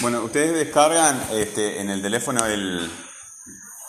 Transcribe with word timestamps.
Bueno, 0.00 0.22
ustedes 0.24 0.54
descargan 0.54 1.20
este, 1.32 1.80
en 1.80 1.90
el 1.90 2.00
teléfono 2.00 2.44
el, 2.46 2.90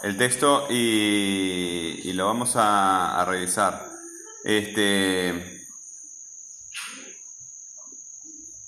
el 0.04 0.18
texto 0.18 0.68
y, 0.70 2.02
y 2.04 2.14
lo 2.14 2.26
vamos 2.26 2.54
a, 2.55 3.23
revisar. 3.26 3.89
Este, 4.44 5.62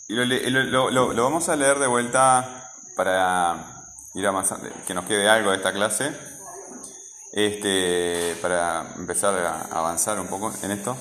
lo- 0.07 0.89
lo- 0.91 1.13
lo 1.13 1.23
vamos 1.23 1.49
a 1.49 1.55
leer 1.55 1.79
de 1.79 1.87
vuelta 1.87 2.71
para 2.95 3.83
ir 4.13 4.25
avanzando, 4.27 4.69
que 4.87 4.93
nos 4.93 5.05
quede 5.05 5.27
algo 5.27 5.51
de 5.51 5.57
esta 5.57 5.73
clase, 5.73 6.15
este, 7.33 8.37
para 8.41 8.93
empezar 8.95 9.33
a 9.35 9.61
avanzar 9.63 10.19
un 10.19 10.27
poco 10.27 10.53
en 10.61 10.71
esto. 10.71 10.95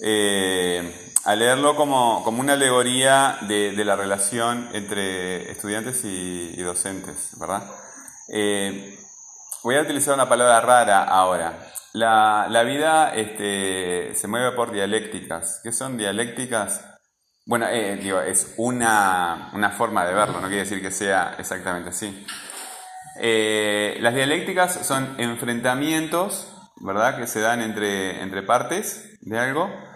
Eh, 0.00 1.07
a 1.28 1.36
leerlo 1.36 1.76
como, 1.76 2.24
como 2.24 2.40
una 2.40 2.54
alegoría 2.54 3.36
de, 3.42 3.72
de 3.72 3.84
la 3.84 3.96
relación 3.96 4.70
entre 4.72 5.52
estudiantes 5.52 6.02
y, 6.02 6.56
docentes, 6.62 7.38
¿verdad? 7.38 7.64
Eh, 8.32 8.98
voy 9.62 9.76
a 9.76 9.82
utilizar 9.82 10.14
una 10.14 10.26
palabra 10.26 10.58
rara 10.62 11.04
ahora. 11.04 11.66
La, 11.92 12.46
la 12.48 12.62
vida 12.62 13.14
este, 13.14 14.14
se 14.14 14.26
mueve 14.26 14.52
por 14.52 14.72
dialécticas. 14.72 15.60
¿Qué 15.62 15.70
son 15.70 15.98
dialécticas? 15.98 16.82
Bueno, 17.44 17.66
eh, 17.68 17.96
digo, 17.96 18.22
es 18.22 18.54
una, 18.56 19.50
una 19.52 19.68
forma 19.72 20.06
de 20.06 20.14
verlo, 20.14 20.40
no 20.40 20.48
quiere 20.48 20.62
decir 20.62 20.80
que 20.80 20.90
sea 20.90 21.34
exactamente 21.38 21.90
así. 21.90 22.26
Eh, 23.20 23.98
las 24.00 24.14
dialécticas 24.14 24.86
son 24.86 25.14
enfrentamientos, 25.18 26.50
¿verdad?, 26.76 27.18
que 27.18 27.26
se 27.26 27.40
dan 27.40 27.60
entre, 27.60 28.22
entre 28.22 28.42
partes 28.42 29.18
de 29.20 29.38
algo 29.38 29.87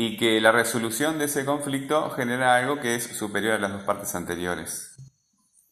y 0.00 0.16
que 0.16 0.40
la 0.40 0.52
resolución 0.52 1.18
de 1.18 1.24
ese 1.24 1.44
conflicto 1.44 2.10
genera 2.10 2.54
algo 2.54 2.78
que 2.78 2.94
es 2.94 3.02
superior 3.02 3.54
a 3.54 3.58
las 3.58 3.72
dos 3.72 3.82
partes 3.82 4.14
anteriores, 4.14 4.94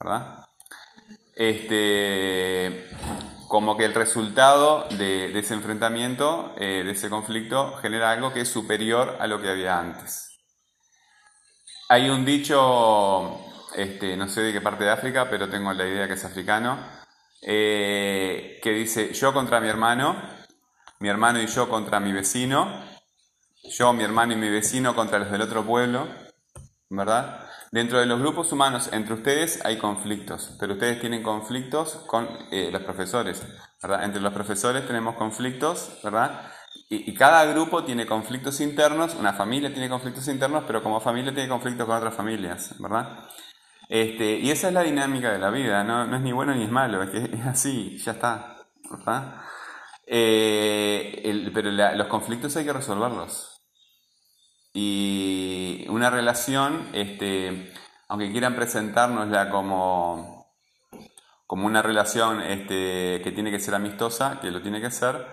¿verdad? 0.01 0.49
Este, 1.37 2.91
como 3.47 3.77
que 3.77 3.85
el 3.85 3.95
resultado 3.95 4.89
de, 4.99 5.39
ese 5.39 5.55
enfrentamiento, 5.55 6.57
eh, 6.59 6.83
de 6.85 6.91
ese 6.91 7.09
conflicto, 7.09 7.77
genera 7.77 8.11
algo 8.11 8.33
que 8.33 8.41
es 8.41 8.49
superior 8.49 9.17
a 9.21 9.29
lo 9.29 9.41
que 9.41 9.49
había 9.49 9.79
antes. 9.79 10.41
Hay 11.89 12.11
un 12.11 12.25
dicho, 12.25 13.39
este, 13.77 14.17
no 14.17 14.27
sé 14.27 14.41
de 14.41 14.53
qué 14.53 14.61
parte 14.61 14.83
de 14.83 14.91
África, 14.91 15.31
pero 15.31 15.49
tengo 15.49 15.73
la 15.73 15.87
idea 15.87 16.09
que 16.09 16.15
es 16.15 16.25
africano, 16.25 16.85
eh, 17.43 18.59
que 18.61 18.73
dice 18.73 19.15
yo 19.15 19.33
contra 19.33 19.61
mi 19.61 19.69
hermano, 19.69 20.21
mi 20.99 21.09
hermano 21.09 21.41
y 21.41 21.47
yo 21.47 21.69
contra 21.69 22.01
mi 22.01 22.11
vecino, 22.11 22.96
yo, 23.71 23.93
mi 23.93 24.05
hermano 24.05 24.33
y 24.33 24.37
mi 24.37 24.49
vecino 24.49 24.95
contra 24.95 25.19
los 25.19 25.31
del 25.31 25.43
otro 25.43 25.65
pueblo, 25.65 26.07
¿verdad? 26.91 27.41
Dentro 27.73 27.99
de 28.01 28.07
los 28.07 28.21
grupos 28.21 28.53
humanos, 28.53 28.91
entre 28.93 29.15
ustedes 29.15 29.65
hay 29.65 29.77
conflictos, 29.79 30.57
pero 30.61 30.75
ustedes 30.75 31.01
tienen 31.01 31.23
conflictos 31.23 31.97
con 32.07 32.29
eh, 32.53 32.71
los 32.73 32.83
profesores, 32.83 33.43
¿verdad? 33.83 34.05
Entre 34.05 34.21
los 34.21 34.33
profesores 34.33 34.87
tenemos 34.87 35.17
conflictos, 35.17 35.99
¿verdad? 36.03 36.51
Y, 36.89 37.15
cada 37.15 37.45
grupo 37.47 37.85
tiene 37.85 38.07
conflictos 38.07 38.61
internos, 38.61 39.15
una 39.17 39.33
familia 39.33 39.73
tiene 39.73 39.89
conflictos 39.89 40.29
internos, 40.29 40.65
pero 40.67 40.83
como 40.83 41.01
familia 41.01 41.35
tiene 41.35 41.49
conflictos 41.49 41.87
con 41.87 41.97
otras 41.97 42.15
familias, 42.15 42.75
¿verdad? 42.79 43.25
Este, 43.89 44.39
y 44.39 44.51
esa 44.51 44.69
es 44.69 44.75
la 44.75 44.83
dinámica 44.83 45.33
de 45.33 45.39
la 45.39 45.51
vida, 45.51 45.85
no, 45.85 46.15
es 46.15 46.23
ni 46.23 46.33
bueno 46.33 46.55
ni 46.55 46.65
es 46.65 46.71
malo, 46.71 47.03
es 47.03 47.11
que 47.11 47.19
es 47.37 47.47
así, 47.47 47.99
ya 47.99 48.13
está, 48.13 48.57
¿verdad? 48.91 49.43
Eh, 50.07 51.51
pero 51.55 51.71
la- 51.73 51.95
los 51.95 52.07
conflictos 52.09 52.57
hay 52.57 52.65
que 52.65 52.73
resolverlos. 52.73 53.56
Y 54.79 55.87
una 55.89 56.11
relación, 56.11 56.91
este, 56.93 57.73
aunque 58.09 58.31
quieran 58.31 58.55
presentárnosla 58.55 59.49
como, 59.49 60.53
como 61.47 61.67
una 61.67 61.81
relación 61.81 62.43
este, 62.43 63.23
que 63.25 63.33
tiene 63.35 63.51
que 63.51 63.59
ser 63.59 63.75
amistosa, 63.75 64.39
que 64.39 64.51
lo 64.51 64.61
tiene 64.61 64.83
que 64.83 64.91
ser, 64.91 65.27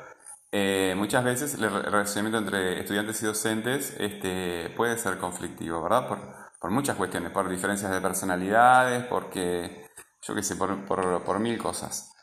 eh, 0.54 0.94
muchas 0.96 1.26
veces 1.26 1.56
el 1.56 1.70
re- 1.70 1.81
relacionamiento 1.81 2.38
entre 2.38 2.80
estudiantes 2.80 3.22
y 3.22 3.26
docentes 3.26 3.94
este, 4.00 4.70
puede 4.78 4.98
ser 4.98 5.18
conflictivo, 5.18 5.84
¿verdad? 5.84 6.08
Por, 6.08 6.20
por 6.62 6.72
muchas 6.72 6.96
cuestiones, 6.96 7.31
por 7.34 7.50
diferencias 7.50 7.92
de 7.92 8.00
personalidades, 8.00 9.04
porque, 9.08 9.90
yo 10.25 10.36
qué 10.36 10.42
sé, 10.42 10.56
por, 10.56 10.86
por, 10.86 11.22
por 11.22 11.40
mil 11.40 11.58
cosas. 11.58 12.14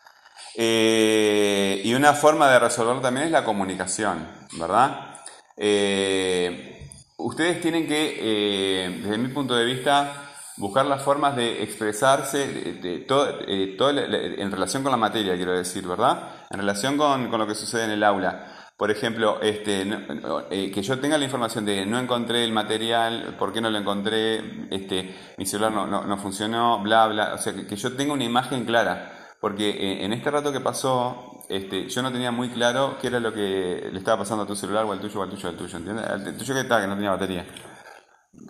Eh, 0.56 1.82
y 1.84 1.92
una 1.92 2.14
forma 2.14 2.48
de 2.50 2.60
resolverlo 2.60 3.02
también 3.02 3.26
es 3.26 3.32
la 3.32 3.44
comunicación, 3.44 4.26
¿verdad? 4.58 5.16
Eh, 5.58 6.78
ustedes 7.24 7.60
tienen 7.60 7.86
que, 7.86 8.16
eh, 8.20 9.00
desde 9.02 9.18
mi 9.18 9.28
punto 9.28 9.54
de 9.54 9.64
vista, 9.64 10.12
buscar 10.56 10.84
las 10.86 11.02
formas 11.02 11.36
de 11.36 11.62
expresarse 11.62 13.04
todo- 13.08 13.40
eh, 13.46 13.74
todo 13.78 13.92
la- 13.92 14.02
en 14.16 14.50
relación 14.50 14.82
con 14.82 14.92
la 14.92 14.98
materia, 14.98 15.36
quiero 15.36 15.52
decir, 15.56 15.86
¿verdad? 15.86 16.46
En 16.50 16.58
relación 16.58 16.96
con, 16.96 17.28
con 17.28 17.40
lo 17.40 17.46
que 17.46 17.54
sucede 17.54 17.84
en 17.84 17.90
el 17.92 18.02
aula. 18.04 18.46
Por 18.76 18.90
ejemplo, 18.90 19.40
este, 19.42 19.84
no- 19.84 20.44
eh, 20.50 20.70
que 20.70 20.82
yo 20.82 20.98
tenga 20.98 21.18
la 21.18 21.24
información 21.24 21.64
de 21.66 21.84
no 21.84 21.98
encontré 21.98 22.44
el 22.44 22.52
material, 22.52 23.36
por 23.38 23.52
qué 23.52 23.60
no 23.60 23.70
lo 23.70 23.78
encontré, 23.78 24.66
este, 24.70 25.14
mi 25.36 25.44
celular 25.46 25.72
no, 25.72 25.86
no, 25.86 26.04
no 26.04 26.16
funcionó, 26.16 26.78
bla, 26.82 27.06
bla. 27.06 27.34
O 27.34 27.38
sea, 27.38 27.52
que, 27.54 27.66
que 27.66 27.76
yo 27.76 27.94
tenga 27.94 28.14
una 28.14 28.24
imagen 28.24 28.64
clara. 28.64 29.16
Porque 29.40 29.70
eh, 29.70 30.04
en 30.04 30.12
este 30.12 30.30
rato 30.30 30.52
que 30.52 30.60
pasó, 30.60 31.29
este, 31.50 31.88
yo 31.88 32.02
no 32.02 32.12
tenía 32.12 32.30
muy 32.30 32.48
claro 32.50 32.96
qué 33.00 33.08
era 33.08 33.18
lo 33.18 33.34
que 33.34 33.88
le 33.92 33.98
estaba 33.98 34.18
pasando 34.18 34.44
a 34.44 34.46
tu 34.46 34.54
celular 34.54 34.84
o 34.84 34.92
al 34.92 35.00
tuyo 35.00 35.18
o 35.18 35.22
al 35.24 35.30
tuyo 35.30 35.48
o 35.48 35.50
al 35.50 35.56
tuyo, 35.56 35.76
¿entiendes? 35.76 36.06
Al 36.06 36.36
tuyo 36.36 36.54
que 36.54 36.60
estaba, 36.60 36.80
que 36.80 36.86
no 36.86 36.94
tenía 36.94 37.10
batería. 37.10 37.44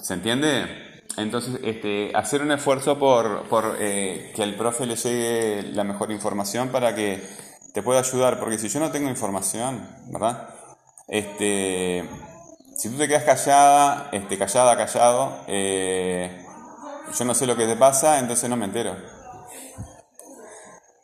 ¿Se 0.02 0.12
entiende? 0.12 1.02
Entonces, 1.16 1.58
este, 1.64 2.12
hacer 2.14 2.42
un 2.42 2.52
esfuerzo 2.52 2.98
por, 2.98 3.76
eh, 3.78 4.32
que 4.36 4.42
al 4.42 4.54
profe 4.54 4.84
le 4.84 4.96
llegue 4.96 5.72
la 5.72 5.82
mejor 5.82 6.10
información 6.12 6.68
para 6.68 6.94
que 6.94 7.26
te 7.72 7.82
pueda 7.82 8.00
ayudar, 8.00 8.38
porque 8.38 8.58
si 8.58 8.68
yo 8.68 8.80
no 8.80 8.90
tengo 8.90 9.08
información, 9.08 9.88
¿verdad? 10.08 10.50
Este, 11.08 12.06
si 12.76 12.90
tú 12.90 12.98
te 12.98 13.08
quedas 13.08 13.24
callada, 13.24 14.10
este, 14.12 14.36
callada, 14.36 14.76
callado, 14.76 15.44
eh, 15.48 16.44
yo 17.18 17.24
no 17.24 17.34
sé 17.34 17.46
lo 17.46 17.56
que 17.56 17.66
te 17.66 17.76
pasa, 17.76 18.18
entonces 18.18 18.48
no 18.50 18.56
me 18.56 18.66
entero. 18.66 18.94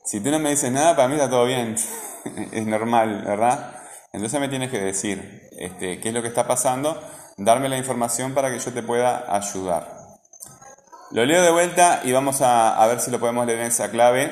Si 0.06 0.20
tú 0.20 0.30
no 0.30 0.38
me 0.38 0.50
dices 0.50 0.70
nada, 0.70 0.94
para 0.94 1.08
mí 1.08 1.14
está 1.14 1.28
todo 1.28 1.44
bien, 1.44 1.74
es 2.52 2.66
normal, 2.66 3.24
¿verdad? 3.26 3.82
Entonces 4.12 4.40
me 4.40 4.48
tienes 4.48 4.70
que 4.70 4.78
decir 4.78 5.48
este, 5.58 6.00
qué 6.00 6.08
es 6.08 6.14
lo 6.14 6.22
que 6.22 6.28
está 6.28 6.46
pasando, 6.46 7.02
darme 7.36 7.68
la 7.68 7.76
información 7.76 8.32
para 8.32 8.50
que 8.50 8.60
yo 8.60 8.72
te 8.72 8.84
pueda 8.84 9.24
ayudar. 9.34 9.96
Lo 11.10 11.24
leo 11.24 11.42
de 11.42 11.50
vuelta 11.50 12.02
y 12.04 12.12
vamos 12.12 12.40
a, 12.40 12.86
ver 12.86 13.00
si 13.00 13.10
lo 13.10 13.18
podemos 13.18 13.46
leer 13.46 13.58
en 13.58 13.66
esa 13.66 13.90
clave 13.90 14.30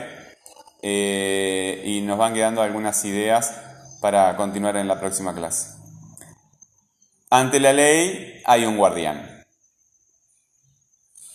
eh, 0.83 1.83
y 1.84 2.03
nos 2.03 2.19
van 2.19 2.34
quedando 2.34 2.63
algunas 2.63 3.05
ideas 3.05 3.61
para 4.01 4.37
continuar 4.37 4.77
en 4.77 4.87
la 4.87 5.01
próxima 5.01 5.34
clase. 5.34 5.77
Ante 7.31 7.59
la 7.59 7.73
ley 7.73 8.43
hay 8.45 8.65
un 8.65 8.77
guardián. 8.77 9.45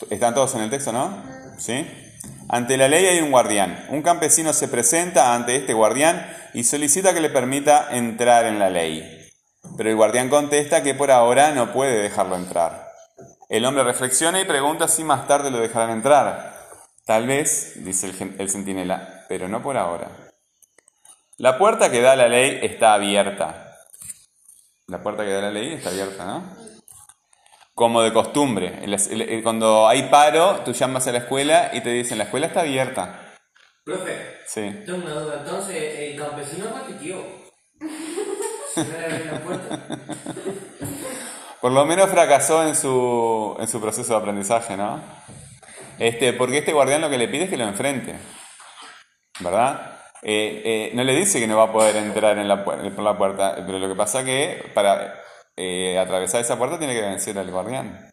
¿Están 0.10 0.34
todos 0.34 0.56
en 0.56 0.62
el 0.62 0.70
texto, 0.70 0.94
no? 0.94 1.24
¿Sí? 1.58 1.86
Ante 2.52 2.78
la 2.78 2.88
ley 2.88 3.06
hay 3.06 3.22
un 3.22 3.30
guardián. 3.30 3.86
Un 3.90 4.02
campesino 4.02 4.54
se 4.54 4.68
presenta 4.68 5.36
ante 5.36 5.56
este 5.56 5.74
guardián 5.74 6.36
y 6.56 6.64
solicita 6.64 7.14
que 7.14 7.22
le 7.22 7.30
permita 7.30 7.90
entrar 7.92 8.46
en 8.46 8.58
la 8.58 8.72
ley. 8.72 9.30
Pero 9.78 9.92
el 9.92 9.96
guardián 9.96 10.30
contesta 10.30 10.82
que 10.82 10.96
por 10.96 11.12
ahora 11.12 11.52
no 11.52 11.72
puede 11.72 12.02
dejarlo 12.02 12.36
entrar. 12.36 12.90
El 13.50 13.66
hombre 13.66 13.84
reflexiona 13.84 14.42
y 14.42 14.46
pregunta 14.46 14.88
si 14.88 15.04
más 15.04 15.28
tarde 15.28 15.52
lo 15.52 15.60
dejarán 15.60 15.92
entrar. 15.92 16.58
Tal 17.06 17.28
vez, 17.28 17.84
dice 17.84 18.08
el, 18.08 18.36
el 18.40 18.50
centinela, 18.50 19.26
pero 19.30 19.48
no 19.48 19.62
por 19.62 19.78
ahora. 19.78 20.10
La 21.38 21.60
puerta 21.60 21.92
que 21.92 22.01
da 22.01 22.16
la 22.16 22.28
ley 22.28 22.60
está 22.63 22.94
abierta. 22.94 23.78
La 24.88 25.04
puerta 25.04 25.24
que 25.24 25.31
da 25.31 25.42
la 25.42 25.51
ley 25.51 25.74
está 25.74 25.90
abierta, 25.90 26.25
¿no? 26.25 26.69
Como 27.80 28.02
de 28.02 28.12
costumbre. 28.12 28.81
Cuando 29.42 29.88
hay 29.88 30.04
paro, 30.10 30.60
tú 30.66 30.74
llamas 30.74 31.08
a 31.08 31.14
la 31.14 31.20
escuela 31.20 31.70
y 31.72 31.80
te 31.80 31.90
dicen, 31.92 32.18
la 32.18 32.26
escuela 32.26 32.48
está 32.48 32.60
abierta. 32.60 33.22
Profe, 33.86 34.36
Sí. 34.46 34.70
tengo 34.86 34.98
una 34.98 35.14
duda. 35.14 35.36
Entonces, 35.46 35.78
el 35.98 36.20
campesino 36.20 36.66
repitió. 36.78 37.24
Por 41.62 41.72
lo 41.72 41.86
menos 41.86 42.10
fracasó 42.10 42.68
en 42.68 42.76
su, 42.76 43.56
en 43.62 43.68
su 43.70 43.80
proceso 43.80 44.12
de 44.14 44.20
aprendizaje, 44.20 44.75
¿no? 44.75 45.00
Este, 45.98 46.34
porque 46.34 46.58
este 46.58 46.74
guardián 46.74 47.00
lo 47.00 47.10
que 47.10 47.18
le 47.18 47.30
pide 47.30 47.46
es 47.46 47.50
que 47.50 47.56
lo 47.56 47.64
enfrente, 47.64 48.14
¿verdad? 49.40 50.00
Eh, 50.22 50.62
eh, 50.66 50.92
no 50.96 51.06
le 51.06 51.16
dice 51.16 51.40
que 51.40 51.48
no 51.48 51.56
va 51.58 51.64
a 51.64 51.72
poder 51.72 51.96
entrar 51.96 52.38
en 52.38 52.50
la, 52.50 52.66
puer- 52.66 52.94
por 52.94 53.06
la 53.06 53.18
puerta, 53.18 53.56
pero 53.66 53.80
lo 53.80 53.88
que 53.88 53.96
pasa 53.96 54.25
que 54.25 54.70
para 54.74 55.16
eh, 55.62 56.00
atravesar 56.00 56.40
esa 56.40 56.58
puerta 56.58 56.80
tiene 56.80 56.94
que 56.94 57.02
vencer 57.02 57.38
al 57.38 57.52
guardián. 57.52 58.10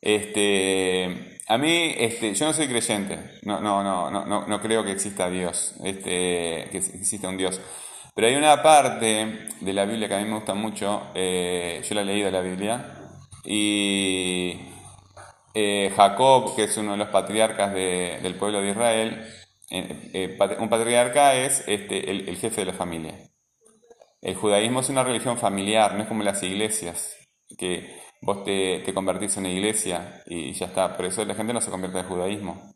Este, 0.00 1.38
a 1.46 1.58
mí, 1.58 1.94
este, 1.96 2.34
yo 2.34 2.46
no 2.46 2.52
soy 2.52 2.66
creyente, 2.66 3.38
no, 3.42 3.60
no, 3.60 3.84
no, 3.84 4.10
no, 4.10 4.46
no, 4.46 4.60
creo 4.60 4.82
que 4.82 4.90
exista 4.90 5.30
Dios, 5.30 5.74
este, 5.84 6.68
que 6.72 6.78
exista 6.78 7.28
un 7.28 7.36
Dios. 7.36 7.60
Pero 8.16 8.26
hay 8.26 8.34
una 8.34 8.60
parte 8.62 9.48
de 9.60 9.72
la 9.72 9.84
Biblia 9.84 10.08
que 10.08 10.14
a 10.14 10.18
mí 10.18 10.24
me 10.24 10.34
gusta 10.34 10.54
mucho, 10.54 11.12
eh, 11.14 11.80
yo 11.88 11.94
la 11.94 12.02
he 12.02 12.04
leído 12.04 12.30
la 12.32 12.40
Biblia, 12.40 12.94
y 13.44 14.60
eh, 15.54 15.92
Jacob, 15.96 16.56
que 16.56 16.64
es 16.64 16.76
uno 16.78 16.92
de 16.92 16.98
los 16.98 17.08
patriarcas 17.08 17.72
del 17.72 18.34
pueblo 18.34 18.60
de 18.60 18.70
Israel, 18.70 19.24
un 19.70 20.68
patriarca 20.68 21.34
es 21.34 21.62
este, 21.68 22.10
el, 22.10 22.36
jefe 22.36 22.62
de 22.62 22.66
la 22.66 22.72
familia. 22.72 23.14
El 24.20 24.34
judaísmo 24.34 24.80
es 24.80 24.88
una 24.88 25.04
religión 25.04 25.38
familiar, 25.38 25.94
no 25.94 26.02
es 26.02 26.08
como 26.08 26.22
las 26.22 26.42
iglesias, 26.42 27.16
que 27.56 28.02
vos 28.20 28.44
te, 28.44 28.82
convertís 28.92 29.36
en 29.36 29.44
una 29.44 29.52
iglesia 29.52 30.22
y 30.26 30.52
ya 30.52 30.66
está. 30.66 30.96
Por 30.96 31.06
eso 31.06 31.24
la 31.24 31.34
gente 31.34 31.52
no 31.52 31.60
se 31.60 31.70
convierte 31.70 32.00
en 32.00 32.06
judaísmo. 32.06 32.74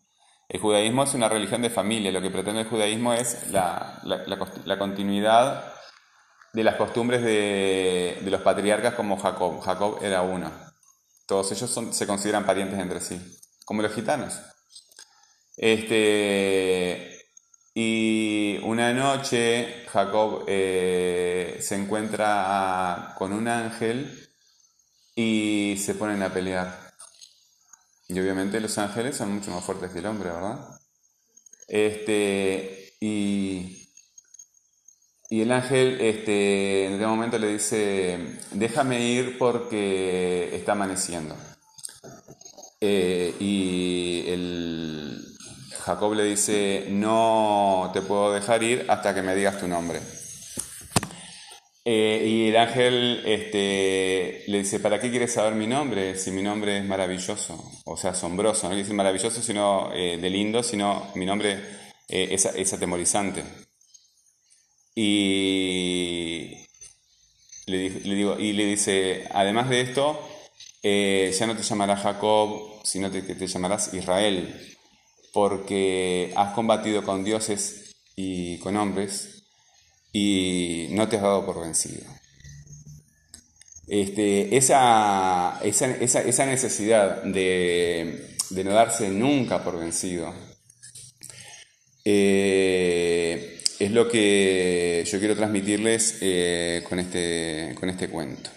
El 0.49 0.61
judaísmo 0.61 1.03
es 1.03 1.15
una 1.15 1.29
religión 1.29 1.63
de 1.63 1.71
familia. 1.71 2.13
Lo 2.13 2.21
que 2.21 2.31
pretende 2.31 2.61
el 2.61 2.69
judaísmo 2.69 3.13
es 3.13 3.51
la, 3.51 4.01
continuidad 4.79 5.73
de 6.53 6.65
las 6.65 6.77
costumbres 6.77 7.23
de, 7.23 8.19
los 8.25 8.43
patriarcas 8.43 8.95
como 8.95 9.17
Jacob. 9.17 9.61
Jacob 9.61 9.99
era 10.03 10.23
uno. 10.23 10.51
Todos 11.27 11.51
ellos 11.53 11.71
se 11.93 12.07
consideran 12.07 12.45
parientes 12.45 12.79
entre 12.79 13.01
sí, 13.01 13.21
como 13.65 13.83
los 13.83 13.95
gitanos. 13.95 14.39
Este, 15.57 17.12
y 17.75 18.59
una 18.65 18.93
noche 18.93 19.85
Jacob 19.89 20.45
eh, 20.47 21.59
se 21.61 21.77
encuentra 21.77 23.15
con 23.17 23.33
un 23.33 23.49
ángel 23.49 24.29
y 25.15 25.77
se 25.79 25.95
ponen 25.95 26.23
a 26.23 26.33
pelear. 26.33 26.93
Y 28.09 28.21
obviamente 28.21 28.61
los 28.61 28.77
ángeles 28.79 29.17
son 29.17 29.35
mucho 29.35 29.51
más 29.51 29.65
fuertes 29.65 29.91
que 29.91 30.01
el 30.01 30.07
hombre, 30.07 30.31
¿verdad? 30.31 30.69
Este, 31.67 32.95
y, 33.01 33.89
y 35.31 35.41
el 35.41 35.51
ángel 35.51 35.99
este, 36.01 36.87
en 36.87 36.95
ese 36.95 37.07
momento 37.07 37.39
le 37.39 37.55
dice, 37.55 38.39
déjame 38.51 39.01
ir 39.01 39.39
porque 39.39 40.55
está 40.55 40.73
amaneciendo. 40.73 41.35
Eh, 42.83 43.35
y 43.41 44.25
el, 44.27 45.32
Jacob 45.85 46.15
le 46.15 46.25
dice, 46.25 46.87
no 46.91 47.91
te 47.93 48.03
puedo 48.03 48.33
dejar 48.33 48.63
ir 48.63 48.87
hasta 48.89 49.15
que 49.15 49.23
me 49.23 49.35
digas 49.35 49.59
tu 49.59 49.67
nombre. 49.67 50.01
Eh, 51.85 52.25
y 52.25 52.49
el 52.51 52.57
ángel 52.57 53.23
este, 53.27 54.45
le 54.47 54.59
dice, 54.59 54.79
¿para 54.79 55.01
qué 55.01 55.11
quieres 55.11 55.33
saber 55.33 55.55
mi 55.55 55.67
nombre 55.67 56.17
si 56.17 56.31
mi 56.31 56.41
nombre 56.41 56.79
es 56.79 56.85
maravilloso? 56.85 57.73
O 57.85 57.97
sea, 57.97 58.11
asombroso. 58.11 58.63
No 58.65 58.69
quiere 58.69 58.83
decir 58.83 58.95
maravilloso 58.95 59.43
sino 59.43 59.93
eh, 59.93 60.19
de 60.19 60.31
lindo, 60.31 60.63
sino 60.63 61.11
mi 61.17 61.27
nombre 61.27 61.59
eh, 62.09 62.29
es, 62.31 62.73
atemorizante. 62.73 63.43
Y 64.95 66.59
le, 67.67 67.91
digo, 67.91 68.39
y 68.39 68.53
le 68.53 68.67
dice, 68.67 69.27
además 69.33 69.69
de 69.69 69.81
esto, 69.81 70.29
ya 70.83 71.47
no 71.47 71.57
te 71.57 71.63
llamarás 71.63 72.03
Jacob, 72.03 72.81
sino 72.85 73.11
que 73.11 73.23
te 73.23 73.47
llamarás 73.49 73.93
Israel 73.95 74.73
porque 75.33 76.33
has 76.37 76.53
combatido 76.55 77.03
con 77.03 77.25
dioses 77.25 77.95
y 78.17 78.59
con 78.59 78.77
hombres 78.77 79.45
y 80.13 80.89
no 80.91 81.09
te 81.09 81.17
has 81.17 81.23
dado 81.23 81.47
por 81.47 81.61
vencido. 81.61 82.05
Este, 83.89 84.57
esa, 84.57 85.61
necesidad 86.47 87.23
de, 87.25 88.37
no 88.51 88.73
darse 88.73 89.11
nunca 89.11 89.65
por 89.65 89.79
vencido 89.79 90.33
eh, 92.05 93.61
es 93.79 93.91
lo 93.91 94.09
que 94.09 95.05
yo 95.07 95.19
quiero 95.19 95.37
transmitirles 95.37 96.19
eh, 96.21 96.85
con, 96.89 97.01
este, 97.01 97.75
con 97.79 97.91
este 97.91 98.09
cuento. 98.09 98.51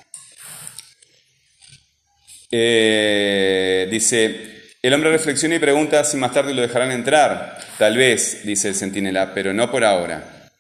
Eh, 2.52 3.88
dice, 3.90 4.55
el 4.86 4.94
hombre 4.94 5.10
reflexiona 5.10 5.56
y 5.56 5.60
pregunta 5.60 6.04
si 6.04 6.16
más 6.16 6.32
tarde 6.32 6.54
lo 6.54 6.62
dejarán 6.62 6.92
entrar. 6.92 7.58
Tal 7.80 7.98
vez, 7.98 8.46
dice 8.46 8.68
el 8.68 8.76
centinela, 8.76 9.34
pero 9.34 9.52
no 9.52 9.72
por 9.72 9.84
ahora. 9.84 10.52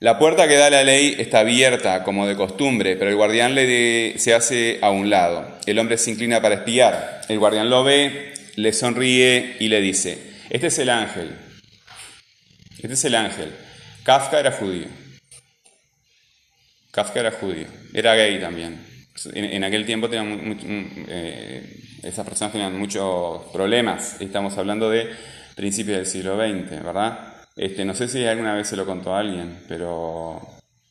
La 0.00 0.18
puerta 0.18 0.48
que 0.48 0.56
da 0.56 0.70
la 0.70 0.82
ley 0.82 1.16
está 1.18 1.40
abierta, 1.40 2.02
como 2.02 2.26
de 2.26 2.34
costumbre, 2.34 2.96
pero 2.96 3.10
el 3.10 3.16
guardián 3.16 3.54
se 3.54 4.32
hace 4.34 4.78
a 4.80 4.88
un 4.88 5.10
lado. 5.10 5.58
El 5.66 5.78
hombre 5.78 5.98
se 5.98 6.12
inclina 6.12 6.40
para 6.40 6.54
espiar. 6.54 7.20
El 7.28 7.38
guardián 7.38 7.68
lo 7.68 7.84
ve, 7.84 8.32
le 8.56 8.72
sonríe 8.72 9.58
y 9.60 9.68
le 9.68 9.82
dice, 9.82 10.16
este 10.48 10.68
es 10.68 10.78
el 10.78 10.88
ángel. 10.88 11.36
Este 12.78 12.94
es 12.94 13.04
el 13.04 13.14
ángel. 13.14 13.52
Kafka 14.02 14.40
era 14.40 14.52
judío. 14.52 14.86
Kafka 16.90 17.20
era 17.20 17.32
judío. 17.32 17.66
Era 17.92 18.14
gay 18.14 18.40
también. 18.40 18.80
En, 19.34 19.62
aquel 19.62 19.84
tiempo 19.84 20.08
tenían, 20.08 20.58
eh, 21.06 21.82
esas 22.02 22.26
personas 22.26 22.52
tenían 22.52 22.78
muchos 22.78 23.42
problemas. 23.52 24.20
Estamos 24.20 24.58
hablando 24.58 24.90
de 24.90 25.10
principios 25.54 25.98
del 25.98 26.06
siglo 26.06 26.36
XX, 26.36 26.82
¿verdad? 26.82 27.34
Este, 27.56 27.84
no 27.84 27.94
sé 27.94 28.08
si 28.08 28.24
alguna 28.24 28.54
vez 28.54 28.68
se 28.68 28.76
lo 28.76 28.86
contó 28.86 29.14
a 29.14 29.20
alguien, 29.20 29.64
pero 29.68 30.40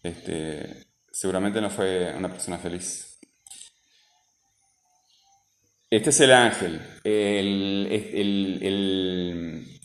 este, 0.04 0.86
seguramente 1.12 1.60
no 1.60 1.70
fue 1.70 2.14
una 2.16 2.30
persona 2.30 2.58
feliz. 2.58 3.20
Este 5.90 6.10
es 6.12 6.20
el 6.22 6.32
ángel, 6.32 6.80
el, 7.04 7.88
el, 8.62 9.81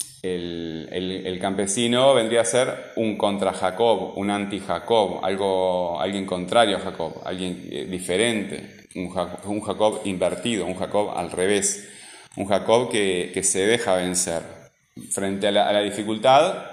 campesino 1.41 2.15
vendría 2.15 2.41
a 2.41 2.45
ser 2.45 2.93
un 2.97 3.17
contra 3.17 3.53
Jacob, 3.53 4.19
un 4.19 4.31
anti 4.31 4.61
Jacob, 4.61 5.25
algo, 5.25 6.01
alguien 6.01 6.27
contrario 6.27 6.77
a 6.77 6.81
Jacob, 6.81 7.23
alguien 7.25 7.69
eh, 7.71 7.85
diferente, 7.85 8.89
un 8.95 9.61
Jacob, 9.61 10.01
invertido, 10.05 10.67
un 10.67 10.75
Jacob 10.75 11.17
al 11.17 11.31
revés, 11.31 11.89
un 12.37 12.47
Jacob 12.47 12.91
que, 12.91 13.41
se 13.43 13.67
deja 13.67 13.97
vencer. 13.97 14.43
Frente 15.11 15.47
a 15.49 15.53
la, 15.53 15.81
dificultad, 15.83 16.65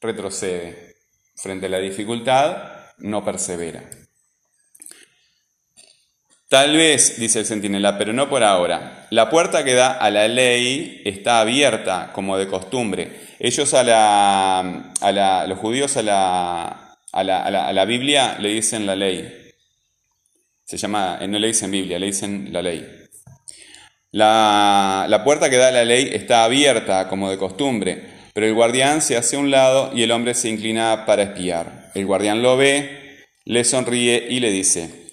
retrocede. 0.00 0.94
Frente 1.36 1.66
a 1.66 1.68
la 1.68 1.78
dificultad, 1.78 2.92
no 2.98 3.24
persevera. 3.24 3.82
Tal 6.48 6.76
vez, 6.76 7.18
dice 7.18 7.40
el 7.40 7.46
centinela, 7.46 7.96
pero 7.96 8.12
no 8.12 8.28
por 8.28 8.42
ahora. 8.44 9.06
La 9.10 9.30
puerta 9.30 9.64
que 9.64 9.74
da 9.74 9.92
a 9.92 10.10
la 10.10 10.28
ley 10.28 11.02
está 11.04 11.40
abierta, 11.40 12.10
como 12.12 12.36
de 12.36 12.46
costumbre. 12.46 13.10
Ellos 13.38 13.72
a 13.74 13.82
la, 13.82 14.92
a 15.00 15.12
la 15.12 15.46
los 15.46 15.58
judíos 15.58 15.96
a 15.96 16.02
la, 16.02 16.96
a 17.12 17.24
la, 17.24 17.42
a 17.42 17.72
la, 17.72 17.84
Biblia 17.84 18.36
le 18.38 18.50
dicen 18.50 18.86
la 18.86 18.94
ley. 18.94 19.52
Se 20.64 20.76
llama, 20.76 21.18
no 21.26 21.38
le 21.38 21.48
dicen 21.48 21.70
Biblia, 21.70 21.98
le 21.98 22.06
dicen 22.06 22.50
la 22.52 22.62
ley. 22.62 22.86
La, 24.12 25.06
la 25.08 25.24
puerta 25.24 25.50
que 25.50 25.56
da 25.56 25.68
a 25.68 25.72
la 25.72 25.84
ley 25.84 26.10
está 26.12 26.44
abierta, 26.44 27.08
como 27.08 27.30
de 27.30 27.38
costumbre, 27.38 28.04
pero 28.32 28.46
el 28.46 28.54
guardián 28.54 29.02
se 29.02 29.16
hace 29.16 29.36
a 29.36 29.40
un 29.40 29.50
lado 29.50 29.90
y 29.94 30.02
el 30.02 30.10
hombre 30.12 30.34
se 30.34 30.50
inclina 30.50 31.04
para 31.06 31.22
espiar. 31.22 31.90
El 31.94 32.06
guardián 32.06 32.42
lo 32.42 32.56
ve, 32.56 33.24
le 33.44 33.64
sonríe 33.64 34.26
y 34.28 34.40
le 34.40 34.50
dice, 34.50 35.03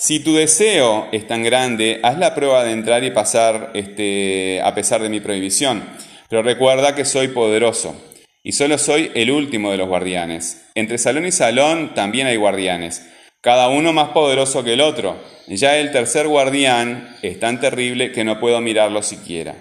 si 0.00 0.20
tu 0.20 0.34
deseo 0.34 1.08
es 1.12 1.26
tan 1.26 1.42
grande, 1.42 2.00
haz 2.02 2.16
la 2.16 2.34
prueba 2.34 2.64
de 2.64 2.72
entrar 2.72 3.04
y 3.04 3.10
pasar 3.10 3.70
este, 3.74 4.58
a 4.62 4.74
pesar 4.74 5.02
de 5.02 5.10
mi 5.10 5.20
prohibición. 5.20 5.84
Pero 6.30 6.42
recuerda 6.42 6.94
que 6.94 7.04
soy 7.04 7.28
poderoso 7.28 7.94
y 8.42 8.52
solo 8.52 8.78
soy 8.78 9.12
el 9.14 9.30
último 9.30 9.70
de 9.70 9.76
los 9.76 9.88
guardianes. 9.88 10.62
Entre 10.74 10.96
salón 10.96 11.26
y 11.26 11.32
salón 11.32 11.92
también 11.94 12.26
hay 12.28 12.36
guardianes, 12.36 13.06
cada 13.42 13.68
uno 13.68 13.92
más 13.92 14.08
poderoso 14.08 14.64
que 14.64 14.72
el 14.72 14.80
otro. 14.80 15.22
Ya 15.48 15.76
el 15.76 15.92
tercer 15.92 16.26
guardián 16.28 17.18
es 17.20 17.38
tan 17.38 17.60
terrible 17.60 18.10
que 18.10 18.24
no 18.24 18.40
puedo 18.40 18.58
mirarlo 18.62 19.02
siquiera. 19.02 19.54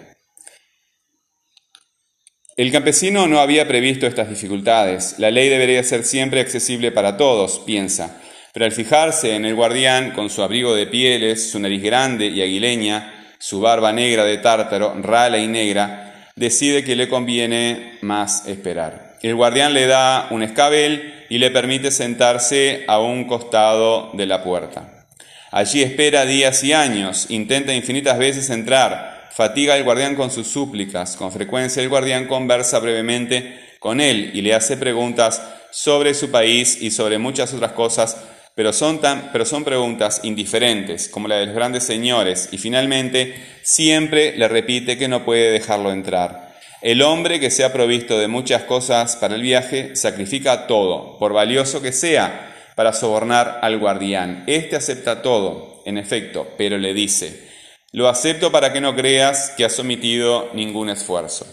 El 2.55 2.71
campesino 2.71 3.27
no 3.27 3.41
había 3.41 3.67
previsto 3.67 4.07
estas 4.07 4.29
dificultades. 4.29 5.15
La 5.17 5.31
ley 5.31 5.49
debería 5.49 5.83
ser 5.83 6.05
siempre 6.05 6.39
accesible 6.39 6.93
para 6.93 7.17
todos, 7.17 7.59
piensa. 7.59 8.21
Pero 8.59 8.67
al 8.67 8.75
fijarse 8.75 9.35
en 9.35 9.45
el 9.45 9.55
guardián, 9.55 10.11
con 10.11 10.29
su 10.29 10.43
abrigo 10.43 10.75
de 10.75 10.85
pieles, 10.85 11.49
su 11.49 11.61
nariz 11.61 11.81
grande 11.81 12.25
y 12.25 12.41
aguileña, 12.41 13.31
su 13.37 13.61
barba 13.61 13.93
negra 13.93 14.25
de 14.25 14.37
tártaro, 14.37 14.95
rala 15.01 15.37
y 15.37 15.47
negra, 15.47 16.27
decide 16.35 16.83
que 16.83 16.97
le 16.97 17.07
conviene 17.07 17.99
más 18.01 18.45
esperar. 18.49 19.15
El 19.21 19.35
guardián 19.35 19.73
le 19.73 19.87
da 19.87 20.27
un 20.31 20.43
escabel 20.43 21.25
y 21.29 21.37
le 21.37 21.51
permite 21.51 21.89
sentarse 21.89 22.83
a 22.89 22.99
un 22.99 23.23
costado 23.27 24.11
de 24.11 24.25
la 24.25 24.43
puerta. 24.43 25.05
Allí 25.51 25.81
espera 25.81 26.25
días 26.25 26.61
y 26.65 26.73
años, 26.73 27.27
intenta 27.29 27.73
infinitas 27.73 28.17
veces 28.17 28.49
entrar, 28.49 29.29
fatiga 29.31 29.75
al 29.75 29.85
guardián 29.85 30.15
con 30.15 30.31
sus 30.31 30.47
súplicas, 30.47 31.15
con 31.15 31.31
frecuencia 31.31 31.81
el 31.81 31.87
guardián 31.87 32.27
conversa 32.27 32.79
brevemente 32.79 33.77
con 33.79 34.01
él 34.01 34.31
y 34.33 34.41
le 34.41 34.53
hace 34.53 34.75
preguntas 34.75 35.41
sobre 35.71 36.13
su 36.13 36.29
país 36.29 36.81
y 36.81 36.91
sobre 36.91 37.19
muchas 37.19 37.53
otras 37.53 37.71
cosas 37.71 38.17
pero 38.59 38.73
son, 38.73 38.99
tan, 38.99 39.29
pero 39.31 39.45
son 39.45 39.63
preguntas 39.63 40.19
indiferentes, 40.23 41.07
como 41.07 41.29
la 41.29 41.37
de 41.37 41.45
los 41.45 41.55
grandes 41.55 41.85
señores, 41.85 42.49
y 42.51 42.57
finalmente 42.57 43.33
siempre 43.61 44.35
le 44.35 44.49
repite 44.49 44.97
que 44.97 45.07
no 45.07 45.23
puede 45.23 45.49
dejarlo 45.49 45.93
entrar. 45.93 46.57
El 46.81 47.01
hombre 47.01 47.39
que 47.39 47.51
se 47.51 47.63
ha 47.63 47.71
provisto 47.71 48.19
de 48.19 48.27
muchas 48.27 48.63
cosas 48.63 49.15
para 49.15 49.35
el 49.35 49.43
viaje 49.43 49.95
sacrifica 49.95 50.67
todo, 50.67 51.17
por 51.19 51.31
valioso 51.31 51.81
que 51.81 51.93
sea, 51.93 52.53
para 52.75 52.91
sobornar 52.91 53.59
al 53.61 53.79
guardián. 53.79 54.43
Este 54.45 54.75
acepta 54.75 55.21
todo, 55.21 55.81
en 55.85 55.97
efecto, 55.97 56.45
pero 56.57 56.77
le 56.77 56.93
dice, 56.93 57.47
Lo 57.93 58.09
acepto 58.09 58.51
para 58.51 58.73
que 58.73 58.81
no 58.81 58.93
creas 58.93 59.53
que 59.55 59.63
has 59.63 59.79
omitido 59.79 60.49
ningún 60.53 60.89
esfuerzo. 60.89 61.47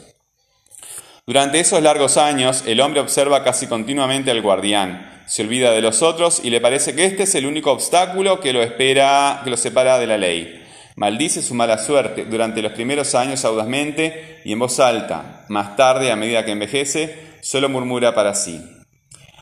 Durante 1.29 1.59
esos 1.59 1.83
largos 1.83 2.19
años, 2.19 2.63
el 2.69 2.81
hombre 2.81 3.01
observa 3.01 3.43
casi 3.43 3.67
continuamente 3.67 4.31
al 4.31 4.43
guardián, 4.43 5.25
se 5.27 5.43
olvida 5.43 5.73
de 5.73 5.83
los 5.83 6.01
otros 6.01 6.41
y 6.45 6.51
le 6.51 6.61
parece 6.61 6.95
que 6.95 7.05
este 7.05 7.25
es 7.25 7.35
el 7.35 7.47
único 7.47 7.73
obstáculo 7.73 8.39
que 8.39 8.53
lo 8.53 8.63
espera, 8.63 9.41
que 9.43 9.51
lo 9.51 9.57
separa 9.57 9.99
de 9.99 10.07
la 10.07 10.19
ley. 10.19 10.65
Maldice 10.95 11.43
su 11.43 11.53
mala 11.55 11.79
suerte 11.79 12.27
durante 12.27 12.63
los 12.63 12.71
primeros 12.71 13.17
años 13.17 13.45
audazmente 13.45 14.41
y 14.45 14.53
en 14.53 14.61
voz 14.61 14.79
alta. 14.79 15.45
Más 15.49 15.75
tarde, 15.75 16.13
a 16.13 16.17
medida 16.17 16.45
que 16.45 16.53
envejece, 16.53 17.39
solo 17.43 17.69
murmura 17.69 18.15
para 18.15 18.33
sí. 18.37 18.65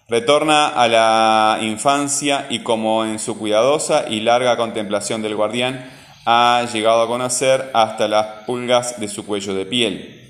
Retorna 0.09 0.69
a 0.69 0.88
la 0.88 1.59
infancia 1.61 2.47
y 2.49 2.61
como 2.61 3.05
en 3.05 3.19
su 3.19 3.38
cuidadosa 3.38 4.07
y 4.09 4.21
larga 4.21 4.57
contemplación 4.57 5.21
del 5.21 5.37
guardián, 5.37 5.91
ha 6.25 6.67
llegado 6.73 7.03
a 7.03 7.09
conocer 7.09 7.71
hasta 7.75 8.09
las 8.09 8.26
pulgas 8.47 8.99
de 8.99 9.09
su 9.09 9.26
cuello 9.26 9.53
de 9.53 9.67
piel. 9.67 10.24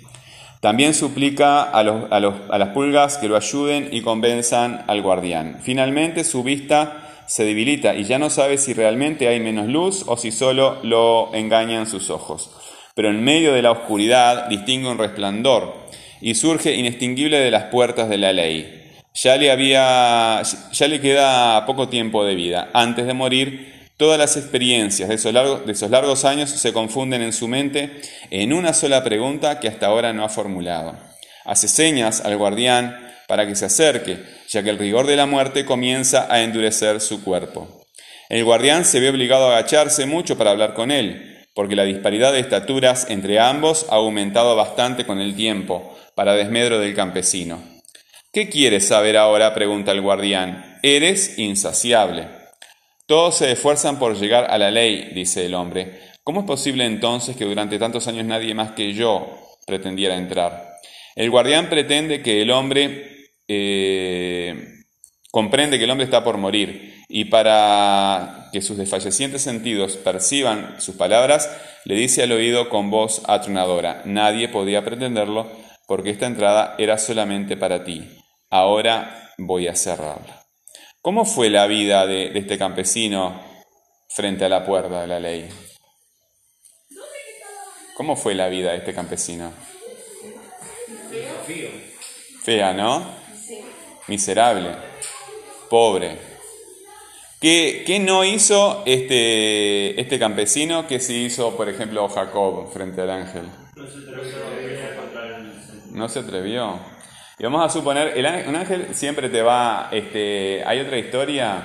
También 0.64 0.94
suplica 0.94 1.64
a, 1.64 1.80
a, 1.80 2.16
a 2.49 2.59
las 2.59 2.68
pulgas 2.71 3.18
que 3.18 3.28
lo 3.28 3.37
ayuden 3.37 3.90
y 3.92 4.00
convenzan 4.00 4.83
al 4.87 5.02
guardián. 5.02 5.59
Finalmente 5.61 6.25
su 6.25 6.42
vista 6.42 7.23
se 7.26 7.44
debilita 7.44 7.94
y 7.94 8.04
ya 8.04 8.18
no 8.18 8.30
sabe 8.30 8.56
si 8.56 8.73
realmente 8.73 9.28
hay 9.28 9.40
menos 9.40 9.66
luz 9.66 10.04
o 10.06 10.16
si 10.16 10.30
solo 10.30 10.78
lo 10.83 11.35
engañan 11.35 11.87
sus 11.87 12.09
ojos. 12.09 12.50
Pero 12.94 13.11
en 13.11 13.23
medio 13.23 13.52
de 13.52 13.61
la 13.61 13.73
oscuridad 13.73 14.49
distingue 14.49 14.88
un 14.88 14.97
resplandor 14.97 15.75
y 16.23 16.35
surge 16.35 16.75
inextinguible 16.75 17.40
de 17.40 17.50
las 17.50 17.64
puertas 17.64 18.09
de 18.09 18.16
la 18.16 18.33
ley. 18.33 18.90
Ya 19.12 19.37
le, 19.37 19.50
había, 19.50 20.40
ya 20.73 20.88
le 20.88 20.99
queda 21.02 21.66
poco 21.66 21.90
tiempo 21.90 22.25
de 22.25 22.37
vida. 22.37 22.71
Antes 22.73 23.04
de 23.06 23.12
morir, 23.12 23.84
todas 23.97 24.19
las 24.19 24.37
experiencias 24.37 25.09
de 25.09 25.15
esos, 25.15 25.33
largos, 25.33 25.67
de 25.67 25.73
esos 25.73 25.91
largos 25.91 26.25
años 26.25 26.51
se 26.51 26.73
confunden 26.73 27.23
en 27.23 27.33
su 27.33 27.49
mente 27.49 28.01
en 28.31 28.53
una 28.53 28.73
sola 28.73 29.05
pregunta 29.05 29.61
que 29.61 29.69
hasta 29.69 29.87
ahora 29.87 30.13
no 30.13 30.25
ha 30.25 30.29
formulado. 30.29 30.97
Hace 31.45 31.69
señas 31.69 32.21
al 32.21 32.37
guardián 32.37 33.13
para 33.29 33.47
que 33.47 33.55
se 33.55 33.67
acerque, 33.67 34.19
ya 34.49 34.63
que 34.63 34.71
el 34.71 34.79
rigor 34.79 35.07
de 35.07 35.17
la 35.17 35.27
muerte 35.27 35.65
comienza 35.65 36.27
a 36.33 36.43
endurecer 36.43 37.01
su 37.01 37.23
cuerpo. 37.23 37.87
El 38.29 38.45
guardián 38.45 38.85
se 38.85 39.01
ve 39.01 39.11
obligado 39.11 39.49
a 39.49 39.59
agacharse 39.59 40.07
mucho 40.07 40.37
para 40.39 40.51
hablar 40.51 40.75
con 40.75 40.91
él, 40.91 41.47
porque 41.55 41.77
la 41.77 41.85
disparidad 41.85 42.33
de 42.33 42.41
estaturas 42.41 43.07
entre 43.09 43.39
ambos 43.39 43.87
ha 43.91 43.97
aumentado 43.97 44.57
bastante 44.57 45.05
con 45.07 45.21
el 45.21 45.37
tiempo, 45.37 45.97
para 46.15 46.35
desmedro 46.35 46.79
del 46.79 46.95
campesino. 46.95 47.63
¿Qué 48.33 48.49
quieres 48.49 48.89
saber 48.89 49.17
ahora? 49.17 49.55
pregunta 49.55 49.93
el 49.93 50.01
guardián. 50.01 50.79
Eres 50.83 51.39
insaciable. 51.39 52.44
Todos 53.07 53.37
se 53.37 53.53
esfuerzan 53.53 53.99
por 53.99 54.17
llegar 54.17 54.51
a 54.51 54.57
la 54.57 54.71
ley, 54.71 55.11
dice 55.15 55.45
el 55.45 55.55
hombre. 55.55 56.01
¿Cómo 56.23 56.41
es 56.41 56.47
posible 56.47 56.87
entonces 56.87 57.37
que 57.37 57.45
durante 57.45 57.79
tantos 57.79 58.09
años 58.09 58.25
nadie 58.25 58.55
más 58.55 58.73
que 58.73 58.95
yo 58.95 59.29
pretendiera 59.67 60.17
entrar? 60.17 60.75
El 61.15 61.31
guardián 61.31 61.69
pretende 61.69 62.23
que 62.23 62.41
el 62.41 62.51
hombre 62.51 63.31
eh, 63.47 64.85
comprende 65.31 65.77
que 65.77 65.85
el 65.85 65.91
hombre 65.91 66.07
está 66.07 66.25
por 66.25 66.39
morir 66.39 67.05
y 67.09 67.27
para 67.27 68.49
que 68.53 68.63
sus 68.63 68.79
desfallecientes 68.79 69.43
sentidos 69.43 69.99
perciban 69.99 70.81
sus 70.81 70.97
palabras, 70.97 71.55
le 71.85 71.97
dice 71.97 72.23
al 72.23 72.33
oído 72.33 72.71
con 72.71 72.91
voz 72.91 73.21
atronadora, 73.27 74.01
nadie 74.07 74.49
podía 74.49 74.83
pretenderlo 74.83 75.51
porque 75.87 76.09
esta 76.09 76.27
entrada 76.27 76.75
era 76.79 76.97
solamente 76.97 77.59
para 77.59 77.85
ti. 77.85 78.09
Ahora 78.49 79.31
voy 79.37 79.69
a 79.69 79.77
cerrarla. 79.77 80.44
¿Cómo 81.05 81.27
fue 81.27 81.51
la 81.51 81.67
vida 81.67 82.07
de, 82.07 82.31
de 82.31 82.39
este 82.39 82.57
campesino 82.57 83.39
frente 84.09 84.47
a 84.47 84.49
la 84.49 84.65
puerta 84.65 85.03
de 85.03 85.07
la 85.07 85.21
ley? 85.21 85.51
¿Cómo 87.95 88.17
fue 88.17 88.35
la 88.35 88.49
vida 88.49 88.71
de 88.71 88.79
este 88.79 88.95
campesino? 88.95 89.53
Fea, 92.43 92.73
¿no? 92.73 93.05
miserable, 94.09 94.71
pobre. 95.69 96.17
¿Qué, 97.39 97.85
¿Qué, 97.87 97.99
no 97.99 98.25
hizo 98.25 98.83
este, 98.87 100.01
este 100.01 100.19
campesino 100.19 100.87
que 100.87 101.01
sí 101.01 101.27
hizo, 101.27 101.55
por 101.55 101.69
ejemplo, 101.69 102.09
Jacob 102.09 102.73
frente 102.73 103.03
al 103.03 103.11
ángel? 103.11 103.45
No 105.91 106.09
se 106.09 106.21
atrevió. 106.21 106.94
Y 107.38 107.43
vamos 107.43 107.64
a 107.64 107.69
suponer, 107.69 108.17
el, 108.17 108.49
un 108.49 108.55
ángel 108.55 108.95
siempre 108.95 109.29
te 109.29 109.43
va, 109.43 109.88
este, 109.91 110.62
hay 110.64 110.81
otra 110.81 110.99
historia 110.99 111.62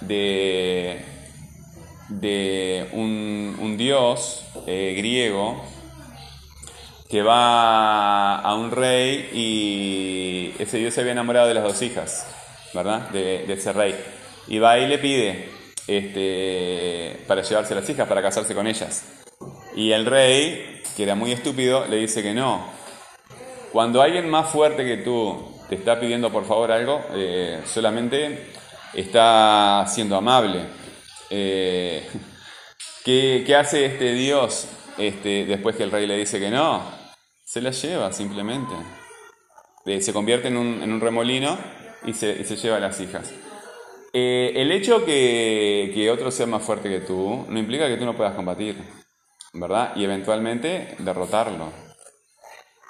de, 0.00 1.04
de 2.08 2.88
un, 2.92 3.56
un 3.60 3.76
dios 3.76 4.44
eh, 4.66 4.94
griego 4.96 5.62
que 7.08 7.22
va 7.22 8.36
a 8.38 8.54
un 8.54 8.70
rey 8.70 9.28
y 9.34 10.60
ese 10.60 10.78
dios 10.78 10.94
se 10.94 11.02
había 11.02 11.12
enamorado 11.12 11.46
de 11.46 11.54
las 11.54 11.62
dos 11.62 11.80
hijas, 11.82 12.26
¿verdad? 12.74 13.10
De, 13.10 13.52
ese 13.52 13.72
rey. 13.72 13.94
Y 14.48 14.58
va 14.58 14.78
y 14.78 14.86
le 14.86 14.98
pide 14.98 15.50
este, 15.86 17.22
para 17.28 17.42
llevarse 17.42 17.74
las 17.74 17.88
hijas, 17.88 18.08
para 18.08 18.22
casarse 18.22 18.54
con 18.54 18.66
ellas. 18.66 19.04
Y 19.76 19.92
el 19.92 20.06
rey, 20.06 20.82
que 20.96 21.02
era 21.02 21.14
muy 21.14 21.32
estúpido, 21.32 21.86
le 21.86 21.96
dice 21.96 22.22
que 22.22 22.34
no. 22.34 22.81
Cuando 23.72 24.02
alguien 24.02 24.28
más 24.28 24.50
fuerte 24.50 24.84
que 24.84 24.98
tú 24.98 25.42
te 25.70 25.76
está 25.76 25.98
pidiendo 25.98 26.30
por 26.30 26.44
favor 26.44 26.70
algo, 26.70 27.02
eh, 27.14 27.62
solamente 27.64 28.52
está 28.92 29.86
siendo 29.88 30.16
amable. 30.16 30.66
Eh, 31.30 32.06
¿qué, 33.04 33.42
¿qué, 33.46 33.56
hace 33.56 33.86
este 33.86 34.12
Dios 34.12 34.68
este, 34.98 35.46
después 35.46 35.74
que 35.74 35.84
el 35.84 35.90
rey 35.90 36.06
le 36.06 36.18
dice 36.18 36.38
que 36.38 36.50
no? 36.50 36.82
Se 37.44 37.62
la 37.62 37.70
lleva 37.70 38.12
simplemente. 38.12 38.74
Se 40.00 40.12
convierte 40.12 40.48
en 40.48 40.58
un, 40.58 40.82
en 40.82 40.92
un 40.92 41.00
remolino 41.00 41.58
y 42.04 42.12
se, 42.12 42.44
lleva 42.44 42.76
a 42.76 42.80
las 42.80 43.00
hijas. 43.00 43.32
Eh, 44.12 44.52
el 44.54 44.70
hecho 44.70 45.04
que, 45.06 45.90
que 45.94 46.10
otro 46.10 46.30
sea 46.30 46.46
más 46.46 46.62
fuerte 46.62 46.90
que 46.90 47.00
tú 47.00 47.46
no 47.48 47.58
implica 47.58 47.88
que 47.88 47.96
tú 47.96 48.04
no 48.04 48.14
puedas 48.14 48.34
combatir, 48.34 48.76
¿verdad? 49.54 49.96
Y 49.96 50.04
eventualmente 50.04 50.94
derrotarlo. 50.98 51.91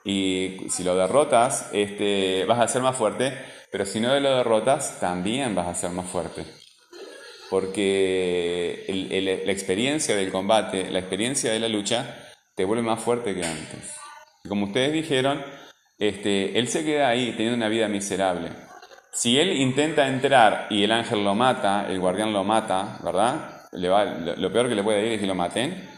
Y 0.04 0.68
si 0.68 0.82
lo 0.84 0.96
derrotas, 0.96 1.70
este, 1.72 2.44
vas 2.46 2.60
a 2.60 2.68
ser 2.68 2.82
más 2.82 2.96
fuerte, 2.96 3.36
pero 3.70 3.86
si 3.86 4.00
no 4.00 4.18
lo 4.18 4.36
derrotas, 4.36 4.98
también 5.00 5.54
vas 5.54 5.68
a 5.68 5.74
ser 5.74 5.90
más 5.90 6.06
fuerte. 6.06 6.44
Porque 7.50 8.84
la 9.44 9.52
experiencia 9.52 10.16
del 10.16 10.32
combate, 10.32 10.90
la 10.90 10.98
experiencia 10.98 11.52
de 11.52 11.60
la 11.60 11.68
lucha, 11.68 12.32
te 12.54 12.64
vuelve 12.64 12.82
más 12.82 13.00
fuerte 13.00 13.34
que 13.34 13.44
antes. 13.44 13.94
Como 14.48 14.66
ustedes 14.66 14.92
dijeron, 14.92 15.42
este, 15.98 16.58
él 16.58 16.68
se 16.68 16.84
queda 16.84 17.08
ahí 17.08 17.32
teniendo 17.32 17.56
una 17.56 17.68
vida 17.68 17.88
miserable. 17.88 18.50
Si 19.12 19.38
él 19.38 19.52
intenta 19.52 20.08
entrar 20.08 20.66
y 20.70 20.82
el 20.82 20.92
ángel 20.92 21.22
lo 21.22 21.34
mata, 21.34 21.86
el 21.88 22.00
guardián 22.00 22.32
lo 22.32 22.44
mata, 22.44 22.98
¿verdad? 23.04 23.68
Le 23.72 23.88
va, 23.88 24.04
lo, 24.04 24.52
peor 24.52 24.68
que 24.68 24.74
le 24.74 24.82
puede 24.82 25.06
ir 25.06 25.12
es 25.12 25.20
que 25.20 25.26
lo 25.26 25.34
maten. 25.34 25.88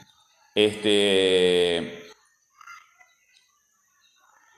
Este, 0.54 2.03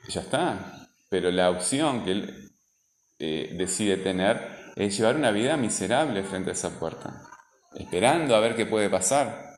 ya 0.07 0.21
está. 0.21 0.87
Pero 1.09 1.31
la 1.31 1.49
opción 1.49 2.03
que 2.03 2.11
él 2.11 2.51
eh, 3.19 3.55
decide 3.57 3.97
tener 3.97 4.73
es 4.75 4.97
llevar 4.97 5.15
una 5.15 5.31
vida 5.31 5.57
miserable 5.57 6.23
frente 6.23 6.51
a 6.51 6.53
esa 6.53 6.79
puerta, 6.79 7.23
esperando 7.75 8.35
a 8.35 8.39
ver 8.39 8.55
qué 8.55 8.65
puede 8.65 8.89
pasar, 8.89 9.55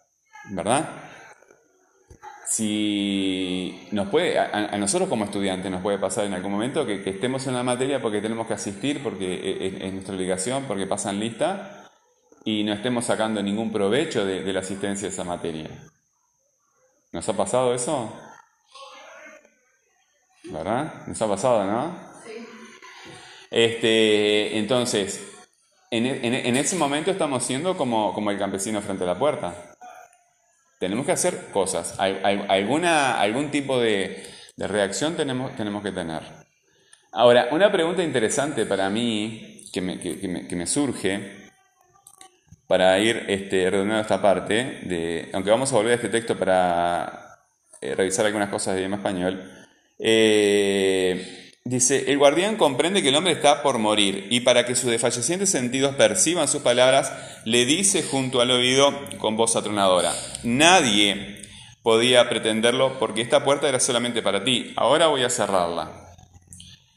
¿verdad? 0.51 1.09
si 2.49 3.87
nos 3.91 4.09
puede, 4.09 4.39
a, 4.39 4.75
nosotros 4.79 5.07
como 5.07 5.25
estudiantes 5.25 5.69
nos 5.69 5.83
puede 5.83 5.99
pasar 5.99 6.25
en 6.25 6.33
algún 6.33 6.51
momento 6.51 6.83
que, 6.83 7.07
estemos 7.07 7.45
en 7.45 7.53
la 7.53 7.61
materia 7.61 8.01
porque 8.01 8.21
tenemos 8.21 8.47
que 8.47 8.55
asistir, 8.55 9.03
porque 9.03 9.35
e, 9.35 9.67
e, 9.67 9.87
es, 9.87 9.93
nuestra 9.93 10.15
obligación, 10.15 10.63
porque 10.63 10.87
pasan 10.87 11.19
lista, 11.19 11.87
y 12.43 12.63
no 12.63 12.73
estemos 12.73 13.05
sacando 13.05 13.43
ningún 13.43 13.71
provecho 13.71 14.25
de, 14.25 14.51
la 14.51 14.61
asistencia 14.61 15.07
a 15.07 15.11
esa 15.11 15.23
materia. 15.23 15.69
¿Nos 17.11 17.29
ha 17.29 17.37
pasado 17.37 17.71
eso? 17.71 18.11
¿Verdad? 20.45 21.05
Nos 21.07 21.21
ha 21.21 21.27
pasado, 21.27 21.65
¿no? 21.65 21.99
Sí. 22.25 22.45
Este, 23.51 24.57
entonces, 24.57 25.29
en, 25.91 26.05
en, 26.05 26.55
ese 26.55 26.75
momento 26.75 27.09
estamos 27.11 27.43
siendo 27.43 27.75
como, 27.75 28.13
como 28.13 28.31
el 28.31 28.37
campesino 28.37 28.81
frente 28.81 29.03
a 29.03 29.07
la 29.07 29.19
puerta. 29.19 29.75
Tenemos 30.79 31.05
que 31.05 31.11
hacer 31.11 31.47
cosas. 31.51 31.95
alguna, 31.99 33.19
algún 33.19 33.51
tipo 33.51 33.79
de, 33.79 34.25
reacción 34.57 35.15
tenemos, 35.15 35.55
tenemos 35.55 35.83
que 35.83 35.91
tener. 35.91 36.21
Ahora, 37.11 37.49
una 37.51 37.71
pregunta 37.71 38.03
interesante 38.03 38.65
para 38.65 38.89
mí 38.89 39.65
que 39.73 39.81
me, 39.81 40.67
surge 40.67 41.49
para 42.67 42.97
ir 42.99 43.25
este, 43.27 43.69
redondeando 43.69 44.01
esta 44.01 44.21
parte, 44.21 44.81
de, 44.83 45.29
aunque 45.33 45.49
vamos 45.49 45.73
a 45.73 45.75
volver 45.75 45.93
a 45.93 45.95
este 45.95 46.09
texto 46.09 46.37
para 46.37 47.39
eh, 47.81 47.95
revisar 47.95 48.27
algunas 48.27 48.49
cosas 48.49 48.75
de 48.75 48.81
idioma 48.81 48.97
español, 48.97 49.58
eh, 49.99 51.39
Dice, 51.69 52.11
el 52.11 52.17
guardián 52.17 52.55
comprende 52.55 53.03
que 53.03 53.09
el 53.09 53.15
hombre 53.15 53.33
está 53.33 53.61
por 53.61 53.77
morir 53.77 54.25
y 54.31 54.39
para 54.39 54.65
que 54.65 54.73
sus 54.73 54.89
desfallecientes 54.89 55.51
sentidos 55.51 55.93
perciban 55.95 56.47
sus 56.47 56.63
palabras, 56.63 57.13
le 57.45 57.65
dice 57.65 58.01
junto 58.01 58.41
al 58.41 58.49
oído 58.49 58.91
con 59.19 59.37
voz 59.37 59.55
atronadora, 59.55 60.11
nadie 60.41 61.43
podía 61.83 62.27
pretenderlo 62.27 62.97
porque 62.97 63.21
esta 63.21 63.43
puerta 63.43 63.69
era 63.69 63.79
solamente 63.79 64.23
para 64.23 64.43
ti. 64.43 64.73
Ahora 64.77 65.07
voy 65.07 65.23
a 65.23 65.29
cerrarla. 65.29 65.91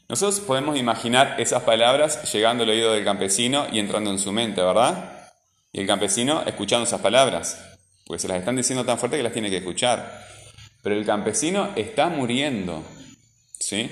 Nosotros 0.09 0.39
podemos 0.39 0.75
imaginar 0.75 1.35
esas 1.37 1.61
palabras 1.61 2.31
llegando 2.33 2.63
al 2.63 2.71
oído 2.71 2.93
del 2.93 3.05
campesino 3.05 3.67
y 3.71 3.77
entrando 3.77 4.09
en 4.09 4.17
su 4.17 4.31
mente, 4.31 4.61
¿verdad? 4.61 5.29
Y 5.71 5.81
el 5.81 5.87
campesino 5.87 6.41
escuchando 6.47 6.87
esas 6.87 7.01
palabras, 7.01 7.63
porque 8.07 8.21
se 8.21 8.27
las 8.27 8.37
están 8.37 8.55
diciendo 8.55 8.85
tan 8.85 8.97
fuerte 8.97 9.17
que 9.17 9.23
las 9.23 9.33
tiene 9.33 9.51
que 9.51 9.57
escuchar. 9.57 10.23
Pero 10.83 10.95
el 10.95 11.05
campesino 11.05 11.69
está 11.75 12.09
muriendo, 12.09 12.83
¿sí? 13.57 13.89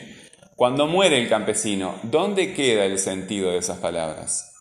Cuando 0.56 0.86
muere 0.86 1.20
el 1.20 1.30
campesino, 1.30 1.96
¿dónde 2.04 2.54
queda 2.54 2.86
el 2.86 3.00
sentido 3.00 3.50
de 3.50 3.58
esas 3.58 3.80
palabras? 3.80 4.54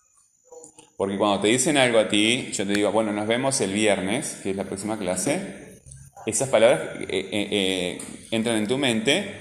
Porque 0.97 1.19
cuando 1.19 1.41
te 1.41 1.49
dicen 1.49 1.77
algo 1.77 1.99
a 1.99 2.09
ti, 2.09 2.53
yo 2.53 2.67
te 2.67 2.73
digo, 2.73 2.93
bueno, 2.93 3.13
nos 3.13 3.27
vemos 3.27 3.61
el 3.61 3.73
viernes, 3.73 4.39
que 4.43 4.51
es 4.51 4.57
la 4.57 4.65
próxima 4.65 4.99
clase, 4.99 5.81
esas 6.25 6.49
palabras 6.49 6.81
eh, 7.01 7.07
eh, 7.11 7.49
eh, 7.51 8.03
entran 8.31 8.57
en 8.57 8.69
tu 8.69 8.79
mente 8.79 9.35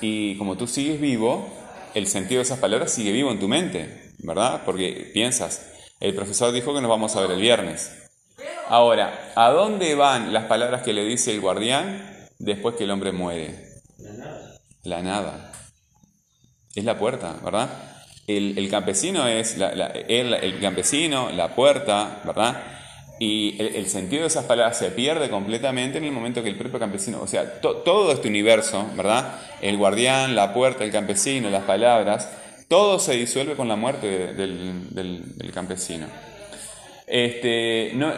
y 0.00 0.36
como 0.36 0.56
tú 0.56 0.66
sigues 0.66 1.00
vivo, 1.00 1.48
el 1.94 2.06
sentido 2.06 2.38
de 2.38 2.44
esas 2.44 2.60
palabras 2.60 2.92
sigue 2.92 3.12
vivo 3.12 3.32
en 3.32 3.40
tu 3.40 3.48
mente, 3.48 4.12
¿verdad? 4.18 4.62
Porque 4.64 5.10
piensas, 5.12 5.72
el 6.00 6.14
profesor 6.14 6.52
dijo 6.52 6.74
que 6.74 6.80
nos 6.80 6.90
vamos 6.90 7.16
a 7.16 7.22
ver 7.22 7.32
el 7.32 7.40
viernes. 7.40 7.90
Ahora, 8.68 9.32
¿a 9.34 9.50
dónde 9.50 9.94
van 9.94 10.32
las 10.32 10.44
palabras 10.44 10.82
que 10.82 10.92
le 10.92 11.04
dice 11.04 11.32
el 11.32 11.40
guardián 11.40 12.15
después 12.38 12.76
que 12.76 12.84
el 12.84 12.90
hombre 12.90 13.12
muere? 13.12 13.54
La 13.98 14.12
nada. 14.12 14.58
La 14.84 15.02
nada 15.02 15.52
es 16.76 16.84
la 16.84 16.98
puerta, 16.98 17.34
¿verdad? 17.42 17.68
El, 18.26 18.68
campesino 18.70 19.26
es 19.26 19.56
la, 19.56 19.68
el, 19.86 20.60
campesino, 20.60 21.30
la 21.30 21.54
puerta, 21.54 22.20
¿verdad? 22.24 22.62
Y 23.18 23.56
el, 23.60 23.86
sentido 23.86 24.22
de 24.22 24.28
esas 24.28 24.44
palabras 24.44 24.76
se 24.76 24.90
pierde 24.90 25.30
completamente 25.30 25.98
en 25.98 26.04
el 26.04 26.12
momento 26.12 26.42
que 26.42 26.50
el 26.50 26.58
propio 26.58 26.78
campesino, 26.78 27.20
o 27.22 27.26
sea, 27.26 27.60
todo 27.60 28.12
este 28.12 28.28
universo, 28.28 28.84
¿verdad? 28.94 29.40
El 29.62 29.78
guardián, 29.78 30.34
la 30.36 30.52
puerta, 30.52 30.84
el 30.84 30.92
campesino, 30.92 31.48
las 31.48 31.64
palabras, 31.64 32.28
todo 32.68 32.98
se 32.98 33.14
disuelve 33.14 33.54
con 33.54 33.68
la 33.68 33.76
muerte 33.76 34.34
del, 34.34 34.92
del, 34.92 35.52
campesino. 35.52 36.06
Este, 37.06 37.92
no, 37.94 38.12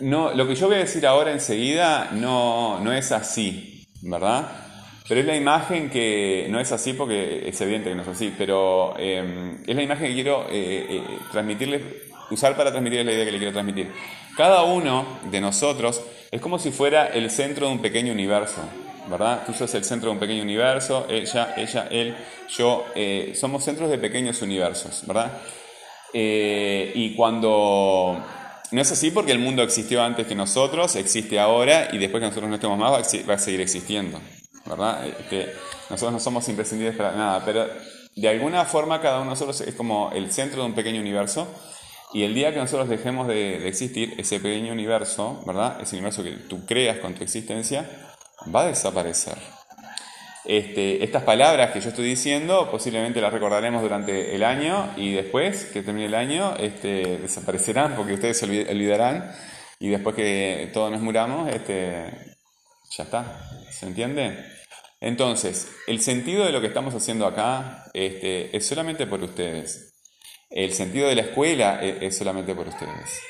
no, 0.00 0.32
lo 0.32 0.48
que 0.48 0.54
yo 0.54 0.66
voy 0.66 0.76
a 0.76 0.80
decir 0.80 1.06
ahora 1.06 1.32
enseguida 1.32 2.10
no, 2.12 2.80
no 2.80 2.92
es 2.92 3.12
así, 3.12 3.86
¿verdad? 4.00 4.50
Pero 5.08 5.20
es 5.20 5.26
la 5.26 5.36
imagen 5.36 5.90
que 5.90 6.46
no 6.48 6.58
es 6.58 6.72
así 6.72 6.94
porque 6.94 7.48
es 7.48 7.60
evidente 7.60 7.90
que 7.90 7.94
no 7.94 8.02
es 8.02 8.08
así, 8.08 8.32
pero 8.36 8.94
em, 8.98 9.58
es 9.66 9.76
la 9.76 9.82
imagen 9.82 10.08
que 10.08 10.14
quiero 10.14 10.46
eh, 10.48 10.86
eh, 10.88 11.02
transmitirles, 11.30 11.82
usar 12.30 12.56
para 12.56 12.70
transmitirles 12.70 13.06
la 13.06 13.12
idea 13.12 13.24
que 13.24 13.32
le 13.32 13.38
quiero 13.38 13.52
transmitir. 13.52 13.90
Cada 14.36 14.62
uno 14.62 15.18
de 15.30 15.40
nosotros 15.40 16.02
es 16.30 16.40
como 16.40 16.58
si 16.58 16.70
fuera 16.70 17.08
el 17.08 17.30
centro 17.30 17.66
de 17.66 17.72
un 17.72 17.82
pequeño 17.82 18.12
universo, 18.12 18.62
¿verdad? 19.10 19.42
Tú 19.44 19.52
sos 19.52 19.74
el 19.74 19.84
centro 19.84 20.08
de 20.08 20.14
un 20.14 20.20
pequeño 20.20 20.42
universo, 20.42 21.06
ella, 21.10 21.54
ella, 21.56 21.88
él, 21.90 22.16
yo, 22.56 22.86
eh, 22.94 23.32
somos 23.34 23.64
centros 23.64 23.90
de 23.90 23.98
pequeños 23.98 24.40
universos, 24.40 25.02
¿verdad? 25.06 25.32
Y 26.12 27.14
cuando 27.14 28.22
no 28.70 28.80
es 28.80 28.92
así 28.92 29.10
porque 29.10 29.32
el 29.32 29.38
mundo 29.38 29.62
existió 29.62 30.02
antes 30.02 30.26
que 30.26 30.34
nosotros, 30.34 30.96
existe 30.96 31.38
ahora 31.38 31.88
y 31.92 31.98
después 31.98 32.20
que 32.20 32.28
nosotros 32.28 32.48
no 32.48 32.56
estemos 32.56 32.78
más 32.78 32.92
va 32.92 33.34
a 33.34 33.38
seguir 33.38 33.60
existiendo. 33.60 34.18
¿verdad? 34.66 35.06
Este, 35.06 35.52
nosotros 35.90 36.12
no 36.12 36.20
somos 36.20 36.48
imprescindibles 36.48 36.96
para 36.96 37.12
nada, 37.12 37.44
pero 37.44 37.66
de 38.14 38.28
alguna 38.28 38.64
forma 38.64 39.00
cada 39.00 39.16
uno 39.16 39.24
de 39.24 39.30
nosotros 39.30 39.60
es 39.62 39.74
como 39.74 40.10
el 40.12 40.32
centro 40.32 40.62
de 40.62 40.68
un 40.68 40.74
pequeño 40.74 41.00
universo 41.00 41.48
y 42.12 42.24
el 42.24 42.34
día 42.34 42.52
que 42.52 42.58
nosotros 42.58 42.88
dejemos 42.88 43.26
de, 43.26 43.66
existir, 43.66 44.14
ese 44.18 44.38
pequeño 44.38 44.72
universo, 44.72 45.42
¿verdad? 45.46 45.80
Ese 45.80 45.96
universo 45.96 46.22
que 46.22 46.32
tú 46.32 46.66
creas 46.66 46.98
con 46.98 47.14
tu 47.14 47.24
existencia, 47.24 47.88
va 48.54 48.62
a 48.62 48.66
desaparecer. 48.66 49.38
Este, 50.44 51.04
estas 51.04 51.22
palabras 51.22 51.70
que 51.70 51.80
yo 51.80 51.90
estoy 51.90 52.04
diciendo 52.04 52.68
posiblemente 52.70 53.20
las 53.20 53.32
recordaremos 53.32 53.80
durante 53.80 54.34
el 54.34 54.42
año 54.42 54.92
y 54.96 55.12
después 55.12 55.66
que 55.66 55.82
termine 55.82 56.06
el 56.06 56.14
año 56.14 56.56
este, 56.58 57.18
desaparecerán 57.18 57.94
porque 57.94 58.14
ustedes 58.14 58.38
se 58.38 58.46
olvidarán 58.46 59.32
y 59.78 59.88
después 59.88 60.14
que 60.14 60.70
todos 60.72 60.90
nos 60.90 61.00
muramos, 61.00 61.48
este, 61.52 62.36
ya 62.96 63.04
está. 63.04 63.50
¿Se 63.70 63.86
entiende? 63.86 64.38
Entonces, 65.00 65.68
el 65.88 66.00
sentido 66.00 66.44
de 66.44 66.52
lo 66.52 66.60
que 66.60 66.68
estamos 66.68 66.94
haciendo 66.94 67.26
acá 67.26 67.90
este, 67.92 68.56
es 68.56 68.64
solamente 68.64 69.08
por 69.08 69.20
ustedes. 69.20 69.92
El 70.48 70.72
sentido 70.72 71.08
de 71.08 71.16
la 71.16 71.22
escuela 71.22 71.80
e, 71.82 72.06
es, 72.06 72.16
solamente 72.16 72.54
por 72.54 72.68
ustedes. 72.68 73.20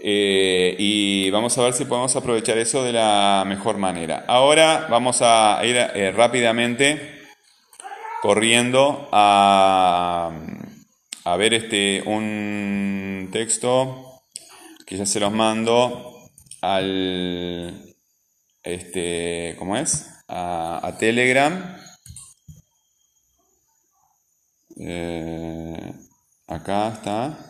Eh, 0.00 0.76
y 0.78 1.30
vamos 1.30 1.58
a 1.58 1.62
ver 1.62 1.72
si 1.72 1.84
podemos 1.84 2.14
aprovechar 2.14 2.56
eso 2.58 2.84
de 2.84 2.92
la 2.92 3.44
mejor 3.46 3.78
manera. 3.78 4.24
Ahora 4.28 4.86
vamos 4.88 5.20
a 5.22 5.60
ir 5.64 5.76
eh, 5.76 6.12
rápidamente 6.12 7.22
corriendo 8.22 9.08
a, 9.12 10.30
a 11.24 11.36
ver 11.36 11.54
este, 11.54 12.02
un 12.06 13.28
texto 13.32 14.22
que 14.86 14.96
ya 14.96 15.04
se 15.04 15.20
los 15.20 15.32
mando 15.32 16.30
al, 16.62 17.94
este, 18.62 19.54
¿cómo 19.58 19.76
es? 19.76 20.08
A, 20.28 20.96
Telegram. 20.98 21.76
Eh, 24.80 25.92
acá 26.46 26.92
está. 26.94 27.47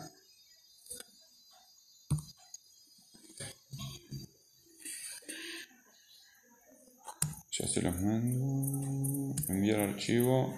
Ya 7.59 7.67
se 7.67 7.81
los 7.81 7.93
mando. 7.99 9.35
Enviar 9.49 9.81
archivo 9.81 10.57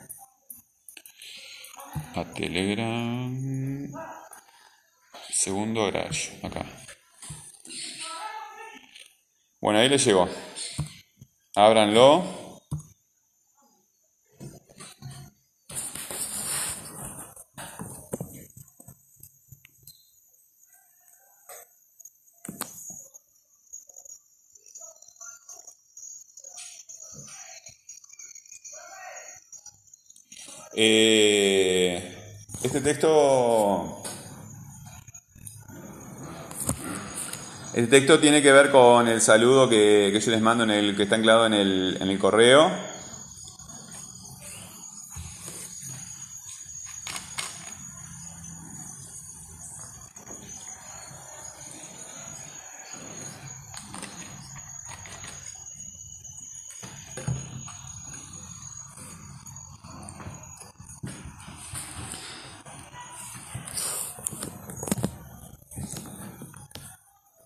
a 2.13 2.23
Telegram. 2.31 3.91
Segundo 5.31 5.85
garage, 5.85 6.39
acá. 6.45 6.63
Bueno, 9.59 9.79
ahí 9.79 9.89
le 9.89 9.97
llegó. 9.97 10.29
Ábranlo. 11.55 12.50
Eh, 30.83 32.17
este 32.63 32.81
texto 32.81 34.01
El 37.75 37.87
texto 37.87 38.19
tiene 38.19 38.41
que 38.41 38.51
ver 38.51 38.71
con 38.71 39.07
el 39.07 39.21
saludo 39.21 39.69
que, 39.69 40.19
yo 40.19 40.31
les 40.31 40.41
mando 40.41 40.63
en 40.63 40.71
el 40.71 40.95
que 40.95 41.03
está 41.03 41.17
anclado 41.17 41.45
en 41.45 41.53
el, 41.53 41.97
en 42.01 42.09
el 42.09 42.17
correo. 42.17 42.71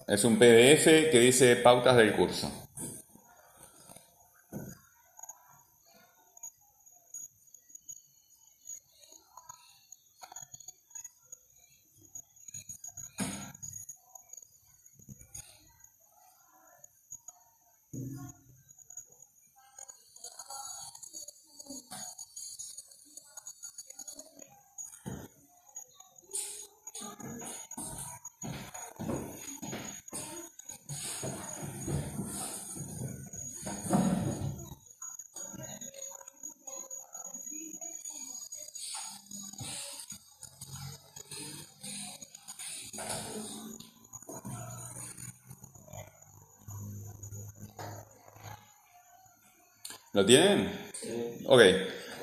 Es 0.07 0.23
un 0.23 0.37
PDF 0.37 1.09
que 1.09 1.19
dice 1.19 1.55
pautas 1.55 1.97
del 1.97 2.13
curso. 2.13 2.64
¿Lo 50.15 50.25
tienen? 50.25 50.71
Ok. 51.45 51.61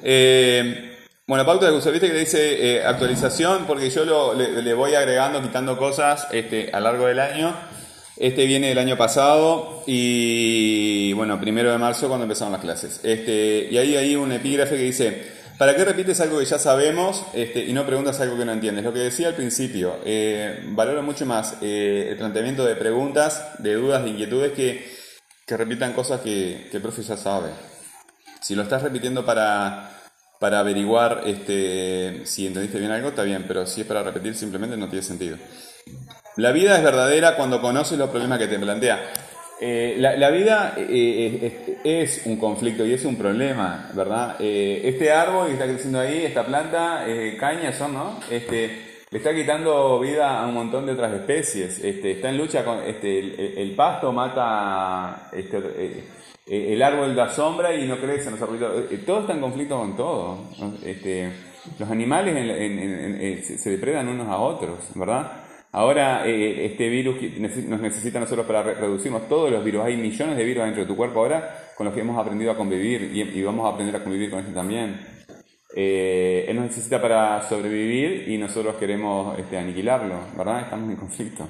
Eh, 0.02 0.96
bueno, 1.26 1.44
pauta 1.44 1.70
de 1.70 1.76
uso, 1.76 1.92
que 1.92 2.00
dice 2.00 2.78
eh, 2.78 2.84
actualización, 2.84 3.66
porque 3.66 3.90
yo 3.90 4.06
lo, 4.06 4.32
le, 4.32 4.62
le 4.62 4.72
voy 4.72 4.94
agregando, 4.94 5.42
quitando 5.42 5.76
cosas 5.76 6.26
este, 6.32 6.70
a 6.72 6.80
lo 6.80 6.86
largo 6.86 7.06
del 7.06 7.20
año. 7.20 7.54
Este 8.16 8.46
viene 8.46 8.68
del 8.68 8.78
año 8.78 8.96
pasado 8.96 9.84
y, 9.86 11.12
bueno, 11.12 11.38
primero 11.38 11.70
de 11.70 11.76
marzo 11.76 12.08
cuando 12.08 12.24
empezaron 12.24 12.52
las 12.52 12.62
clases. 12.62 13.00
Este, 13.02 13.68
y 13.70 13.76
ahí 13.76 13.94
hay 13.94 14.16
un 14.16 14.32
epígrafe 14.32 14.76
que 14.76 14.84
dice, 14.84 15.26
¿para 15.58 15.76
qué 15.76 15.84
repites 15.84 16.18
algo 16.22 16.38
que 16.38 16.46
ya 16.46 16.58
sabemos 16.58 17.26
este, 17.34 17.62
y 17.62 17.74
no 17.74 17.84
preguntas 17.84 18.18
algo 18.20 18.38
que 18.38 18.46
no 18.46 18.52
entiendes? 18.52 18.84
Lo 18.84 18.92
que 18.94 19.00
decía 19.00 19.28
al 19.28 19.34
principio, 19.34 19.96
eh, 20.06 20.60
valoro 20.68 21.02
mucho 21.02 21.26
más 21.26 21.56
eh, 21.60 22.06
el 22.08 22.16
planteamiento 22.16 22.64
de 22.64 22.74
preguntas, 22.74 23.50
de 23.58 23.74
dudas, 23.74 24.02
de 24.02 24.10
inquietudes 24.10 24.52
que, 24.52 24.90
que 25.46 25.56
repitan 25.58 25.92
cosas 25.92 26.22
que, 26.22 26.68
que 26.70 26.78
el 26.78 26.82
profe 26.82 27.02
ya 27.02 27.18
sabe. 27.18 27.50
Si 28.42 28.56
lo 28.56 28.62
estás 28.62 28.82
repitiendo 28.82 29.24
para, 29.24 29.90
para 30.40 30.58
averiguar 30.58 31.22
este, 31.24 32.22
si 32.24 32.48
entendiste 32.48 32.80
bien 32.80 32.90
algo, 32.90 33.10
está 33.10 33.22
bien, 33.22 33.44
pero 33.46 33.64
si 33.64 33.82
es 33.82 33.86
para 33.86 34.02
repetir 34.02 34.34
simplemente 34.34 34.76
no 34.76 34.88
tiene 34.88 35.04
sentido. 35.04 35.38
La 36.36 36.50
vida 36.50 36.76
es 36.76 36.82
verdadera 36.82 37.36
cuando 37.36 37.60
conoces 37.60 37.96
los 37.96 38.10
problemas 38.10 38.40
que 38.40 38.48
te 38.48 38.58
plantea. 38.58 39.00
Eh, 39.60 39.94
la, 39.98 40.30
vida 40.30 40.74
eh, 40.76 41.76
es, 41.84 42.18
es, 42.18 42.26
un 42.26 42.36
conflicto 42.36 42.84
y 42.84 42.94
es 42.94 43.04
un 43.04 43.14
problema, 43.14 43.90
¿verdad? 43.94 44.34
Eh, 44.40 44.80
este 44.82 45.12
árbol 45.12 45.46
que 45.46 45.52
está 45.52 45.66
creciendo 45.66 46.00
ahí, 46.00 46.24
esta 46.24 46.44
planta, 46.44 47.04
caña 47.38 47.72
son, 47.72 47.94
¿no? 47.94 48.18
Este, 48.28 49.04
le 49.08 49.18
está 49.18 49.32
quitando 49.32 50.00
vida 50.00 50.40
a 50.40 50.46
un 50.48 50.54
montón 50.54 50.86
de 50.86 50.92
otras 50.92 51.12
especies. 51.12 51.78
Este, 51.78 52.10
está 52.10 52.30
en 52.30 52.38
lucha 52.38 52.64
con 52.64 52.82
este, 52.82 53.20
el, 53.20 53.54
el 53.58 53.74
pasto 53.76 54.10
mata 54.10 55.28
este, 55.32 55.58
el 56.46 56.82
árbol 56.82 57.14
da 57.14 57.28
sombra 57.28 57.74
y 57.74 57.86
no 57.86 57.98
crece, 57.98 58.30
no 58.30 58.36
se 58.36 58.98
Todo 58.98 59.20
está 59.20 59.32
en 59.32 59.40
conflicto 59.40 59.78
con 59.78 59.96
todo. 59.96 60.38
Este, 60.84 61.30
los 61.78 61.90
animales 61.90 62.34
en, 62.36 63.42
se 63.44 63.70
depredan 63.70 64.08
unos 64.08 64.28
a 64.28 64.38
otros, 64.38 64.78
¿verdad? 64.94 65.42
Ahora 65.74 66.26
eh, 66.26 66.66
este 66.66 66.90
virus 66.90 67.16
nos 67.66 67.80
necesita 67.80 68.20
nosotros 68.20 68.46
para 68.46 68.62
reducirnos 68.62 69.26
todos 69.28 69.50
los 69.50 69.64
virus. 69.64 69.84
Hay 69.84 69.96
millones 69.96 70.36
de 70.36 70.44
virus 70.44 70.64
dentro 70.64 70.82
de 70.82 70.88
tu 70.88 70.96
cuerpo 70.96 71.20
ahora 71.20 71.72
con 71.76 71.86
los 71.86 71.94
que 71.94 72.02
hemos 72.02 72.18
aprendido 72.18 72.50
a 72.50 72.56
convivir 72.56 73.10
y, 73.14 73.42
vamos 73.42 73.64
a 73.64 73.74
aprender 73.74 73.96
a 73.96 74.02
convivir 74.02 74.30
con 74.30 74.40
este 74.40 74.52
también. 74.52 75.00
Eh, 75.74 76.44
él 76.46 76.56
nos 76.56 76.66
necesita 76.66 77.00
para 77.00 77.48
sobrevivir 77.48 78.28
y 78.28 78.36
nosotros 78.36 78.76
queremos 78.76 79.38
este, 79.38 79.56
aniquilarlo, 79.56 80.16
¿verdad? 80.36 80.60
Estamos 80.60 80.90
en 80.90 80.96
conflicto. 80.96 81.48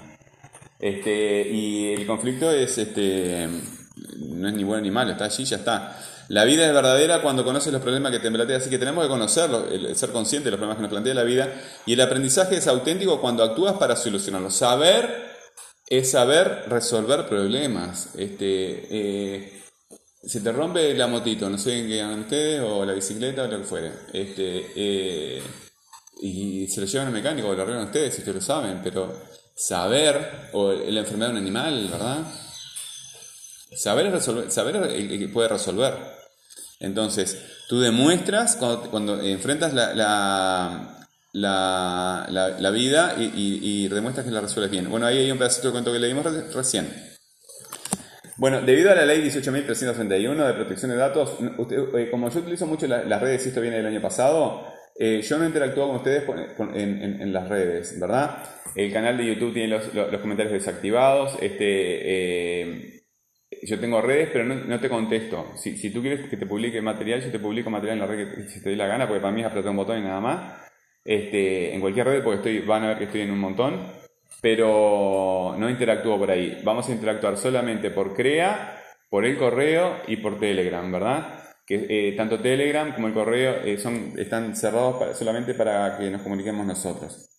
Este, 0.79 1.49
y 1.49 1.93
el 1.93 2.07
conflicto 2.07 2.53
es, 2.53 2.79
este, 2.79 3.49
no 3.97 4.49
es 4.49 4.55
ni 4.55 4.65
bueno 4.65 4.83
ni 4.83 4.91
malo, 4.91 5.13
está 5.13 5.25
allí, 5.25 5.45
ya 5.45 5.57
está. 5.57 5.99
La 6.29 6.45
vida 6.45 6.67
es 6.67 6.73
verdadera 6.73 7.21
cuando 7.21 7.45
conoces 7.45 7.73
los 7.73 7.83
problemas 7.83 8.13
que 8.13 8.19
te 8.19 8.31
plantea, 8.31 8.57
así 8.57 8.71
que 8.71 8.79
tenemos 8.79 9.05
que 9.05 9.11
conocerlo, 9.11 9.69
el, 9.71 9.95
ser 9.97 10.11
consciente 10.11 10.47
de 10.47 10.53
los 10.53 10.59
problemas 10.59 10.77
que 10.77 10.83
nos 10.83 10.91
plantea 10.91 11.15
la 11.15 11.25
vida. 11.25 11.53
Y 11.85 11.93
el 11.93 12.01
aprendizaje 12.01 12.57
es 12.57 12.67
auténtico 12.67 13.21
cuando 13.21 13.43
actúas 13.43 13.77
para 13.77 13.97
solucionarlos. 13.97 14.55
Saber 14.55 15.33
es 15.89 16.11
saber 16.11 16.65
resolver 16.69 17.27
problemas. 17.29 18.15
Este, 18.17 18.87
eh, 18.91 19.63
se 20.23 20.41
te 20.41 20.53
rompe 20.53 20.95
la 20.95 21.07
motito, 21.07 21.51
no 21.51 21.59
sé 21.59 21.87
qué 21.87 22.01
hagan 22.01 22.21
ustedes, 22.21 22.63
o 22.65 22.85
la 22.85 22.95
bicicleta, 22.95 23.43
o 23.43 23.49
lo 23.49 23.59
que 23.59 23.65
fuere. 23.65 23.93
Este, 24.13 24.73
eh, 24.77 25.43
y 26.23 26.69
se 26.69 26.81
lo 26.81 26.87
llevan 26.87 27.09
al 27.09 27.13
mecánico, 27.13 27.49
o 27.49 27.55
lo 27.55 27.63
arreglan 27.63 27.87
ustedes, 27.87 28.15
si 28.15 28.21
ustedes 28.21 28.37
lo 28.37 28.43
saben, 28.43 28.81
pero 28.83 29.13
saber, 29.55 30.49
o 30.53 30.73
la 30.73 31.01
enfermedad 31.01 31.29
de 31.29 31.33
un 31.33 31.43
animal, 31.43 31.89
¿verdad? 31.91 32.19
Saber, 33.75 34.11
resolver, 34.11 34.51
saber 34.51 34.77
el 34.77 35.19
que 35.19 35.29
puede 35.29 35.49
resolver. 35.49 35.95
Entonces, 36.83 37.39
tú 37.69 37.81
demuestras 37.81 38.57
cuando, 38.57 39.21
enfrentas 39.23 39.73
la, 39.73 39.95
la, 41.33 42.27
la, 42.59 42.71
vida 42.71 43.15
y, 43.19 43.89
demuestras 43.89 44.27
que 44.27 44.33
la 44.33 44.41
resuelves 44.41 44.71
bien. 44.71 44.91
Bueno, 44.91 45.07
ahí 45.07 45.19
hay 45.19 45.31
un 45.31 45.39
pedacito 45.39 45.69
de 45.69 45.73
cuento 45.73 45.93
que 45.93 46.01
leímos 46.01 46.27
recién. 46.53 46.89
Bueno, 48.37 48.61
debido 48.63 48.91
a 48.91 48.97
la 48.97 49.07
ley 49.07 49.23
18.331 49.23 50.47
de 50.47 50.55
protección 50.55 50.91
de 50.91 50.97
datos, 50.97 51.37
eh, 51.41 52.09
como 52.11 52.29
yo 52.31 52.41
utilizo 52.41 52.67
mucho 52.67 52.89
las 52.89 53.21
redes, 53.21 53.45
y 53.45 53.51
esto 53.51 53.61
viene 53.61 53.77
del 53.77 53.87
año 53.87 54.03
pasado, 54.03 54.67
eh, 54.99 55.23
yo 55.23 55.39
no 55.39 55.47
interactúo 55.47 55.87
con 55.87 55.97
ustedes 55.97 56.25
en, 56.75 57.33
las 57.33 57.49
redes, 57.49 58.01
¿verdad? 58.01 58.43
El 58.75 58.93
canal 58.93 59.17
de 59.17 59.27
YouTube 59.27 59.53
tiene 59.53 59.69
los, 59.69 59.95
los 59.95 60.21
comentarios 60.21 60.53
desactivados. 60.53 61.37
Este, 61.41 62.63
eh, 62.63 63.02
yo 63.63 63.79
tengo 63.79 64.01
redes, 64.01 64.31
pero 64.33 64.45
no, 64.45 64.81
te 64.81 64.89
contesto. 64.89 65.53
Si, 65.57 65.77
si, 65.77 65.91
tú 65.91 66.01
quieres 66.01 66.29
que 66.29 66.37
te 66.37 66.47
publique 66.47 66.81
material, 66.81 67.21
yo 67.21 67.31
te 67.31 67.39
publico 67.39 67.71
material 67.71 67.99
en 67.99 68.01
la 68.01 68.07
red 68.07 68.35
que 68.35 68.49
si 68.49 68.63
te 68.63 68.71
dé 68.71 68.77
la 68.77 68.87
gana, 68.87 69.07
porque 69.07 69.21
para 69.21 69.33
mí 69.33 69.41
es 69.41 69.47
apretar 69.47 69.71
un 69.71 69.77
botón 69.77 69.99
y 69.99 70.03
nada 70.03 70.21
más. 70.21 70.71
Este, 71.05 71.75
en 71.75 71.81
cualquier 71.81 72.07
red, 72.07 72.23
porque 72.23 72.37
estoy, 72.37 72.67
van 72.67 72.85
a 72.85 72.89
ver 72.89 72.99
que 72.99 73.05
estoy 73.05 73.23
en 73.23 73.31
un 73.31 73.39
montón, 73.39 73.87
pero 74.41 75.55
no 75.59 75.71
interactúo 75.71 76.19
por 76.19 76.31
ahí. 76.31 76.61
Vamos 76.65 76.89
a 76.89 76.93
interactuar 76.93 77.37
solamente 77.37 77.91
por 77.91 78.15
Crea, 78.15 78.81
por 79.09 79.25
el 79.25 79.37
correo 79.37 79.99
y 80.07 80.17
por 80.17 80.39
Telegram, 80.39 80.91
¿verdad? 80.91 81.39
Que 81.67 81.87
eh, 81.89 82.13
tanto 82.17 82.41
Telegram 82.41 82.95
como 82.95 83.09
el 83.09 83.15
correo 83.15 83.63
eh, 83.65 83.79
son, 83.79 84.15
están 84.17 84.57
cerrados 84.57 85.17
solamente 85.17 85.55
para 85.55 85.99
que 85.99 86.11
nos 86.11 86.23
comuniquemos 86.23 86.67
nosotros. 86.67 87.32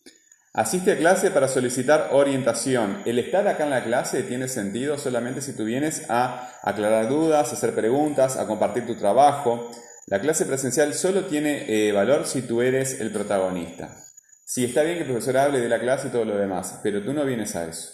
Asiste 0.55 0.91
a 0.91 0.97
clase 0.97 1.31
para 1.31 1.47
solicitar 1.47 2.09
orientación. 2.11 3.01
El 3.05 3.17
estar 3.17 3.47
acá 3.47 3.63
en 3.63 3.71
la 3.71 3.83
clase 3.83 4.21
tiene 4.21 4.47
sentido 4.47 4.99
solamente 4.99 5.41
si 5.41 5.53
tú 5.53 5.65
vienes 5.65 6.05
a 6.09 6.51
aclarar 6.61 7.09
dudas, 7.09 7.49
a 7.49 7.53
hacer 7.53 7.73
preguntas, 7.73 8.37
a 8.37 8.45
compartir 8.45 8.85
tu 8.85 8.95
trabajo. 8.95 9.71
La 10.05 10.21
clase 10.21 10.45
presencial 10.45 10.93
solo 10.93 11.25
tiene 11.25 11.65
eh, 11.67 11.91
valor 11.91 12.27
si 12.27 12.43
tú 12.43 12.61
eres 12.61 13.01
el 13.01 13.11
protagonista. 13.11 13.97
Sí, 14.45 14.65
está 14.65 14.83
bien 14.83 14.97
que 14.97 15.03
el 15.05 15.09
profesor 15.09 15.37
hable 15.37 15.59
de 15.59 15.69
la 15.69 15.79
clase 15.79 16.09
y 16.09 16.11
todo 16.11 16.25
lo 16.25 16.37
demás, 16.37 16.79
pero 16.83 17.03
tú 17.03 17.13
no 17.13 17.25
vienes 17.25 17.55
a 17.55 17.65
eso. 17.65 17.89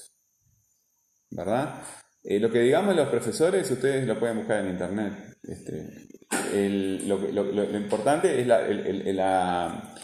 ¿Verdad? 1.29 1.81
Eh, 2.23 2.41
lo 2.41 2.51
que 2.51 2.59
digamos 2.59 2.93
los 2.93 3.07
profesores, 3.07 3.71
ustedes 3.71 4.05
lo 4.05 4.19
pueden 4.19 4.39
buscar 4.39 4.59
en 4.59 4.71
internet. 4.71 5.13
Este, 5.43 6.09
lo, 7.07 7.77
importante 7.77 8.41
es 8.41 8.45
la 9.15 9.95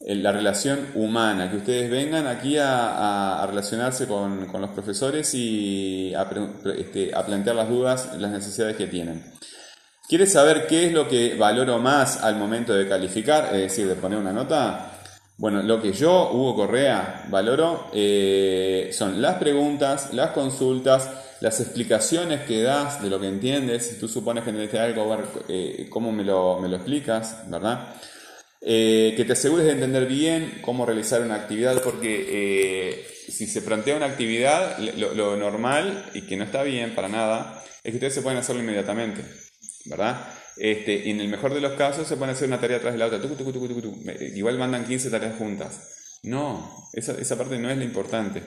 la 0.00 0.32
relación 0.32 0.88
humana, 0.94 1.50
que 1.50 1.56
ustedes 1.56 1.90
vengan 1.90 2.26
aquí 2.26 2.56
a, 2.58 3.44
relacionarse 3.48 4.06
con, 4.06 4.46
los 4.60 4.70
profesores 4.70 5.34
y 5.34 6.12
este, 6.76 7.14
a, 7.14 7.24
plantear 7.24 7.56
las 7.56 7.68
dudas, 7.68 8.10
las 8.18 8.30
necesidades 8.30 8.76
que 8.76 8.86
tienen. 8.86 9.24
¿Quieres 10.06 10.32
saber 10.32 10.66
qué 10.66 10.86
es 10.86 10.92
lo 10.92 11.08
que 11.08 11.34
valoro 11.34 11.78
más 11.78 12.22
al 12.22 12.36
momento 12.36 12.74
de 12.74 12.86
calificar, 12.86 13.46
es 13.54 13.62
decir, 13.62 13.88
de 13.88 13.94
poner 13.94 14.18
una 14.18 14.32
nota? 14.32 14.90
Bueno, 15.38 15.62
lo 15.62 15.80
que 15.80 15.92
yo, 15.92 16.30
Hugo 16.32 16.54
Correa, 16.54 17.24
valoro 17.30 17.88
eh, 17.92 18.90
son 18.92 19.20
las 19.22 19.36
preguntas, 19.36 20.12
las 20.12 20.30
consultas, 20.30 21.10
las 21.40 21.60
explicaciones 21.60 22.42
que 22.42 22.62
das 22.62 23.02
de 23.02 23.08
lo 23.10 23.18
que 23.18 23.28
entiendes. 23.28 23.88
Si 23.88 23.98
tú 23.98 24.06
supones 24.06 24.44
que 24.44 24.50
entendiste 24.50 24.78
algo, 24.78 25.08
ver 25.08 25.24
eh, 25.48 25.86
cómo 25.90 26.12
me 26.12 26.22
lo, 26.22 26.60
me 26.60 26.68
lo 26.68 26.76
explicas, 26.76 27.38
¿verdad? 27.48 27.94
Eh, 28.66 29.12
que 29.14 29.26
te 29.26 29.34
asegures 29.34 29.66
de 29.66 29.72
entender 29.72 30.06
bien 30.06 30.60
cómo 30.62 30.86
realizar 30.86 31.20
una 31.20 31.34
actividad, 31.34 31.82
porque 31.82 32.26
eh, 32.28 33.06
si 33.28 33.46
se 33.46 33.60
plantea 33.60 33.96
una 33.96 34.06
actividad, 34.06 34.78
lo, 34.78 35.36
normal, 35.36 36.10
y 36.14 36.22
que 36.22 36.38
no 36.38 36.44
está 36.44 36.62
bien 36.62 36.94
para 36.94 37.08
nada, 37.08 37.62
es 37.82 37.90
que 37.90 37.96
ustedes 37.96 38.14
se 38.14 38.22
pueden 38.22 38.38
hacerlo 38.38 38.62
inmediatamente, 38.62 39.22
¿verdad? 39.84 40.32
Este, 40.56 40.94
y 40.94 41.10
en 41.10 41.20
el 41.20 41.28
mejor 41.28 41.52
de 41.52 41.60
los 41.60 41.72
casos 41.72 42.08
se 42.08 42.16
pueden 42.16 42.34
hacer 42.34 42.48
una 42.48 42.58
tarea 42.60 42.80
tras 42.80 42.96
la 42.96 43.06
otra, 43.06 43.20
igual 44.34 44.58
mandan 44.58 44.86
15 44.86 45.10
tareas 45.10 45.36
juntas. 45.36 46.20
No, 46.22 46.88
esa, 46.94 47.12
esa 47.20 47.36
parte 47.36 47.58
no 47.58 47.68
es 47.68 47.76
lo 47.76 47.84
importante. 47.84 48.42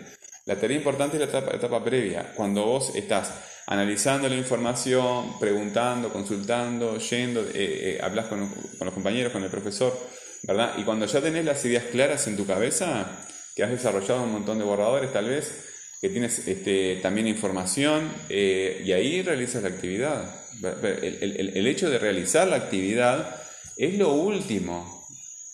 La 0.48 0.56
tarea 0.56 0.78
importante 0.78 1.18
es 1.18 1.30
la 1.30 1.40
etapa, 1.40 1.84
previa, 1.84 2.32
cuando 2.34 2.64
vos 2.64 2.96
estás 2.96 3.34
analizando 3.66 4.30
la 4.30 4.36
información, 4.36 5.38
preguntando, 5.42 6.08
consultando, 6.08 6.98
yendo, 7.00 7.42
eh, 7.42 7.48
eh, 7.54 8.00
hablas 8.02 8.28
con, 8.28 8.50
los 8.80 8.94
compañeros, 8.94 9.34
con 9.34 9.44
el 9.44 9.50
profesor, 9.50 10.00
¿verdad? 10.44 10.76
Y 10.78 10.84
cuando 10.84 11.06
ya 11.06 11.20
tenés 11.20 11.44
las 11.44 11.66
ideas 11.66 11.84
claras 11.92 12.28
en 12.28 12.38
tu 12.38 12.48
cabeza, 12.48 13.26
que 13.58 13.64
has 13.64 13.72
desarrollado 13.72 14.24
un 14.24 14.32
montón 14.32 14.58
de 14.58 14.64
borradores 14.64 15.12
tal 15.12 15.28
vez, 15.28 15.52
que 16.00 16.08
tienes 16.08 16.48
este, 16.48 17.00
también 17.02 17.28
información, 17.28 18.10
eh, 18.30 18.82
y 18.86 18.94
ahí 18.94 19.22
realizas 19.24 19.64
la 19.64 19.70
actividad. 19.70 20.34
el 20.64 21.68
hecho 21.68 21.90
de 21.90 22.00
realizar 22.00 22.48
la 22.48 22.56
actividad 22.56 23.36
es 23.76 23.98
lo 23.98 24.14
último, 24.14 24.97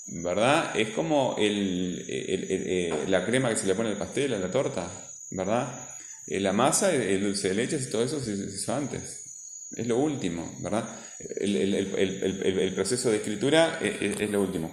¿verdad? 0.06 0.78
Es 0.78 0.90
como 0.90 1.36
el, 1.38 2.06
eh, 2.08 3.06
la 3.08 3.26
crema 3.26 3.50
que 3.50 3.56
se 3.56 3.68
le 3.68 3.76
pone 3.76 3.90
al 3.90 3.98
pastel, 3.98 4.34
a 4.34 4.40
la 4.40 4.52
torta, 4.52 4.90
¿verdad? 5.32 5.90
Eh, 6.28 6.40
la 6.40 6.54
masa, 6.54 6.94
el 6.94 7.22
dulce 7.22 7.50
de 7.50 7.56
leche 7.56 7.78
y 7.82 7.90
todo 7.90 8.04
eso 8.04 8.20
se 8.20 8.34
hizo 8.34 8.74
antes. 8.74 9.70
Es 9.76 9.88
lo 9.88 9.98
último, 9.98 10.56
¿verdad? 10.60 10.88
El, 11.40 12.72
proceso 12.76 13.10
de 13.10 13.18
escritura 13.18 13.80
es, 13.82 14.30
lo 14.30 14.42
último. 14.42 14.72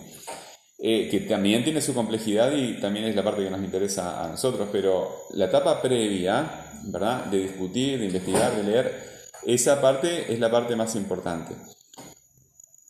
Eh, 0.78 1.08
que 1.10 1.20
también 1.20 1.62
tiene 1.62 1.80
su 1.80 1.94
complejidad 1.94 2.52
y 2.52 2.80
también 2.80 3.06
es 3.06 3.14
la 3.14 3.24
parte 3.24 3.42
que 3.42 3.50
nos 3.50 3.62
interesa 3.62 4.24
a 4.24 4.28
nosotros, 4.28 4.68
pero 4.72 5.26
la 5.32 5.46
etapa 5.46 5.80
previa, 5.80 6.70
¿verdad? 6.84 7.26
De 7.26 7.38
discutir, 7.38 7.98
de 7.98 8.06
investigar, 8.06 8.56
de 8.56 8.62
leer, 8.62 9.10
esa 9.44 9.80
parte 9.80 10.32
es 10.32 10.38
la 10.38 10.50
parte 10.50 10.76
más 10.76 10.94
importante. 10.96 11.54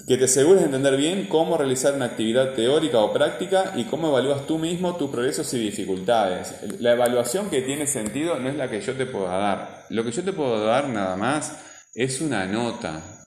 Que 0.06 0.16
te 0.16 0.24
asegures 0.24 0.60
de 0.60 0.66
entender 0.66 0.96
bien 0.96 1.26
cómo 1.26 1.56
realizar 1.56 1.94
una 1.94 2.06
actividad 2.06 2.54
teórica 2.54 2.98
o 2.98 3.12
práctica 3.12 3.72
y 3.76 3.84
cómo 3.84 4.08
evalúas 4.08 4.46
tú 4.46 4.58
mismo 4.58 4.96
tus 4.96 5.10
progresos 5.10 5.52
y 5.54 5.58
dificultades. 5.58 6.54
La 6.80 6.92
evaluación 6.92 7.50
que 7.50 7.62
tiene 7.62 7.86
sentido 7.86 8.38
no 8.38 8.48
es 8.48 8.56
la 8.56 8.70
que 8.70 8.80
yo 8.80 8.94
te 8.94 9.06
puedo 9.06 9.26
dar. 9.26 9.86
Lo 9.90 10.04
que 10.04 10.12
yo 10.12 10.22
te 10.22 10.32
puedo 10.32 10.64
dar 10.64 10.88
nada 10.88 11.16
más 11.16 11.52
es 11.94 12.20
una 12.20 12.46
nota. 12.46 13.20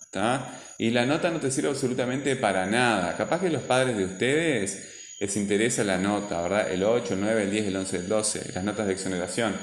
Y 0.77 0.91
la 0.91 1.05
nota 1.05 1.31
no 1.31 1.39
te 1.39 1.49
sirve 1.49 1.69
absolutamente 1.69 2.35
para 2.35 2.65
nada. 2.65 3.15
Capaz 3.17 3.41
que 3.41 3.49
los 3.49 3.63
padres 3.63 3.97
de 3.97 4.05
ustedes 4.05 5.15
les 5.19 5.37
interesa 5.37 5.83
la 5.83 5.97
nota, 5.97 6.41
¿verdad? 6.41 6.71
El 6.71 6.83
8, 6.83 7.15
el 7.15 7.21
9, 7.21 7.43
el 7.43 7.51
10, 7.51 7.65
el 7.67 7.75
11, 7.77 7.97
el 7.97 8.07
12, 8.07 8.51
las 8.53 8.63
notas 8.63 8.87
de 8.87 8.93
exoneración. 8.93 9.55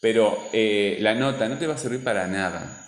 Pero 0.00 0.48
eh, 0.52 0.96
la 1.00 1.14
nota 1.14 1.48
no 1.48 1.58
te 1.58 1.66
va 1.66 1.74
a 1.74 1.78
servir 1.78 2.02
para 2.02 2.26
nada. 2.26 2.86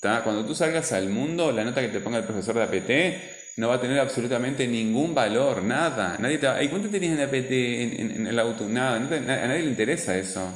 Cuando 0.00 0.44
tú 0.44 0.54
salgas 0.54 0.92
al 0.92 1.08
mundo, 1.08 1.50
la 1.50 1.64
nota 1.64 1.80
que 1.80 1.88
te 1.88 2.00
ponga 2.00 2.18
el 2.18 2.24
profesor 2.24 2.54
de 2.54 2.62
APT 2.62 3.58
no 3.58 3.68
va 3.68 3.74
a 3.74 3.80
tener 3.80 3.98
absolutamente 3.98 4.66
ningún 4.68 5.14
valor, 5.14 5.62
nada. 5.64 6.16
Nadie 6.20 6.38
te 6.38 6.46
va... 6.46 6.58
¿Cuánto 6.70 6.88
tenías 6.88 7.18
en 7.18 7.24
APT 7.24 7.50
en, 7.50 8.26
el 8.28 8.38
auto? 8.38 8.68
Nada, 8.68 8.96
a 8.96 9.46
nadie 9.48 9.62
le 9.62 9.70
interesa 9.70 10.16
eso. 10.16 10.48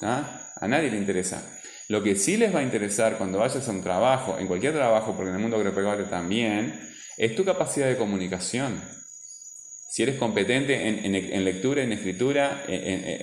A 0.00 0.66
nadie 0.66 0.90
le 0.90 0.96
interesa. 0.96 1.42
Lo 1.88 2.02
que 2.02 2.16
sí 2.16 2.36
les 2.36 2.54
va 2.54 2.60
a 2.60 2.62
interesar 2.62 3.18
cuando 3.18 3.38
vayas 3.38 3.68
a 3.68 3.70
un 3.70 3.82
trabajo, 3.82 4.38
en 4.38 4.46
cualquier 4.46 4.72
trabajo, 4.72 5.14
porque 5.14 5.28
en 5.28 5.36
el 5.36 5.42
mundo 5.42 5.58
agropecuario 5.58 6.06
también, 6.06 6.80
es 7.16 7.36
tu 7.36 7.44
capacidad 7.44 7.86
de 7.86 7.96
comunicación. 7.96 8.80
Si 9.88 10.02
eres 10.02 10.16
competente 10.16 10.88
en, 10.88 11.44
lectura, 11.44 11.82
en 11.82 11.92
escritura, 11.92 12.64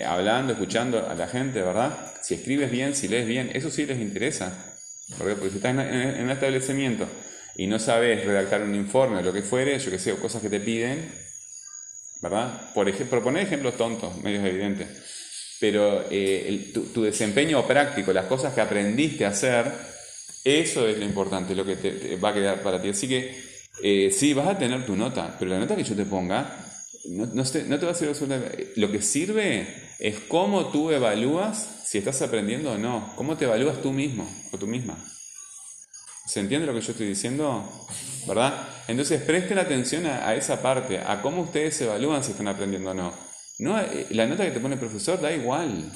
hablando, 0.08 0.54
escuchando 0.54 1.08
a 1.08 1.14
la 1.14 1.28
gente, 1.28 1.62
¿verdad? 1.62 2.14
Si 2.22 2.36
escribes 2.36 2.72
bien, 2.72 2.96
si 2.96 3.08
lees 3.08 3.28
bien, 3.28 3.52
eso 3.54 3.70
sí 3.70 3.86
les 3.86 4.00
interesa. 4.00 4.73
Porque, 5.18 5.50
si 5.50 5.58
estás 5.58 5.72
en, 5.72 6.24
un 6.24 6.32
establecimiento 6.32 7.08
y 7.56 7.68
no 7.68 7.80
sabes 7.80 8.26
redactar 8.26 8.62
un 8.62 8.76
informe 8.76 9.18
o 9.18 9.22
lo 9.22 9.34
que 9.34 9.42
fuere, 9.42 9.78
yo 9.80 9.92
que 9.92 10.00
sé, 10.00 10.12
o 10.12 10.20
cosas 10.20 10.42
que 10.42 10.50
te 10.50 10.60
piden, 10.60 11.12
¿verdad? 12.22 12.74
Por 12.74 12.90
ejemplo, 12.90 13.22
poner 13.22 13.44
ejemplos 13.44 13.78
tontos, 13.78 14.18
medios 14.24 14.46
evidentes, 14.46 14.88
pero 15.60 16.06
eh, 16.10 16.72
tu, 16.74 17.04
desempeño 17.04 17.66
práctico, 17.68 18.12
las 18.12 18.26
cosas 18.26 18.54
que 18.54 18.62
aprendiste 18.62 19.26
a 19.26 19.30
hacer, 19.30 19.66
eso 20.44 20.88
es 20.88 20.98
lo 20.98 21.06
importante, 21.06 21.56
lo 21.56 21.66
que 21.66 21.76
te, 21.76 22.16
va 22.16 22.30
a 22.30 22.34
quedar 22.34 22.62
para 22.62 22.82
ti. 22.82 22.90
Así 22.90 23.08
que 23.08 23.44
eh, 23.82 24.12
sí, 24.12 24.34
vas 24.34 24.48
a 24.48 24.58
tener 24.58 24.86
tu 24.86 24.96
nota, 24.96 25.36
pero 25.38 25.52
la 25.52 25.60
nota 25.60 25.76
que 25.76 25.84
yo 25.84 25.96
te 25.96 26.06
ponga 26.06 26.64
no, 27.06 27.26
no, 27.26 27.44
te, 27.44 27.64
no 27.64 27.80
te 27.80 27.86
va 27.86 27.92
a 27.92 27.96
servir 27.96 28.74
Lo 28.76 28.92
que 28.92 29.02
sirve 29.02 29.68
es 30.04 30.20
cómo 30.20 30.68
tú 30.68 30.92
evalúas 30.92 31.66
si 31.86 31.98
estás 31.98 32.22
aprendiendo 32.22 32.74
o 32.74 32.78
no, 32.78 33.14
cómo 33.16 33.38
te 33.38 33.46
evalúas 33.46 33.82
tú 33.82 33.94
mismo 33.94 34.30
o 34.52 34.58
tú 34.58 34.68
misma. 34.68 34.98
¿Se 36.28 36.42
entiende 36.42 36.68
lo 36.68 36.74
que 36.74 36.82
yo 36.82 36.92
estoy 36.92 37.08
diciendo? 37.08 37.88
¿Verdad? 38.28 38.68
Entonces 38.90 39.22
presten 39.22 39.60
atención 39.60 40.06
a, 40.06 40.36
esa 40.36 40.62
parte, 40.62 41.00
a 41.00 41.22
cómo 41.22 41.44
ustedes 41.44 41.80
evalúan 41.80 42.22
si 42.22 42.32
están 42.32 42.50
aprendiendo 42.50 42.92
o 42.92 42.94
no. 42.94 43.14
no. 43.60 43.80
Eh, 43.80 44.08
la 44.10 44.28
nota 44.28 44.44
que 44.44 44.52
te 44.52 44.60
pone 44.60 44.74
el 44.74 44.80
profesor 44.80 45.22
da 45.22 45.32
igual. 45.32 45.90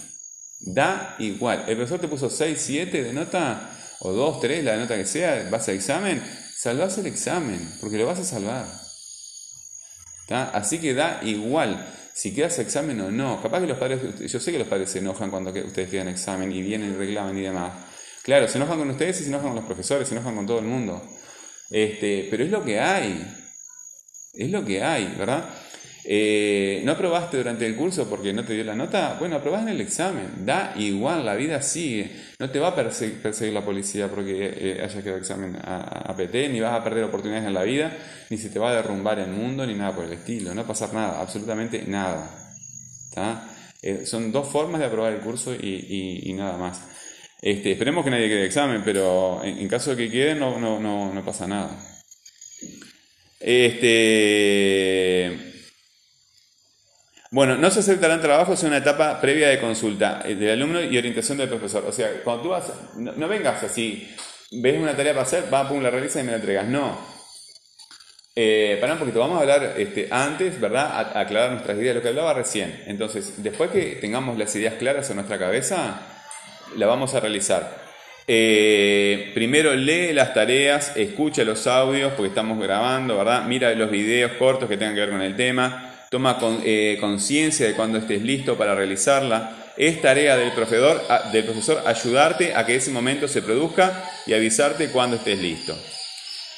Da 0.62 1.18
igual. 1.20 1.66
El 1.68 1.76
profesor 1.76 2.00
te 2.00 2.08
puso 2.08 2.30
6, 2.30 2.58
7 2.62 3.04
de 3.04 3.12
nota, 3.12 3.78
o 4.00 4.14
2, 4.14 4.40
3, 4.40 4.64
la 4.64 4.78
nota 4.78 4.96
que 4.96 5.06
sea, 5.06 5.50
vas 5.52 5.68
a 5.68 5.74
examen, 5.74 6.24
salvás 6.56 6.98
el 6.98 7.08
examen, 7.08 7.60
porque 7.82 7.98
lo 7.98 8.06
vas 8.06 8.20
a 8.20 8.24
salvar. 8.24 8.87
Así 10.30 10.80
que 10.80 10.94
da 10.94 11.20
igual 11.24 11.88
si 12.14 12.34
quedas 12.34 12.60
examen 12.60 13.00
o 13.02 13.12
no. 13.12 13.42
Capaz 13.42 13.62
que 13.62 13.68
los 13.68 13.78
padres, 13.78 14.02
yo 14.20 14.40
sé 14.40 14.52
que 14.52 14.60
los 14.60 14.68
padres 14.68 14.90
se 14.90 15.00
enojan 15.00 15.30
cuando 15.30 15.52
ustedes 15.52 15.90
quedan 15.90 16.08
examen 16.08 16.52
y 16.52 16.62
vienen 16.62 16.94
y 16.94 16.96
reclaman 16.96 17.38
y 17.38 17.42
demás. 17.42 17.74
Claro, 18.24 18.48
se 18.48 18.58
enojan 18.58 18.80
con 18.80 18.90
ustedes 18.90 19.22
y 19.22 19.24
se 19.24 19.30
enojan 19.30 19.50
con 19.50 19.56
los 19.56 19.66
profesores, 19.66 20.08
se 20.08 20.16
enojan 20.16 20.36
con 20.36 20.46
todo 20.46 20.60
el 20.60 20.66
mundo. 20.66 21.02
Este, 21.70 22.28
pero 22.30 22.44
es 22.44 22.50
lo 22.50 22.64
que 22.64 22.80
hay. 22.80 23.26
Es 24.34 24.52
lo 24.52 24.66
que 24.66 24.84
hay, 24.84 25.16
¿verdad? 25.18 25.50
Eh, 26.10 26.84
¿No 26.86 26.94
aprobaste 26.94 27.36
durante 27.36 27.66
el 27.66 27.76
curso 27.76 28.10
porque 28.10 28.32
no 28.32 28.46
te 28.46 28.54
dio 28.54 28.64
la 28.64 28.76
nota? 28.76 29.18
Bueno, 29.20 29.36
aprobás 29.36 29.64
en 29.64 29.68
el 29.70 29.82
examen. 29.82 30.46
Da 30.46 30.74
igual, 30.78 31.26
la 31.26 31.36
vida 31.36 31.62
sigue. 31.62 32.10
No 32.40 32.50
te 32.50 32.60
va 32.60 32.70
a 32.70 32.76
perseguir, 32.76 33.52
la 33.52 33.66
policía 33.66 34.08
porque 34.08 34.54
eh, 34.58 34.80
hayas 34.82 35.04
quedado 35.04 35.18
examen 35.18 35.58
a, 35.62 36.16
PT, 36.16 36.48
ni 36.48 36.62
vas 36.62 36.80
a 36.80 36.84
perder 36.84 37.04
oportunidades 37.04 37.46
en 37.46 37.54
la 37.54 37.64
vida, 37.64 37.92
ni 38.30 38.38
se 38.38 38.50
te 38.50 38.58
va 38.58 38.70
a 38.70 38.76
derrumbar 38.76 39.20
el 39.20 39.32
mundo, 39.32 39.66
ni 39.68 39.74
nada 39.74 39.94
por 39.94 40.06
el 40.06 40.14
estilo. 40.14 40.52
No 40.52 40.62
va 40.62 40.64
a 40.64 40.68
pasar 40.68 40.94
nada, 40.94 41.20
absolutamente 41.20 41.84
nada. 41.86 42.32
Eh, 43.82 44.06
son 44.06 44.32
dos 44.32 44.48
formas 44.48 44.80
de 44.80 44.86
aprobar 44.88 45.12
el 45.12 45.20
curso 45.20 45.54
y, 45.54 46.34
nada 46.38 46.58
más. 46.58 46.80
Este, 47.42 47.74
esperemos 47.74 48.06
que 48.06 48.12
nadie 48.12 48.30
quede 48.30 48.46
examen, 48.46 48.82
pero 48.86 49.44
en, 49.44 49.68
caso 49.68 49.94
de 49.94 49.98
que 49.98 50.10
quede 50.10 50.36
no, 50.36 50.58
no, 50.58 50.80
no, 50.80 51.14
no 51.14 51.26
pasa 51.26 51.48
nada. 51.48 51.78
Este. 53.42 54.18
Bueno, 57.30 57.58
no 57.58 57.70
se 57.72 57.82
aceptarán 57.82 58.22
trabajos 58.22 58.62
en 58.64 58.70
una 58.70 58.78
etapa 58.78 59.20
previa 59.20 59.50
de 59.50 59.60
consulta 59.60 60.22
eh, 60.24 60.36
del 60.36 60.52
alumno 60.52 60.82
y 60.82 60.98
orientación 60.98 61.38
del 61.38 61.50
profesor. 61.50 61.84
O 61.86 61.92
sea, 61.92 62.10
cuando 62.24 62.44
tú 62.44 62.50
vas, 62.50 62.72
no, 62.96 63.28
vengas 63.28 63.62
así, 63.64 64.16
ves 64.52 64.80
una 64.80 64.96
tarea 64.96 65.12
para 65.12 65.24
hacer, 65.24 65.54
va, 65.54 65.68
pum, 65.68 65.82
la 65.82 65.90
realizas 65.90 66.22
y 66.22 66.26
me 66.26 66.32
la 66.32 66.38
entregas. 66.38 66.66
No. 66.68 66.98
Eh, 68.34 68.78
para 68.80 68.94
un 68.94 69.00
poquito, 69.00 69.20
vamos 69.20 69.40
a 69.40 69.42
hablar 69.42 69.74
este, 69.78 70.08
antes, 70.10 70.60
¿verdad? 70.62 71.18
aclarar 71.18 71.52
nuestras 71.52 71.78
ideas, 71.78 71.96
lo 71.96 72.02
que 72.02 72.10
hablaba 72.10 72.34
recién. 72.34 72.84
Entonces, 72.86 73.44
después 73.44 73.72
que 73.72 73.98
tengamos 74.00 74.38
las 74.38 74.56
ideas 74.56 74.76
claras 74.76 75.10
en 75.10 75.18
nuestra 75.18 75.38
cabeza, 75.38 76.00
la 76.78 76.86
vamos 76.86 77.14
a 77.14 77.20
realizar. 77.20 77.88
Eh, 78.26 79.32
primero 79.34 79.74
lee 79.74 80.14
las 80.14 80.34
tareas, 80.34 80.96
escucha 80.96 81.44
los 81.44 81.68
audios, 81.68 82.14
porque 82.14 82.30
estamos 82.30 82.58
grabando, 82.62 83.18
¿verdad? 83.18 83.44
Mira 83.44 83.74
los 83.74 83.92
videos 83.92 84.34
cortos 84.34 84.70
que 84.70 84.78
tengan 84.78 84.94
que 84.94 85.02
ver 85.02 85.10
con 85.10 85.22
el 85.22 85.36
tema 85.36 85.87
Toma 86.10 86.38
eh, 86.64 86.98
conciencia 87.02 87.68
de 87.68 87.74
cuando 87.74 87.98
estés 87.98 88.22
listo 88.22 88.58
para 88.58 88.74
realizarla. 88.74 89.74
Es 89.76 90.02
tarea 90.02 90.38
del 90.38 90.54
profesor, 90.54 91.02
del 91.32 91.44
profesor 91.44 91.84
ayudarte 91.86 92.56
a 92.56 92.66
que 92.66 92.76
ese 92.76 92.92
momento 92.92 93.28
se 93.28 93.42
produzca 93.42 94.10
y 94.26 94.34
avisarte 94.34 94.90
cuando 94.90 95.18
estés 95.18 95.38
listo. 95.38 95.78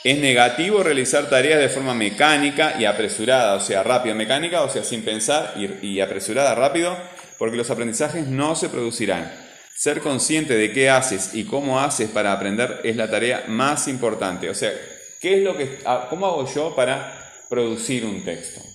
Es 0.03 0.17
negativo 0.19 0.81
realizar 0.81 1.29
tareas 1.29 1.59
de 1.59 1.67
forma 1.67 1.93
mecánica 1.93 2.75
y 2.79 2.85
apresurada, 2.85 3.55
o 3.55 3.59
sea, 3.59 3.83
rápida 3.83 4.13
mecánica, 4.13 4.61
o 4.61 4.69
sea, 4.69 4.83
sin 4.83 5.03
pensar 5.03 5.55
y, 5.57 5.85
y 5.85 5.99
apresurada 5.99 6.55
rápido, 6.55 6.95
porque 7.37 7.57
los 7.57 7.69
aprendizajes 7.69 8.27
no 8.27 8.55
se 8.55 8.69
producirán. 8.69 9.29
Ser 9.75 9.99
consciente 9.99 10.55
de 10.55 10.71
qué 10.71 10.89
haces 10.89 11.33
y 11.33 11.43
cómo 11.45 11.79
haces 11.79 12.09
para 12.09 12.31
aprender 12.33 12.81
es 12.83 12.95
la 12.95 13.09
tarea 13.09 13.45
más 13.47 13.87
importante. 13.87 14.49
O 14.49 14.53
sea, 14.53 14.71
¿qué 15.19 15.37
es 15.37 15.43
lo 15.43 15.57
que, 15.57 15.79
¿cómo 16.09 16.27
hago 16.27 16.53
yo 16.53 16.75
para 16.75 17.31
producir 17.49 18.05
un 18.05 18.23
texto? 18.23 18.68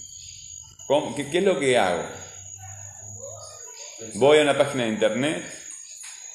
Qué, 0.87 1.39
es 1.39 1.45
lo 1.45 1.59
que 1.59 1.79
hago? 1.79 2.03
Voy 4.15 4.39
a 4.39 4.43
una 4.43 4.59
página 4.59 4.85
de 4.85 4.91
internet, 4.91 5.43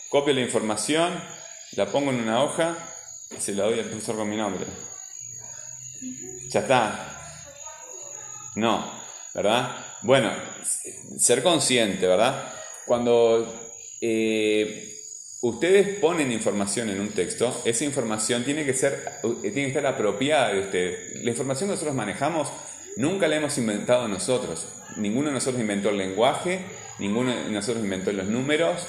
copio 0.10 0.34
la 0.34 0.42
información, 0.42 1.22
la 1.74 1.86
pongo 1.86 2.10
en 2.10 2.22
una 2.22 2.44
hoja 2.44 2.76
y 3.30 3.40
se 3.40 3.54
la 3.54 3.66
doy 3.66 3.80
al 3.80 3.86
profesor 3.86 4.16
con 4.16 4.28
mi 4.28 4.36
nombre. 4.36 4.66
Ya 6.50 6.62
está. 6.62 7.22
No, 8.56 8.92
¿verdad? 9.36 9.86
Bueno, 10.02 10.32
ser 11.20 11.44
consciente, 11.44 12.08
¿verdad? 12.08 12.52
Cuando 12.88 13.72
eh, 14.02 14.98
ustedes 15.42 16.00
ponen 16.00 16.32
información 16.32 16.90
en 16.90 17.00
un 17.00 17.10
texto, 17.10 17.62
esa 17.66 17.86
información 17.86 18.44
tiene 18.44 18.66
que 18.66 18.74
ser, 18.74 19.20
tiene 19.42 19.54
que 19.54 19.68
estar 19.68 19.86
apropiada 19.86 20.54
de 20.54 20.60
ustedes. 20.62 21.24
La 21.24 21.30
información 21.30 21.70
que 21.70 21.74
nosotros 21.74 21.96
manejamos 21.96 22.50
Nunca 22.98 23.28
la 23.28 23.38
hemos 23.38 23.58
inventado 23.58 24.08
nosotros. 24.08 24.68
Ninguno 24.98 25.28
de 25.28 25.36
nosotros 25.36 25.62
inventó 25.62 25.90
el 25.90 25.98
lenguaje, 25.98 26.66
ninguno 27.00 27.34
de 27.34 27.50
nosotros 27.50 27.84
inventó 27.84 28.12
los 28.12 28.26
números, 28.26 28.86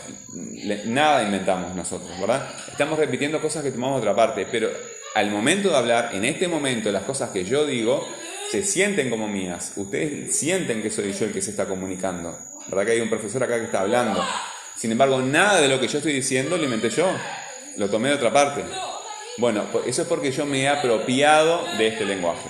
nada 0.87 1.23
inventamos 1.23 1.75
nosotros, 1.75 2.11
¿verdad? 2.19 2.49
Estamos 2.71 2.99
repitiendo 2.99 3.41
cosas 3.41 3.63
que 3.63 3.71
tomamos 3.71 4.03
de 4.03 4.09
otra 4.09 4.17
parte, 4.17 4.47
pero 4.51 4.71
al 5.15 5.31
momento 5.31 5.71
de 5.71 5.77
hablar, 5.77 6.11
en 6.13 6.25
este 6.25 6.49
momento, 6.49 6.91
las 6.91 7.03
cosas 7.03 7.31
que 7.31 7.45
yo 7.45 7.67
digo 7.67 8.07
se 8.51 8.65
sienten 8.65 9.11
como 9.11 9.29
mías. 9.29 9.73
Ustedes 9.77 10.37
sienten 10.37 10.83
que 10.83 10.91
soy 10.91 11.13
yo 11.13 11.27
el 11.27 11.33
que 11.33 11.43
se 11.43 11.51
está 11.51 11.67
comunicando. 11.67 12.37
¿Verdad 12.67 12.87
que 12.87 12.93
hay 12.93 13.01
un 13.01 13.09
profesor 13.09 13.43
acá 13.45 13.59
que 13.59 13.67
está 13.67 13.81
hablando? 13.81 14.25
Sin 14.77 14.91
embargo, 14.91 15.21
nada 15.21 15.61
de 15.61 15.69
lo 15.69 15.79
que 15.79 15.87
yo 15.87 15.99
estoy 15.99 16.13
diciendo 16.13 16.57
lo 16.57 16.65
inventé 16.65 16.91
yo. 16.91 17.07
Lo 17.77 17.89
tomé 17.89 18.09
de 18.09 18.17
otra 18.17 18.33
parte. 18.33 18.65
Bueno, 19.39 19.65
pues 19.71 19.87
eso 19.87 20.03
es 20.03 20.09
porque 20.09 20.33
yo 20.33 20.47
me 20.47 20.63
he 20.63 20.69
apropiado 20.69 21.65
de 21.79 21.89
este 21.89 22.05
lenguaje. 22.05 22.49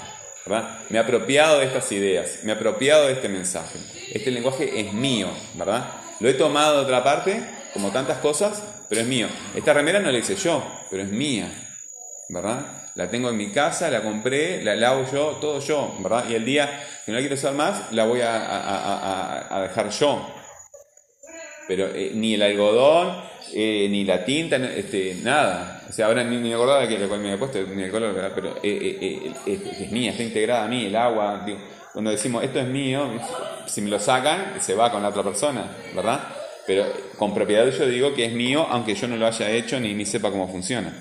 Me 0.89 0.99
he 0.99 1.01
apropiado 1.01 1.61
de 1.61 1.67
estas 1.67 1.91
ideas, 1.93 2.41
me 2.43 2.53
he 2.53 2.55
apropiado 2.55 3.07
de 3.07 3.13
este 3.13 3.29
mensaje. 3.29 3.79
Este 4.13 4.31
lenguaje 4.31 4.81
es 4.81 4.93
mío, 4.93 5.29
¿verdad? 5.55 5.89
Lo 6.19 6.29
he 6.29 6.35
tomado 6.35 6.79
de 6.79 6.85
otra 6.85 7.05
parte, 7.05 7.43
como 7.73 7.91
tantas 7.91 8.19
cosas, 8.19 8.63
pero 8.89 9.03
es 9.03 9.07
mío. 9.07 9.29
Esta 9.55 9.73
remera 9.73 10.01
no 10.01 10.11
la 10.11 10.19
hice 10.19 10.35
yo, 10.35 10.63
pero 10.91 11.05
es 11.05 11.09
mía, 11.09 11.49
¿verdad? 12.29 12.67
La 12.97 13.09
tengo 13.09 13.31
en 13.31 13.37
mi 13.37 13.53
casa, 13.53 13.89
la 13.91 14.03
compré, 14.03 14.65
la, 14.65 14.91
hago 14.91 15.07
yo, 15.11 15.39
todo 15.41 15.61
yo, 15.61 15.95
¿verdad? 16.01 16.25
Y 16.29 16.35
el 16.35 16.45
día 16.45 16.85
que 17.07 17.13
no 17.13 17.17
la 17.17 17.21
quiero 17.21 17.37
usar 17.37 17.55
más, 17.55 17.93
la 17.93 18.05
voy 18.05 18.21
a, 18.23 19.61
dejar 19.63 19.91
yo. 19.91 20.35
Pero 21.69 21.87
eh, 21.95 22.11
ni 22.13 22.35
el 22.35 22.43
algodón, 22.43 23.23
eh, 23.55 23.87
ni 23.89 24.05
la 24.05 24.25
tinta, 24.25 24.57
este, 24.57 25.15
nada. 25.23 25.80
O 25.91 25.93
sea, 25.93 26.07
ahora 26.07 26.23
ni, 26.23 26.37
ni 26.37 26.51
me 26.51 26.55
acordaba 26.55 26.87
que 26.87 26.97
lo 26.97 27.09
cual 27.09 27.19
me 27.19 27.33
había 27.33 27.39
puesto 27.41 27.61
ni 27.63 27.83
el 27.83 27.91
color, 27.91 28.15
¿verdad? 28.15 28.31
pero 28.33 28.57
eh, 28.59 28.61
eh, 28.63 28.99
eh, 29.01 29.35
es, 29.45 29.81
es 29.81 29.91
mía, 29.91 30.13
está 30.13 30.23
integrada 30.23 30.67
a 30.67 30.69
mí, 30.69 30.87
el 30.87 30.95
agua. 30.95 31.43
Digo, 31.45 31.59
cuando 31.93 32.13
decimos 32.13 32.45
esto 32.45 32.61
es 32.61 32.69
mío, 32.69 33.11
si 33.67 33.81
me 33.81 33.91
lo 33.91 33.99
sacan, 33.99 34.61
se 34.61 34.77
va 34.77 34.93
con 34.93 35.03
la 35.03 35.09
otra 35.09 35.25
persona, 35.25 35.65
¿verdad? 35.93 36.21
Pero 36.65 36.87
con 37.19 37.35
propiedad 37.35 37.69
yo 37.69 37.89
digo 37.89 38.15
que 38.15 38.27
es 38.27 38.33
mío, 38.33 38.65
aunque 38.71 38.95
yo 38.95 39.09
no 39.09 39.17
lo 39.17 39.27
haya 39.27 39.51
hecho 39.51 39.81
ni, 39.81 39.93
ni 39.93 40.07
sepa 40.07 40.31
cómo 40.31 40.47
funciona. 40.47 40.95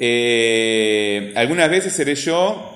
Eh, 0.00 1.34
algunas 1.36 1.68
veces 1.68 1.92
seré 1.92 2.14
yo. 2.14 2.72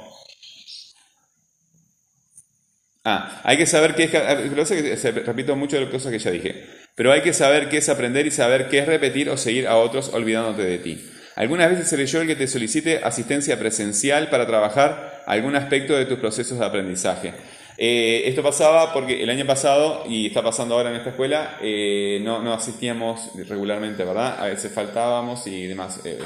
Ah, 3.04 3.40
hay 3.42 3.56
que 3.56 3.64
saber 3.64 3.94
qué 3.94 4.04
es. 4.04 5.14
Repito 5.24 5.56
mucho 5.56 5.76
de 5.76 5.84
las 5.84 5.90
cosas 5.90 6.12
que 6.12 6.18
ya 6.18 6.30
dije. 6.30 6.79
Pero 7.00 7.12
hay 7.12 7.22
que 7.22 7.32
saber 7.32 7.70
qué 7.70 7.78
es 7.78 7.88
aprender 7.88 8.26
y 8.26 8.30
saber 8.30 8.68
qué 8.68 8.80
es 8.80 8.86
repetir 8.86 9.30
o 9.30 9.38
seguir 9.38 9.66
a 9.66 9.78
otros 9.78 10.10
olvidándote 10.12 10.64
de 10.64 10.76
ti. 10.76 11.10
Algunas 11.34 11.70
veces 11.70 11.88
seré 11.88 12.04
yo 12.04 12.20
el 12.20 12.26
que 12.26 12.36
te 12.36 12.46
solicite 12.46 12.98
asistencia 13.02 13.58
presencial 13.58 14.28
para 14.28 14.46
trabajar 14.46 15.22
algún 15.26 15.56
aspecto 15.56 15.96
de 15.96 16.04
tus 16.04 16.18
procesos 16.18 16.58
de 16.58 16.66
aprendizaje. 16.66 17.32
Eh, 17.78 18.24
esto 18.26 18.42
pasaba 18.42 18.92
porque 18.92 19.22
el 19.22 19.30
año 19.30 19.46
pasado, 19.46 20.04
y 20.06 20.26
está 20.26 20.42
pasando 20.42 20.74
ahora 20.74 20.90
en 20.90 20.96
esta 20.96 21.08
escuela, 21.08 21.56
eh, 21.62 22.20
no, 22.22 22.42
no, 22.42 22.52
asistíamos 22.52 23.30
regularmente, 23.48 24.04
¿verdad? 24.04 24.38
A 24.38 24.48
veces 24.48 24.70
faltábamos 24.70 25.46
y 25.46 25.68
demás. 25.68 26.02
Eh, 26.04 26.18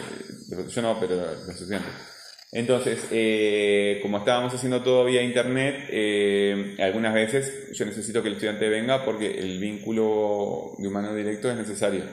yo 0.69 0.83
no, 0.83 0.99
pero 0.99 1.15
los 1.15 1.51
estudiantes. 1.51 2.14
Entonces, 2.55 3.01
como 4.01 4.19
estábamos 4.19 4.55
haciendo 4.55 4.81
todo 4.81 5.05
vía 5.05 5.23
internet, 5.23 5.91
algunas 6.81 7.13
veces 7.13 7.73
yo 7.73 7.85
necesito 7.85 8.23
que 8.23 8.29
el 8.29 8.35
estudiante 8.35 8.69
venga 8.69 9.05
porque 9.05 9.39
el 9.41 9.59
vínculo 9.59 10.71
de 10.79 10.87
humano 10.87 11.13
directo 11.13 11.51
es 11.51 11.57
necesario. 11.57 12.05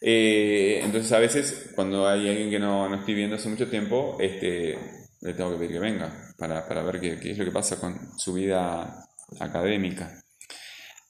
entonces, 0.00 1.10
a 1.12 1.18
veces, 1.18 1.70
cuando 1.74 2.06
hay 2.06 2.28
alguien 2.28 2.50
que 2.50 2.58
no, 2.58 2.86
no 2.86 2.96
estoy 2.96 3.14
viendo 3.14 3.36
hace 3.36 3.48
mucho 3.48 3.68
tiempo, 3.68 4.18
este, 4.20 4.78
le 5.22 5.34
tengo 5.34 5.52
que 5.52 5.56
pedir 5.56 5.72
que 5.72 5.78
venga 5.78 6.12
para, 6.36 6.68
para 6.68 6.82
ver 6.82 7.00
qué, 7.00 7.18
qué, 7.18 7.30
es 7.30 7.38
lo 7.38 7.44
que 7.46 7.50
pasa 7.50 7.80
con 7.80 8.18
su 8.18 8.34
vida 8.34 9.06
académica. 9.40 10.22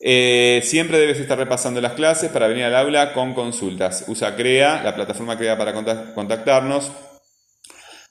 Eh, 0.04 0.60
siempre 0.64 0.98
debes 0.98 1.20
estar 1.20 1.38
repasando 1.38 1.80
las 1.80 1.92
clases 1.92 2.30
para 2.30 2.48
venir 2.48 2.64
al 2.64 2.74
aula 2.74 3.12
con 3.12 3.34
consultas. 3.34 4.04
Usa 4.08 4.34
CREA, 4.34 4.82
la 4.82 4.94
plataforma 4.94 5.36
CREA 5.36 5.56
para 5.56 5.72
contactarnos. 6.14 6.92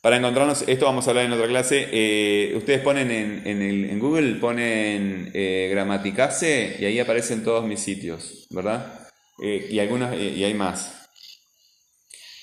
Para 0.01 0.17
encontrarnos, 0.17 0.63
esto 0.67 0.85
vamos 0.85 1.05
a 1.05 1.11
hablar 1.11 1.25
en 1.25 1.33
otra 1.33 1.47
clase. 1.47 1.87
Eh, 1.91 2.53
ustedes 2.55 2.81
ponen 2.81 3.11
en, 3.11 3.61
el, 3.61 3.85
en, 3.85 3.99
Google, 3.99 4.33
ponen 4.39 5.29
eh, 5.35 5.69
Gramaticase 5.69 6.77
y 6.79 6.85
ahí 6.85 6.99
aparecen 6.99 7.43
todos 7.43 7.63
mis 7.65 7.81
sitios, 7.81 8.47
¿verdad? 8.49 9.07
Eh, 9.43 9.67
y, 9.69 9.79
algunas, 9.79 10.15
eh, 10.15 10.33
y 10.35 10.43
hay 10.43 10.55
más. 10.55 11.07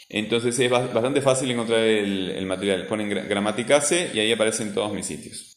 Entonces 0.09 0.57
es 0.57 0.71
bastante 0.71 1.21
fácil 1.21 1.51
encontrar 1.51 1.81
el, 1.81 2.47
material. 2.47 2.87
Ponen 2.87 3.09
Gramaticase 3.29 4.13
y 4.15 4.21
ahí 4.21 4.31
aparecen 4.31 4.73
todos 4.73 4.93
mis 4.93 5.07
sitios. 5.07 5.57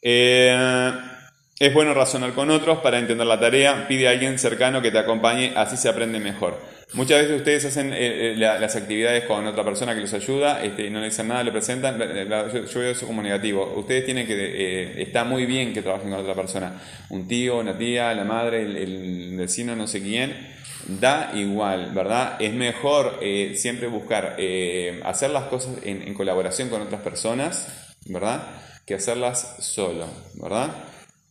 Es 0.00 1.74
bueno 1.74 1.94
razonar 1.94 2.32
con 2.32 2.48
otros 2.48 2.78
para 2.78 3.00
entender 3.00 3.26
la 3.26 3.40
tarea. 3.40 3.88
Pide 3.88 4.06
a 4.06 4.12
alguien 4.12 4.38
cercano 4.38 4.80
que 4.80 4.92
te 4.92 4.98
acompañe, 4.98 5.52
así 5.56 5.76
se 5.76 5.88
aprende 5.88 6.20
mejor. 6.20 6.79
Muchas 6.92 7.22
veces 7.22 7.36
ustedes 7.36 7.64
hacen 7.66 7.92
eh, 7.92 8.32
eh, 8.32 8.36
las 8.36 8.74
actividades 8.74 9.24
con 9.24 9.46
otra 9.46 9.64
persona 9.64 9.94
que 9.94 10.00
los 10.00 10.12
ayuda 10.12 10.62
este, 10.62 10.86
y 10.86 10.90
no 10.90 11.00
le 11.00 11.06
dicen 11.06 11.28
nada, 11.28 11.44
lo 11.44 11.52
presentan. 11.52 11.98
Yo, 11.98 12.80
veo 12.80 12.90
eso 12.90 13.06
como 13.06 13.22
negativo. 13.22 13.74
Ustedes 13.76 14.04
tienen 14.04 14.26
que. 14.26 15.00
está 15.00 15.24
muy 15.24 15.46
bien 15.46 15.72
que 15.72 15.82
trabajen 15.82 16.10
con 16.10 16.18
otra 16.18 16.34
persona. 16.34 16.80
Un 17.10 17.28
tío, 17.28 17.58
una 17.58 17.78
tía, 17.78 18.12
la 18.14 18.24
madre, 18.24 18.62
el 18.62 19.36
vecino, 19.36 19.76
no 19.76 19.86
sé 19.86 20.02
quién 20.02 20.60
da 20.86 21.32
igual, 21.34 21.92
¿verdad? 21.92 22.36
Es 22.40 22.52
mejor 22.52 23.18
eh, 23.20 23.54
siempre 23.56 23.86
buscar 23.86 24.36
eh, 24.38 25.00
hacer 25.04 25.30
las 25.30 25.44
cosas 25.44 25.76
en, 25.82 26.12
colaboración 26.14 26.68
con 26.68 26.82
otras 26.82 27.02
personas, 27.02 27.68
¿verdad? 28.06 28.42
Que 28.86 28.94
hacerlas 28.94 29.56
solo, 29.60 30.06
¿verdad? 30.34 30.70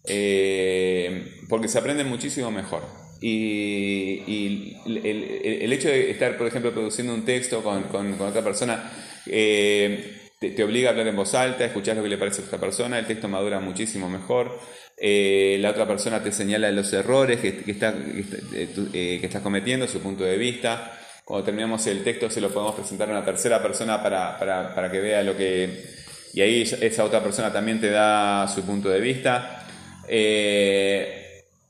Eh, 0.06 1.40
porque 1.50 1.68
se 1.68 1.78
aprende 1.78 2.04
muchísimo 2.04 2.52
mejor. 2.52 2.99
Y, 3.22 4.76
el, 4.86 5.74
hecho 5.74 5.90
de 5.90 6.12
estar, 6.12 6.38
por 6.38 6.48
ejemplo, 6.48 6.72
produciendo 6.72 7.14
un 7.14 7.26
texto 7.26 7.62
con, 7.64 7.86
otra 8.22 8.44
persona, 8.44 8.92
te, 10.40 10.64
obliga 10.64 10.90
a 10.90 10.92
hablar 10.92 11.08
en 11.08 11.16
voz 11.16 11.36
alta, 11.36 11.66
escuchar 11.66 11.98
lo 11.98 12.04
que 12.04 12.10
le 12.10 12.18
parece 12.18 12.42
a 12.42 12.46
otra 12.46 12.60
persona, 12.60 12.98
el 12.98 13.06
texto 13.06 13.28
madura 13.28 13.60
muchísimo 13.60 14.10
mejor. 14.10 14.60
Eh, 15.02 15.58
la 15.62 15.72
otra 15.72 15.88
persona 15.88 16.22
te 16.22 16.32
señala 16.32 16.72
los 16.72 16.92
errores 16.92 17.40
que, 17.40 17.64
eh, 17.68 18.70
eh, 18.94 19.20
estás 19.22 19.42
cometiendo, 19.42 19.88
su 19.88 20.00
punto 20.00 20.24
de 20.24 20.38
vista. 20.38 20.98
Cuando 21.24 21.46
terminamos 21.46 21.86
el 21.88 22.04
texto 22.04 22.30
se 22.30 22.42
lo 22.42 22.50
podemos 22.50 22.76
presentar 22.76 23.08
a 23.10 23.12
una 23.12 23.26
tercera 23.26 23.62
persona 23.62 24.02
para 24.02 24.90
que 24.92 25.00
vea 25.00 25.24
lo 25.24 25.38
que... 25.38 26.00
Y 26.34 26.42
ahí 26.42 26.62
esa 26.62 27.04
otra 27.04 27.24
persona 27.24 27.52
también 27.52 27.80
te 27.80 27.90
da 27.90 28.48
su 28.48 28.64
punto 28.64 28.90
de 28.90 29.00
vista. 29.00 29.66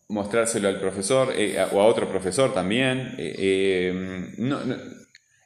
Mostrárselo 0.10 0.68
al 0.68 0.80
profesor 0.80 1.34
o 1.72 1.82
a 1.82 1.86
otro 1.86 2.10
profesor 2.10 2.54
también. 2.54 3.16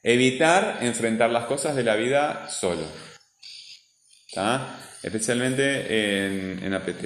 evitar 0.01 0.79
enfrentar 0.81 1.29
las 1.29 1.45
cosas 1.45 1.75
de 1.75 1.83
la 1.83 1.95
vida 1.95 2.49
solo. 2.49 2.83
Especialmente 5.03 6.25
en, 6.65 6.73
APT. 6.73 7.05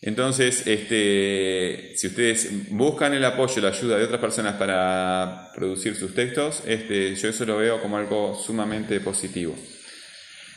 Entonces, 0.00 0.64
este, 0.66 1.92
si 1.96 2.06
ustedes 2.06 2.70
buscan 2.70 3.12
el 3.14 3.24
apoyo, 3.24 3.60
la 3.60 3.68
ayuda 3.68 3.98
de 3.98 4.04
otras 4.04 4.20
personas 4.20 4.54
para 4.54 5.50
producir 5.56 5.96
sus 5.96 6.14
textos, 6.14 6.62
este, 6.66 7.16
yo 7.16 7.28
eso 7.28 7.44
lo 7.44 7.56
veo 7.56 7.82
como 7.82 7.96
algo 7.96 8.40
sumamente 8.40 9.00
positivo. 9.00 9.56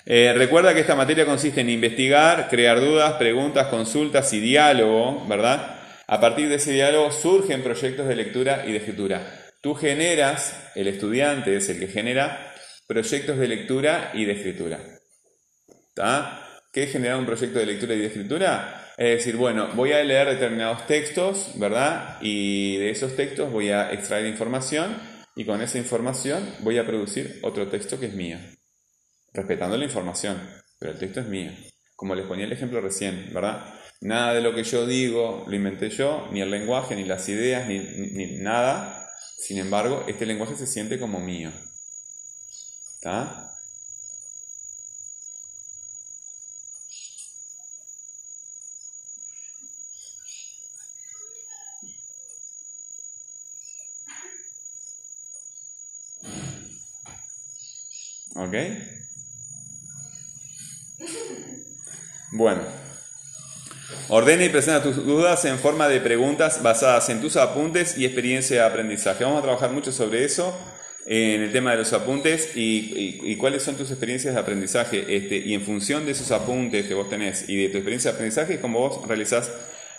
Eh, 0.06 0.34
recuerda 0.36 0.74
que 0.74 0.82
esta 0.82 0.96
materia 0.96 1.26
consiste 1.26 1.62
en 1.62 1.72
investigar, 1.72 2.48
crear 2.50 2.80
dudas, 2.80 3.14
preguntas, 3.14 3.68
consultas 3.68 4.32
y 4.34 4.40
diálogo, 4.40 5.26
¿verdad? 5.28 5.81
A 6.12 6.20
partir 6.20 6.50
de 6.50 6.56
ese 6.56 6.74
diálogo 6.74 7.10
surgen 7.10 7.64
proyectos 7.64 8.06
de 8.06 8.18
lectura 8.18 8.66
y 8.68 8.74
de 8.74 8.80
escritura. 8.80 9.26
Tú 9.62 9.76
generas, 9.76 10.70
el 10.76 10.90
estudiante 10.90 11.56
es 11.56 11.70
el 11.70 11.80
que 11.80 11.88
genera 11.88 12.54
proyectos 12.86 13.38
de 13.38 13.48
lectura 13.48 14.12
y 14.14 14.26
de 14.26 14.34
escritura. 14.34 14.80
¿Qué 16.74 16.84
es 16.84 16.92
generar 16.92 17.18
un 17.18 17.26
proyecto 17.26 17.60
de 17.60 17.66
lectura 17.66 17.94
y 17.94 18.00
de 18.00 18.08
escritura? 18.08 18.92
Es 18.98 19.20
decir, 19.20 19.38
bueno, 19.38 19.70
voy 19.74 19.94
a 19.94 20.04
leer 20.04 20.28
determinados 20.28 20.86
textos, 20.86 21.54
¿verdad? 21.56 22.18
Y 22.20 22.76
de 22.76 22.90
esos 22.90 23.16
textos 23.16 23.50
voy 23.50 23.70
a 23.70 23.94
extraer 23.94 24.26
información 24.26 25.00
y 25.38 25.46
con 25.46 25.62
esa 25.62 25.78
información 25.78 26.46
voy 26.60 26.78
a 26.78 26.86
producir 26.86 27.40
otro 27.42 27.70
texto 27.70 27.98
que 27.98 28.08
es 28.08 28.14
mío, 28.14 28.38
respetando 29.32 29.78
la 29.78 29.86
información, 29.86 30.42
pero 30.78 30.92
el 30.92 31.00
texto 31.00 31.22
es 31.22 31.28
mío. 31.28 31.52
Como 31.96 32.16
les 32.16 32.26
ponía 32.26 32.44
el 32.44 32.52
ejemplo 32.52 32.82
recién, 32.82 33.30
¿verdad? 33.34 33.76
Nada 34.02 34.34
de 34.34 34.42
lo 34.42 34.56
que 34.56 34.64
yo 34.64 34.88
digo 34.88 35.46
lo 35.48 35.56
inventé 35.56 35.90
yo, 35.92 36.28
ni 36.32 36.42
el 36.42 36.50
lenguaje, 36.50 36.96
ni 36.96 37.06
las 37.06 37.30
ideas, 37.30 37.68
ni, 37.68 37.80
ni, 37.80 38.38
nada. 38.38 39.08
Sin 39.38 39.60
embargo, 39.60 40.04
este 40.08 40.26
lenguaje 40.26 40.56
se 40.56 40.66
siente 40.68 41.00
como 41.00 41.20
mío. 41.20 41.52
¿Está? 42.96 43.48
¿Ok? 58.36 58.56
Bueno. 62.32 62.91
Ordena 64.10 64.46
y 64.46 64.50
presenta 64.50 64.84
tus 64.84 64.98
dudas 65.06 65.46
en 65.46 65.58
forma 65.60 65.88
de 65.88 66.00
preguntas 66.00 66.62
basadas 66.62 67.10
en 67.10 67.22
tus 67.22 67.38
apuntes 67.38 67.98
y 67.98 68.06
experiencia 68.06 68.62
de 68.62 68.68
aprendizaje. 68.68 69.24
Vamos 69.24 69.40
a 69.40 69.44
trabajar 69.44 69.72
mucho 69.72 69.92
sobre 69.92 70.26
eso 70.26 70.56
en 71.06 71.42
el 71.42 71.52
tema 71.52 71.72
de 71.72 71.78
los 71.78 71.94
apuntes 71.94 72.52
y, 72.56 73.36
cuáles 73.38 73.64
son 73.64 73.76
tus 73.76 73.90
experiencias 73.90 74.34
de 74.34 74.40
aprendizaje. 74.40 75.06
Este, 75.16 75.38
y 75.38 75.54
en 75.54 75.62
función 75.62 76.06
de 76.06 76.12
esos 76.12 76.32
apuntes 76.32 76.88
que 76.88 76.94
vos 76.94 77.10
tenés 77.10 77.48
y 77.50 77.56
de 77.56 77.70
tu 77.70 77.78
experiencia 77.78 78.12
de 78.12 78.16
aprendizaje, 78.16 78.56
es 78.56 78.60
como 78.60 78.80
vos 78.80 79.08
realizás 79.08 79.52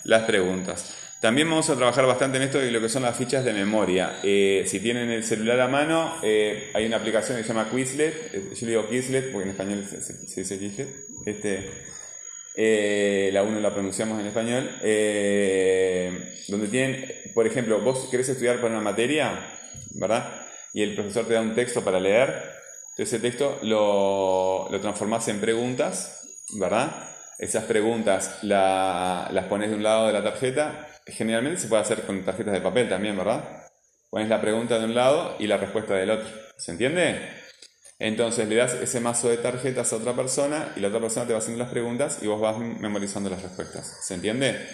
las 0.03 0.23
preguntas. 0.23 0.93
También 1.23 1.49
vamos 1.49 1.69
a 1.69 1.77
trabajar 1.77 2.05
bastante 2.05 2.35
en 2.35 2.43
esto 2.43 2.59
de 2.59 2.69
lo 2.69 2.81
que 2.81 2.89
son 2.89 3.03
las 3.03 3.15
fichas 3.15 3.45
de 3.45 3.53
memoria. 3.53 4.19
Eh, 4.23 4.65
si 4.67 4.81
tienen 4.81 5.09
el 5.09 5.23
celular 5.23 5.61
a 5.61 5.69
mano, 5.69 6.15
eh, 6.21 6.69
hay 6.73 6.85
una 6.85 6.97
aplicación 6.97 7.37
que 7.37 7.43
se 7.43 7.53
llama 7.53 7.69
Quizlet. 7.69 8.33
Eh, 8.33 8.49
yo 8.53 8.67
digo 8.67 8.89
Quizlet 8.89 9.31
porque 9.31 9.45
en 9.45 9.51
español 9.51 9.85
se, 9.87 10.41
dice 10.41 10.59
Quizlet. 10.59 10.89
Este, 11.25 11.69
la 12.55 13.43
1 13.43 13.59
la 13.59 13.73
pronunciamos 13.73 14.19
en 14.19 14.27
español. 14.27 14.69
donde 16.47 16.67
tienen, 16.69 17.05
por 17.33 17.47
ejemplo, 17.47 17.81
vos 17.81 18.07
querés 18.09 18.29
estudiar 18.29 18.57
para 18.57 18.73
una 18.73 18.81
materia, 18.81 19.39
¿verdad? 19.95 20.41
Y 20.73 20.81
el 20.81 20.95
profesor 20.95 21.25
te 21.25 21.33
da 21.33 21.41
un 21.41 21.55
texto 21.55 21.83
para 21.83 21.99
leer. 21.99 22.29
Entonces 22.91 23.13
ese 23.13 23.19
texto 23.19 23.59
lo, 23.63 24.67
lo 24.69 24.79
transformás 24.79 25.27
en 25.27 25.39
preguntas, 25.39 26.43
¿verdad? 26.59 27.09
Esas 27.39 27.63
preguntas 27.65 28.39
las 28.43 29.45
pones 29.49 29.69
de 29.69 29.75
un 29.75 29.83
lado 29.83 30.07
de 30.07 30.13
la 30.13 30.23
tarjeta 30.23 30.87
Generalmente 31.05 31.59
se 31.59 31.67
puede 31.67 31.81
hacer 31.81 32.03
con 32.03 32.23
tarjetas 32.23 32.53
de 32.53 32.61
papel 32.61 32.87
también, 32.87 33.17
¿verdad? 33.17 33.43
Pones 34.09 34.29
la 34.29 34.39
pregunta 34.39 34.79
de 34.79 34.85
un 34.85 34.95
lado 34.95 35.35
y 35.39 35.47
la 35.47 35.57
respuesta 35.57 35.95
del 35.95 36.11
otro. 36.11 36.29
¿Se 36.55 36.71
entiende? 36.71 37.42
Entonces 37.99 38.47
le 38.47 38.55
das 38.55 38.73
ese 38.73 38.99
mazo 38.99 39.29
de 39.29 39.37
tarjetas 39.37 39.93
a 39.93 39.97
otra 39.97 40.13
persona 40.13 40.73
y 40.75 40.79
la 40.79 40.89
otra 40.89 40.99
persona 40.99 41.25
te 41.25 41.33
va 41.33 41.39
haciendo 41.39 41.63
las 41.63 41.71
preguntas 41.71 42.19
y 42.21 42.27
vos 42.27 42.41
vas 42.41 42.57
memorizando 42.57 43.29
las 43.29 43.41
respuestas. 43.41 43.99
¿Se 44.05 44.15
entiende? 44.15 44.67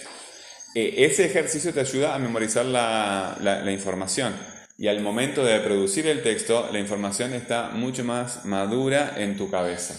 Eh, 0.76 1.06
ese 1.06 1.26
ejercicio 1.26 1.74
te 1.74 1.82
ayuda 1.82 2.16
a 2.16 2.20
memorizar 2.20 2.66
la, 2.66 3.38
la 3.40 3.72
información 3.72 4.34
y 4.80 4.88
al 4.88 5.02
momento 5.02 5.44
de 5.44 5.60
producir 5.60 6.08
el 6.08 6.24
texto 6.24 6.70
la 6.72 6.80
información 6.80 7.34
está 7.34 7.72
mucho 7.72 8.06
más 8.06 8.46
madura 8.46 9.16
en 9.18 9.36
tu 9.36 9.52
cabeza. 9.52 9.94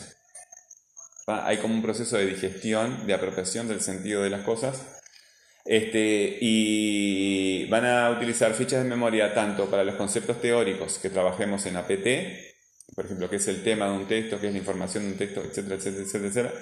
Hay 1.27 1.59
como 1.59 1.75
un 1.75 1.83
proceso 1.83 2.17
de 2.17 2.27
digestión, 2.27 3.07
de 3.07 3.13
apropiación 3.13 3.69
del 3.69 3.83
sentido 3.83 4.23
de 4.23 4.31
las 4.31 4.41
cosas. 4.41 5.01
Este, 5.67 6.39
y 6.41 7.67
van 7.67 7.85
a 7.85 8.11
utilizar 8.11 8.55
fichas 8.55 8.83
de 8.83 8.89
memoria 8.89 9.35
tanto 9.35 9.71
para 9.71 9.85
los 9.85 9.97
conceptos 9.97 10.41
teóricos 10.41 10.99
que 10.99 11.11
trabajemos 11.11 11.67
en 11.67 11.77
APT, 11.77 12.07
por 12.95 13.05
ejemplo, 13.05 13.31
que 13.31 13.37
es 13.37 13.49
el 13.49 13.63
tema 13.63 13.87
de 13.87 13.93
un 13.93 14.07
texto, 14.07 14.41
que 14.41 14.49
es 14.49 14.53
la 14.53 14.59
información 14.59 15.05
de 15.05 15.13
un 15.13 15.19
texto, 15.19 15.43
etcétera, 15.43 15.77
etcétera, 15.77 16.29
etcétera, 16.29 16.53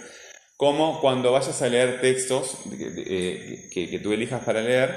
como 0.56 1.00
cuando 1.00 1.32
vayas 1.32 1.62
a 1.62 1.68
leer 1.68 2.00
textos 2.00 2.58
eh, 2.72 3.68
que, 3.72 3.98
tú 4.00 4.12
elijas 4.12 4.42
para 4.44 4.60
leer 4.60 4.92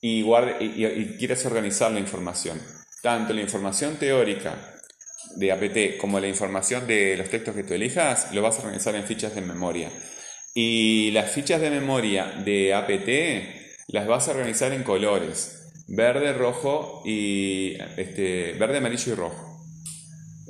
y, 0.00 0.24
y, 0.24 1.16
quieres 1.18 1.46
organizar 1.46 1.92
la 1.92 2.00
información. 2.00 2.60
Tanto 3.00 3.32
la 3.32 3.40
información 3.40 3.96
teórica 3.96 4.74
de 5.36 5.52
APT 5.52 6.00
como 6.00 6.18
la 6.18 6.26
información 6.26 6.86
de 6.86 7.16
los 7.16 7.28
textos 7.30 7.54
que 7.54 7.62
tú 7.62 7.74
elijas, 7.74 8.32
lo 8.32 8.42
vas 8.42 8.58
a 8.58 8.62
organizar 8.62 8.94
en 8.96 9.04
fichas 9.04 9.34
de 9.34 9.40
memoria. 9.40 9.90
Y 10.52 11.12
las 11.12 11.30
fichas 11.30 11.60
de 11.60 11.70
memoria 11.70 12.42
de 12.44 12.74
APT 12.74 13.92
las 13.92 14.06
vas 14.06 14.26
a 14.26 14.32
organizar 14.32 14.72
en 14.72 14.82
colores, 14.82 15.70
verde, 15.86 16.32
rojo 16.32 17.02
y 17.04 17.76
este, 17.96 18.54
verde, 18.54 18.78
amarillo 18.78 19.12
y 19.12 19.14
rojo. 19.14 19.47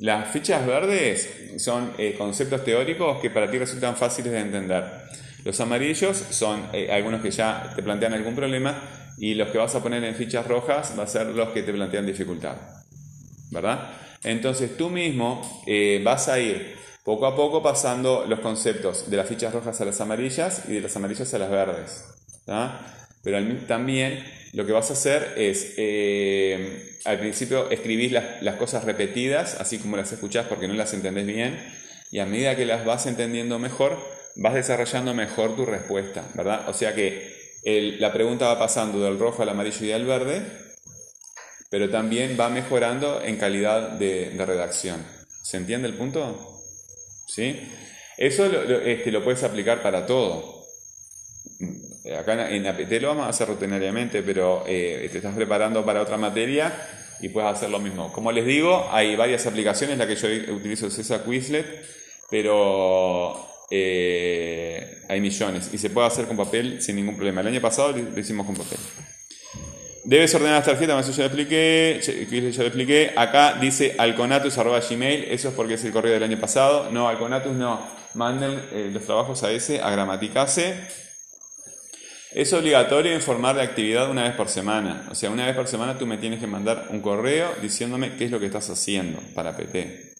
Las 0.00 0.30
fichas 0.30 0.64
verdes 0.64 1.28
son 1.58 1.92
eh, 1.98 2.14
conceptos 2.16 2.64
teóricos 2.64 3.20
que 3.20 3.30
para 3.30 3.50
ti 3.50 3.58
resultan 3.58 3.96
fáciles 3.96 4.32
de 4.32 4.40
entender. 4.40 4.84
Los 5.44 5.58
amarillos 5.60 6.16
son 6.30 6.68
eh, 6.72 6.90
algunos 6.90 7.20
que 7.20 7.30
ya 7.30 7.72
te 7.74 7.82
plantean 7.82 8.14
algún 8.14 8.36
problema 8.36 8.80
y 9.18 9.34
los 9.34 9.48
que 9.48 9.58
vas 9.58 9.74
a 9.74 9.82
poner 9.82 10.04
en 10.04 10.14
fichas 10.14 10.46
rojas 10.46 10.94
va 10.96 11.02
a 11.02 11.06
ser 11.08 11.26
los 11.26 11.48
que 11.48 11.62
te 11.62 11.72
plantean 11.72 12.06
dificultad. 12.06 12.56
¿Verdad? 13.50 13.90
Entonces 14.22 14.76
tú 14.76 14.88
mismo 14.88 15.64
eh, 15.66 16.00
vas 16.04 16.28
a 16.28 16.38
ir 16.38 16.76
poco 17.02 17.26
a 17.26 17.34
poco 17.34 17.62
pasando 17.62 18.24
los 18.28 18.40
conceptos 18.40 19.10
de 19.10 19.16
las 19.16 19.26
fichas 19.26 19.52
rojas 19.52 19.80
a 19.80 19.84
las 19.84 20.00
amarillas 20.00 20.64
y 20.68 20.74
de 20.74 20.80
las 20.82 20.94
amarillas 20.94 21.32
a 21.34 21.38
las 21.38 21.50
verdes. 21.50 22.04
Pero 23.22 23.38
también 23.66 24.22
lo 24.52 24.64
que 24.66 24.72
vas 24.72 24.90
a 24.90 24.94
hacer 24.94 25.34
es, 25.36 25.74
eh, 25.76 26.98
al 27.04 27.18
principio 27.18 27.70
escribís 27.70 28.12
las, 28.12 28.56
cosas 28.56 28.84
repetidas, 28.84 29.56
así 29.60 29.78
como 29.78 29.96
las 29.96 30.12
escuchás 30.12 30.46
porque 30.46 30.68
no 30.68 30.74
las 30.74 30.94
entendés 30.94 31.26
bien, 31.26 31.58
y 32.10 32.20
a 32.20 32.26
medida 32.26 32.56
que 32.56 32.64
las 32.64 32.84
vas 32.84 33.06
entendiendo 33.06 33.58
mejor, 33.58 33.98
vas 34.36 34.54
desarrollando 34.54 35.14
mejor 35.14 35.56
tu 35.56 35.66
respuesta, 35.66 36.24
¿verdad? 36.34 36.68
O 36.68 36.72
sea 36.72 36.94
que 36.94 37.36
la 37.98 38.12
pregunta 38.12 38.46
va 38.46 38.58
pasando 38.58 39.00
del 39.00 39.18
rojo 39.18 39.42
al 39.42 39.50
amarillo 39.50 39.84
y 39.84 39.92
al 39.92 40.06
verde, 40.06 40.42
pero 41.70 41.90
también 41.90 42.36
va 42.40 42.48
mejorando 42.48 43.22
en 43.22 43.36
calidad 43.36 43.90
de, 43.90 44.32
redacción. 44.38 45.04
¿Se 45.42 45.58
entiende 45.58 45.88
el 45.88 45.94
punto? 45.94 46.62
¿Sí? 47.26 47.68
Eso 48.16 48.48
lo, 48.48 48.80
este, 48.80 49.12
lo 49.12 49.22
puedes 49.22 49.42
aplicar 49.42 49.82
para 49.82 50.06
todo. 50.06 50.57
Acá 52.16 52.50
en 52.50 52.66
APT 52.66 52.92
lo 53.00 53.08
vamos 53.08 53.26
a 53.26 53.30
hacer 53.30 53.48
rutinariamente, 53.48 54.22
pero 54.22 54.64
eh, 54.66 55.08
te 55.10 55.18
estás 55.18 55.34
preparando 55.34 55.84
para 55.84 56.02
otra 56.02 56.16
materia 56.16 56.72
y 57.20 57.28
puedes 57.28 57.50
hacer 57.50 57.70
lo 57.70 57.80
mismo. 57.80 58.12
Como 58.12 58.32
les 58.32 58.46
digo, 58.46 58.88
hay 58.90 59.16
varias 59.16 59.46
aplicaciones, 59.46 59.98
la 59.98 60.06
que 60.06 60.16
yo 60.16 60.28
utilizo 60.54 60.86
es 60.86 60.98
esa 60.98 61.24
Quizlet, 61.24 61.66
pero 62.30 63.48
eh, 63.70 65.02
hay 65.08 65.20
millones 65.20 65.70
y 65.72 65.78
se 65.78 65.90
puede 65.90 66.06
hacer 66.06 66.26
con 66.26 66.36
papel 66.36 66.80
sin 66.80 66.96
ningún 66.96 67.16
problema. 67.16 67.40
El 67.40 67.48
año 67.48 67.60
pasado 67.60 67.92
lo 67.92 68.18
hicimos 68.18 68.46
con 68.46 68.56
papel. 68.56 68.78
Debes 70.04 70.34
ordenar 70.34 70.56
las 70.56 70.64
tarjetas, 70.64 71.06
eso 71.06 71.16
ya 71.16 71.24
lo 71.24 71.26
expliqué, 71.26 72.00
ya 72.50 72.62
lo. 72.62 73.20
Acá 73.20 73.58
dice 73.60 73.94
alconatus.gmail, 73.98 75.24
eso 75.24 75.48
es 75.48 75.54
porque 75.54 75.74
es 75.74 75.84
el 75.84 75.92
correo 75.92 76.14
del 76.14 76.22
año 76.22 76.40
pasado. 76.40 76.90
No, 76.90 77.08
alconatus 77.08 77.52
no. 77.52 77.78
Manden 78.14 78.58
eh, 78.72 78.90
los 78.90 79.04
trabajos 79.04 79.42
a 79.42 79.52
ese, 79.52 79.82
a 79.82 79.90
gramaticase. 79.90 81.07
Es 82.32 82.52
obligatorio 82.52 83.14
informar 83.14 83.56
de 83.56 83.62
actividad 83.62 84.10
una 84.10 84.24
vez 84.24 84.34
por 84.34 84.48
semana. 84.48 85.08
O 85.10 85.14
sea, 85.14 85.30
una 85.30 85.46
vez 85.46 85.56
por 85.56 85.66
semana 85.66 85.98
tú 85.98 86.06
me 86.06 86.18
tienes 86.18 86.40
que 86.40 86.46
mandar 86.46 86.88
un 86.90 87.00
correo 87.00 87.54
diciéndome 87.62 88.16
qué 88.16 88.26
es 88.26 88.30
lo 88.30 88.38
que 88.38 88.46
estás 88.46 88.68
haciendo 88.70 89.20
para 89.34 89.56
PT. 89.56 90.14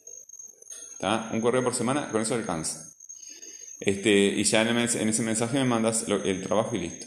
Un 1.33 1.41
correo 1.41 1.63
por 1.63 1.75
semana, 1.75 2.09
con 2.11 2.23
eso 2.23 2.35
alcanza. 2.35 2.85
Este, 3.81 4.11
y 4.11 4.43
ya 4.45 4.63
en, 4.63 4.79
ese 4.79 5.23
mensaje 5.23 5.59
me 5.59 5.65
mandas 5.65 6.07
el 6.09 6.43
trabajo 6.43 6.75
y 6.75 6.81
listo. 6.81 7.07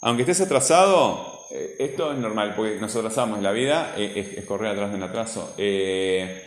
Aunque 0.00 0.22
estés 0.22 0.40
atrasado, 0.40 1.46
eh, 1.50 1.76
esto 1.80 2.12
es 2.12 2.18
normal, 2.18 2.54
porque 2.56 2.76
nosotros 2.80 3.12
atrasamos 3.12 3.42
la 3.42 3.52
vida, 3.52 3.94
eh, 3.96 4.34
es, 4.36 4.44
correr 4.44 4.70
atrás 4.70 4.90
de 4.90 4.96
un 4.96 5.02
atraso. 5.02 5.54
Eh, 5.58 6.44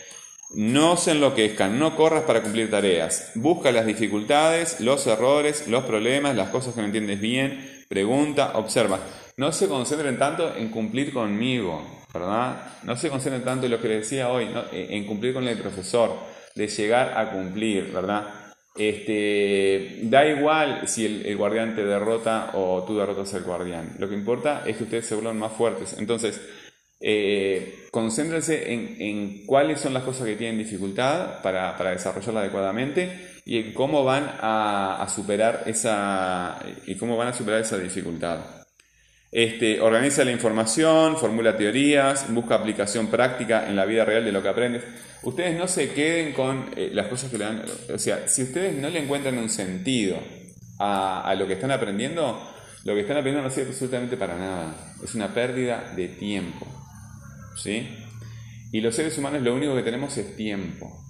no 0.55 0.97
se 0.97 1.11
enloquezcan, 1.11 1.77
no 1.77 1.95
corras 1.95 2.23
para 2.23 2.41
cumplir 2.41 2.71
tareas. 2.71 3.31
Busca 3.35 3.71
las 3.71 3.85
dificultades, 3.85 4.79
los 4.79 5.05
errores, 5.07 5.67
los 5.67 5.83
problemas, 5.83 6.35
las 6.35 6.49
cosas 6.49 6.73
que 6.73 6.81
no 6.81 6.87
entiendes 6.87 7.19
bien, 7.19 7.80
pregunta, 7.91 8.53
observa. 8.55 8.97
No 9.35 9.51
se 9.51 9.67
concentren 9.67 10.17
tanto 10.17 10.55
en 10.55 10.69
cumplir 10.69 11.11
conmigo, 11.11 12.05
¿verdad? 12.13 12.79
No 12.83 12.95
se 12.95 13.09
concentren 13.09 13.43
tanto 13.43 13.65
en 13.65 13.73
lo 13.73 13.81
que 13.81 13.89
les 13.89 14.03
decía 14.03 14.29
hoy, 14.29 14.47
en 14.71 15.05
cumplir 15.05 15.33
con 15.33 15.45
el 15.45 15.57
profesor, 15.57 16.15
de 16.55 16.69
llegar 16.69 17.17
a 17.17 17.31
cumplir, 17.31 17.91
¿verdad? 17.91 18.29
Este, 18.77 19.99
da 20.03 20.25
igual 20.25 20.87
si 20.87 21.05
el, 21.05 21.35
guardián 21.35 21.75
te 21.75 21.83
derrota 21.83 22.51
o 22.53 22.85
tú 22.87 22.97
derrotas 22.97 23.33
al 23.33 23.43
guardián. 23.43 23.97
Lo 23.99 24.07
que 24.07 24.15
importa 24.15 24.63
es 24.65 24.77
que 24.77 24.83
ustedes 24.83 25.05
se 25.05 25.15
vuelvan 25.15 25.37
más 25.37 25.51
fuertes. 25.51 25.97
Entonces, 25.99 26.39
eh, 27.01 27.80
concéntrense 27.91 28.73
en, 28.73 29.45
cuáles 29.45 29.81
son 29.81 29.93
las 29.93 30.03
cosas 30.03 30.25
que 30.25 30.35
tienen 30.35 30.57
dificultad 30.57 31.41
para, 31.41 31.77
para 31.77 31.91
desarrollarla 31.91 32.39
adecuadamente 32.39 33.31
y 33.45 33.57
en 33.57 33.73
cómo 33.73 34.03
van 34.03 34.31
a, 34.39 35.05
superar 35.13 35.63
esa 35.65 36.59
y 36.85 36.95
cómo 36.95 37.17
van 37.17 37.29
a 37.29 37.33
superar 37.33 37.61
esa 37.61 37.77
dificultad. 37.77 38.39
Este, 39.31 39.79
organiza 39.79 40.25
la 40.25 40.31
información, 40.31 41.17
formula 41.17 41.55
teorías, 41.55 42.31
busca 42.33 42.55
aplicación 42.55 43.07
práctica 43.07 43.67
en 43.67 43.75
la 43.75 43.85
vida 43.85 44.03
real 44.03 44.25
de 44.25 44.31
lo 44.31 44.41
que 44.41 44.49
aprendes. 44.49 44.83
Ustedes 45.23 45.57
no 45.57 45.67
se 45.67 45.91
queden 45.91 46.33
con 46.33 46.71
eh, 46.75 46.89
las 46.93 47.07
cosas 47.07 47.31
que 47.31 47.37
le 47.37 47.45
dan. 47.45 47.63
O 47.93 47.97
sea, 47.97 48.27
si 48.27 48.43
ustedes 48.43 48.75
no 48.75 48.89
le 48.89 48.99
encuentran 48.99 49.37
un 49.37 49.49
sentido 49.49 50.17
a, 50.79 51.33
lo 51.37 51.47
que 51.47 51.53
están 51.53 51.71
aprendiendo, 51.71 52.41
lo 52.83 52.93
que 52.93 53.01
están 53.01 53.17
aprendiendo 53.17 53.47
no 53.47 53.53
sirve 53.53 53.69
absolutamente 53.69 54.17
para 54.17 54.35
nada. 54.37 54.93
Es 55.03 55.15
una 55.15 55.33
pérdida 55.33 55.93
de 55.95 56.07
tiempo. 56.09 56.80
¿Sí? 57.61 57.87
Y 58.71 58.81
los 58.81 58.95
seres 58.95 59.17
humanos 59.17 59.41
lo 59.41 59.53
único 59.53 59.75
que 59.75 59.83
tenemos 59.83 60.17
es 60.17 60.35
tiempo. 60.35 61.05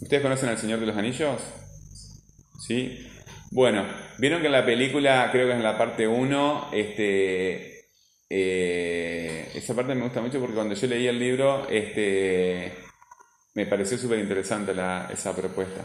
¿Ustedes 0.00 0.22
conocen 0.22 0.48
al 0.48 0.58
Señor 0.58 0.80
de 0.80 0.86
los 0.86 0.96
Anillos? 0.96 1.40
¿Sí? 2.66 3.08
Bueno, 3.50 3.86
vieron 4.18 4.40
que 4.40 4.46
en 4.46 4.52
la 4.52 4.64
película, 4.64 5.28
creo 5.30 5.48
que 5.48 5.54
en 5.54 5.62
la 5.62 5.76
parte 5.76 6.08
1, 6.08 6.70
este, 6.72 7.86
eh, 8.30 9.50
esa 9.54 9.74
parte 9.74 9.94
me 9.94 10.04
gusta 10.04 10.22
mucho 10.22 10.40
porque 10.40 10.54
cuando 10.54 10.74
yo 10.74 10.86
leí 10.86 11.06
el 11.06 11.18
libro, 11.18 11.68
este, 11.68 12.72
me 13.54 13.66
pareció 13.66 13.98
súper 13.98 14.20
interesante 14.20 14.72
esa 15.12 15.36
propuesta. 15.36 15.84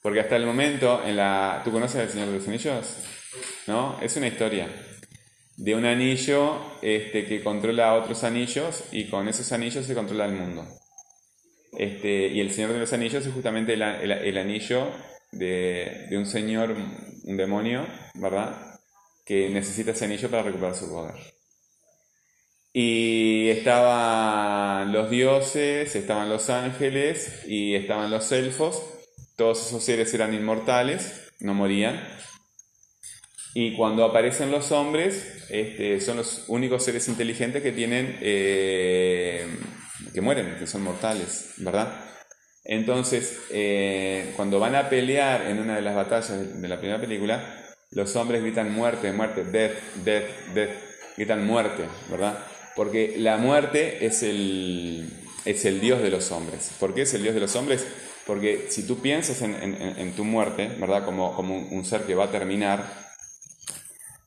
Porque 0.00 0.20
hasta 0.20 0.36
el 0.36 0.46
momento, 0.46 1.02
en 1.04 1.16
la, 1.16 1.60
¿tú 1.64 1.72
conoces 1.72 2.00
al 2.00 2.08
Señor 2.08 2.28
de 2.28 2.38
los 2.38 2.48
Anillos? 2.48 2.96
¿No? 3.66 3.98
Es 4.00 4.16
una 4.16 4.28
historia 4.28 4.68
de 5.56 5.74
un 5.74 5.84
anillo 5.84 6.60
este, 6.82 7.26
que 7.26 7.42
controla 7.42 7.94
otros 7.94 8.24
anillos 8.24 8.84
y 8.92 9.08
con 9.08 9.28
esos 9.28 9.52
anillos 9.52 9.86
se 9.86 9.94
controla 9.94 10.26
el 10.26 10.32
mundo. 10.32 10.66
Este, 11.78 12.28
y 12.28 12.40
el 12.40 12.50
Señor 12.50 12.72
de 12.72 12.80
los 12.80 12.92
Anillos 12.92 13.26
es 13.26 13.32
justamente 13.32 13.74
el 13.74 14.38
anillo 14.38 14.88
de, 15.32 16.08
un 16.12 16.26
señor, 16.26 16.74
un 17.24 17.36
demonio, 17.36 17.86
¿verdad? 18.14 18.78
Que 19.24 19.48
necesita 19.50 19.90
ese 19.90 20.04
anillo 20.04 20.30
para 20.30 20.42
recuperar 20.42 20.74
su 20.74 20.88
poder. 20.88 21.14
Y 22.72 23.48
estaban 23.48 24.92
los 24.92 25.10
dioses, 25.10 25.94
estaban 25.96 26.28
los 26.28 26.50
ángeles 26.50 27.44
y 27.46 27.74
estaban 27.74 28.10
los 28.10 28.30
elfos. 28.32 28.82
Todos 29.36 29.66
esos 29.66 29.82
seres 29.82 30.12
eran 30.14 30.34
inmortales, 30.34 31.32
no 31.40 31.54
morían. 31.54 32.00
Y 33.58 33.72
cuando 33.74 34.04
aparecen 34.04 34.50
los 34.50 34.70
hombres, 34.70 35.46
este, 35.48 35.98
son 36.02 36.18
los 36.18 36.44
únicos 36.48 36.84
seres 36.84 37.08
inteligentes 37.08 37.62
que 37.62 37.72
tienen, 37.72 38.18
eh, 38.20 39.46
que 40.12 40.20
mueren, 40.20 40.56
que 40.58 40.66
son 40.66 40.82
mortales, 40.82 41.54
¿verdad? 41.56 42.04
Entonces, 42.64 43.38
eh, 43.48 44.34
cuando 44.36 44.60
van 44.60 44.74
a 44.74 44.90
pelear 44.90 45.46
en 45.46 45.58
una 45.58 45.76
de 45.76 45.80
las 45.80 45.94
batallas 45.94 46.60
de 46.60 46.68
la 46.68 46.78
primera 46.78 47.00
película, 47.00 47.64
los 47.92 48.14
hombres 48.14 48.42
gritan 48.42 48.74
muerte, 48.74 49.10
muerte, 49.14 49.44
death, 49.44 49.72
death, 50.04 50.28
death, 50.52 50.76
gritan 51.16 51.46
muerte, 51.46 51.84
¿verdad? 52.10 52.38
Porque 52.74 53.14
la 53.16 53.38
muerte 53.38 54.04
es 54.04 54.22
el, 54.22 55.08
es 55.46 55.64
el 55.64 55.80
Dios 55.80 56.02
de 56.02 56.10
los 56.10 56.30
hombres. 56.30 56.72
¿Por 56.78 56.92
qué 56.92 57.02
es 57.02 57.14
el 57.14 57.22
Dios 57.22 57.34
de 57.34 57.40
los 57.40 57.56
hombres? 57.56 57.86
Porque 58.26 58.66
si 58.68 58.86
tú 58.86 58.98
piensas 58.98 59.40
en, 59.40 60.12
tu 60.14 60.24
muerte, 60.24 60.68
¿verdad? 60.78 61.06
Como, 61.06 61.34
como 61.34 61.56
un, 61.56 61.86
ser 61.86 62.02
que 62.02 62.14
va 62.14 62.24
a 62.24 62.30
terminar. 62.30 63.05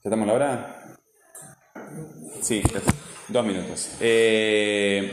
¿Ya 0.02 0.08
estamos 0.08 0.28
la 0.28 0.34
hora? 0.34 0.98
Sí, 2.42 2.64
dos 3.28 3.46
minutos. 3.46 3.98
Eh, 4.00 5.12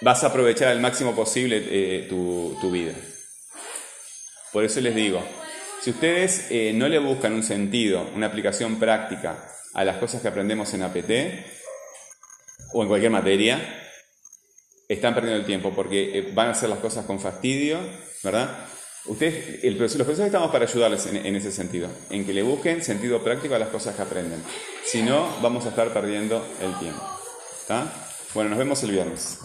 vas 0.00 0.24
a 0.24 0.28
aprovechar 0.28 0.68
al 0.68 0.80
máximo 0.80 1.14
posible 1.14 1.62
eh, 1.70 2.06
tu, 2.08 2.56
tu, 2.58 2.70
vida. 2.70 2.94
Por 4.50 4.64
eso 4.64 4.80
les 4.80 4.94
digo, 4.94 5.22
si 5.82 5.90
ustedes 5.90 6.46
eh, 6.50 6.72
no 6.74 6.88
le 6.88 6.98
buscan 6.98 7.34
un 7.34 7.42
sentido, 7.42 8.08
una 8.14 8.28
aplicación 8.28 8.78
práctica 8.78 9.46
a 9.74 9.84
las 9.84 9.98
cosas 9.98 10.22
que 10.22 10.28
aprendemos 10.28 10.72
en 10.72 10.84
APT 10.84 11.10
o 12.72 12.80
en 12.80 12.88
cualquier 12.88 13.10
materia, 13.10 13.60
están 14.88 15.14
perdiendo 15.14 15.40
el 15.40 15.46
tiempo 15.46 15.74
porque 15.74 16.18
eh, 16.18 16.32
van 16.32 16.48
a 16.48 16.52
hacer 16.52 16.70
las 16.70 16.78
cosas 16.78 17.04
con 17.04 17.20
fastidio, 17.20 17.78
¿verdad? 18.24 18.67
Ustedes, 19.06 19.64
los 19.64 19.94
profesores 19.94 20.26
estamos 20.26 20.50
para 20.50 20.66
ayudarles 20.66 21.06
en, 21.06 21.34
ese 21.34 21.50
sentido, 21.50 21.88
en 22.10 22.26
que 22.26 22.34
le 22.34 22.42
busquen 22.42 22.82
sentido 22.82 23.22
práctico 23.22 23.54
a 23.54 23.58
las 23.58 23.70
cosas 23.70 23.96
que 23.96 24.02
aprenden. 24.02 24.42
Si 24.84 25.02
no, 25.02 25.28
vamos 25.40 25.64
a 25.66 25.70
estar 25.70 25.92
perdiendo 25.92 26.44
el 26.60 26.78
tiempo. 26.78 27.02
¿Está? 27.60 27.90
Bueno, 28.34 28.50
nos 28.50 28.58
vemos 28.58 28.82
el 28.82 28.90
viernes. 28.90 29.38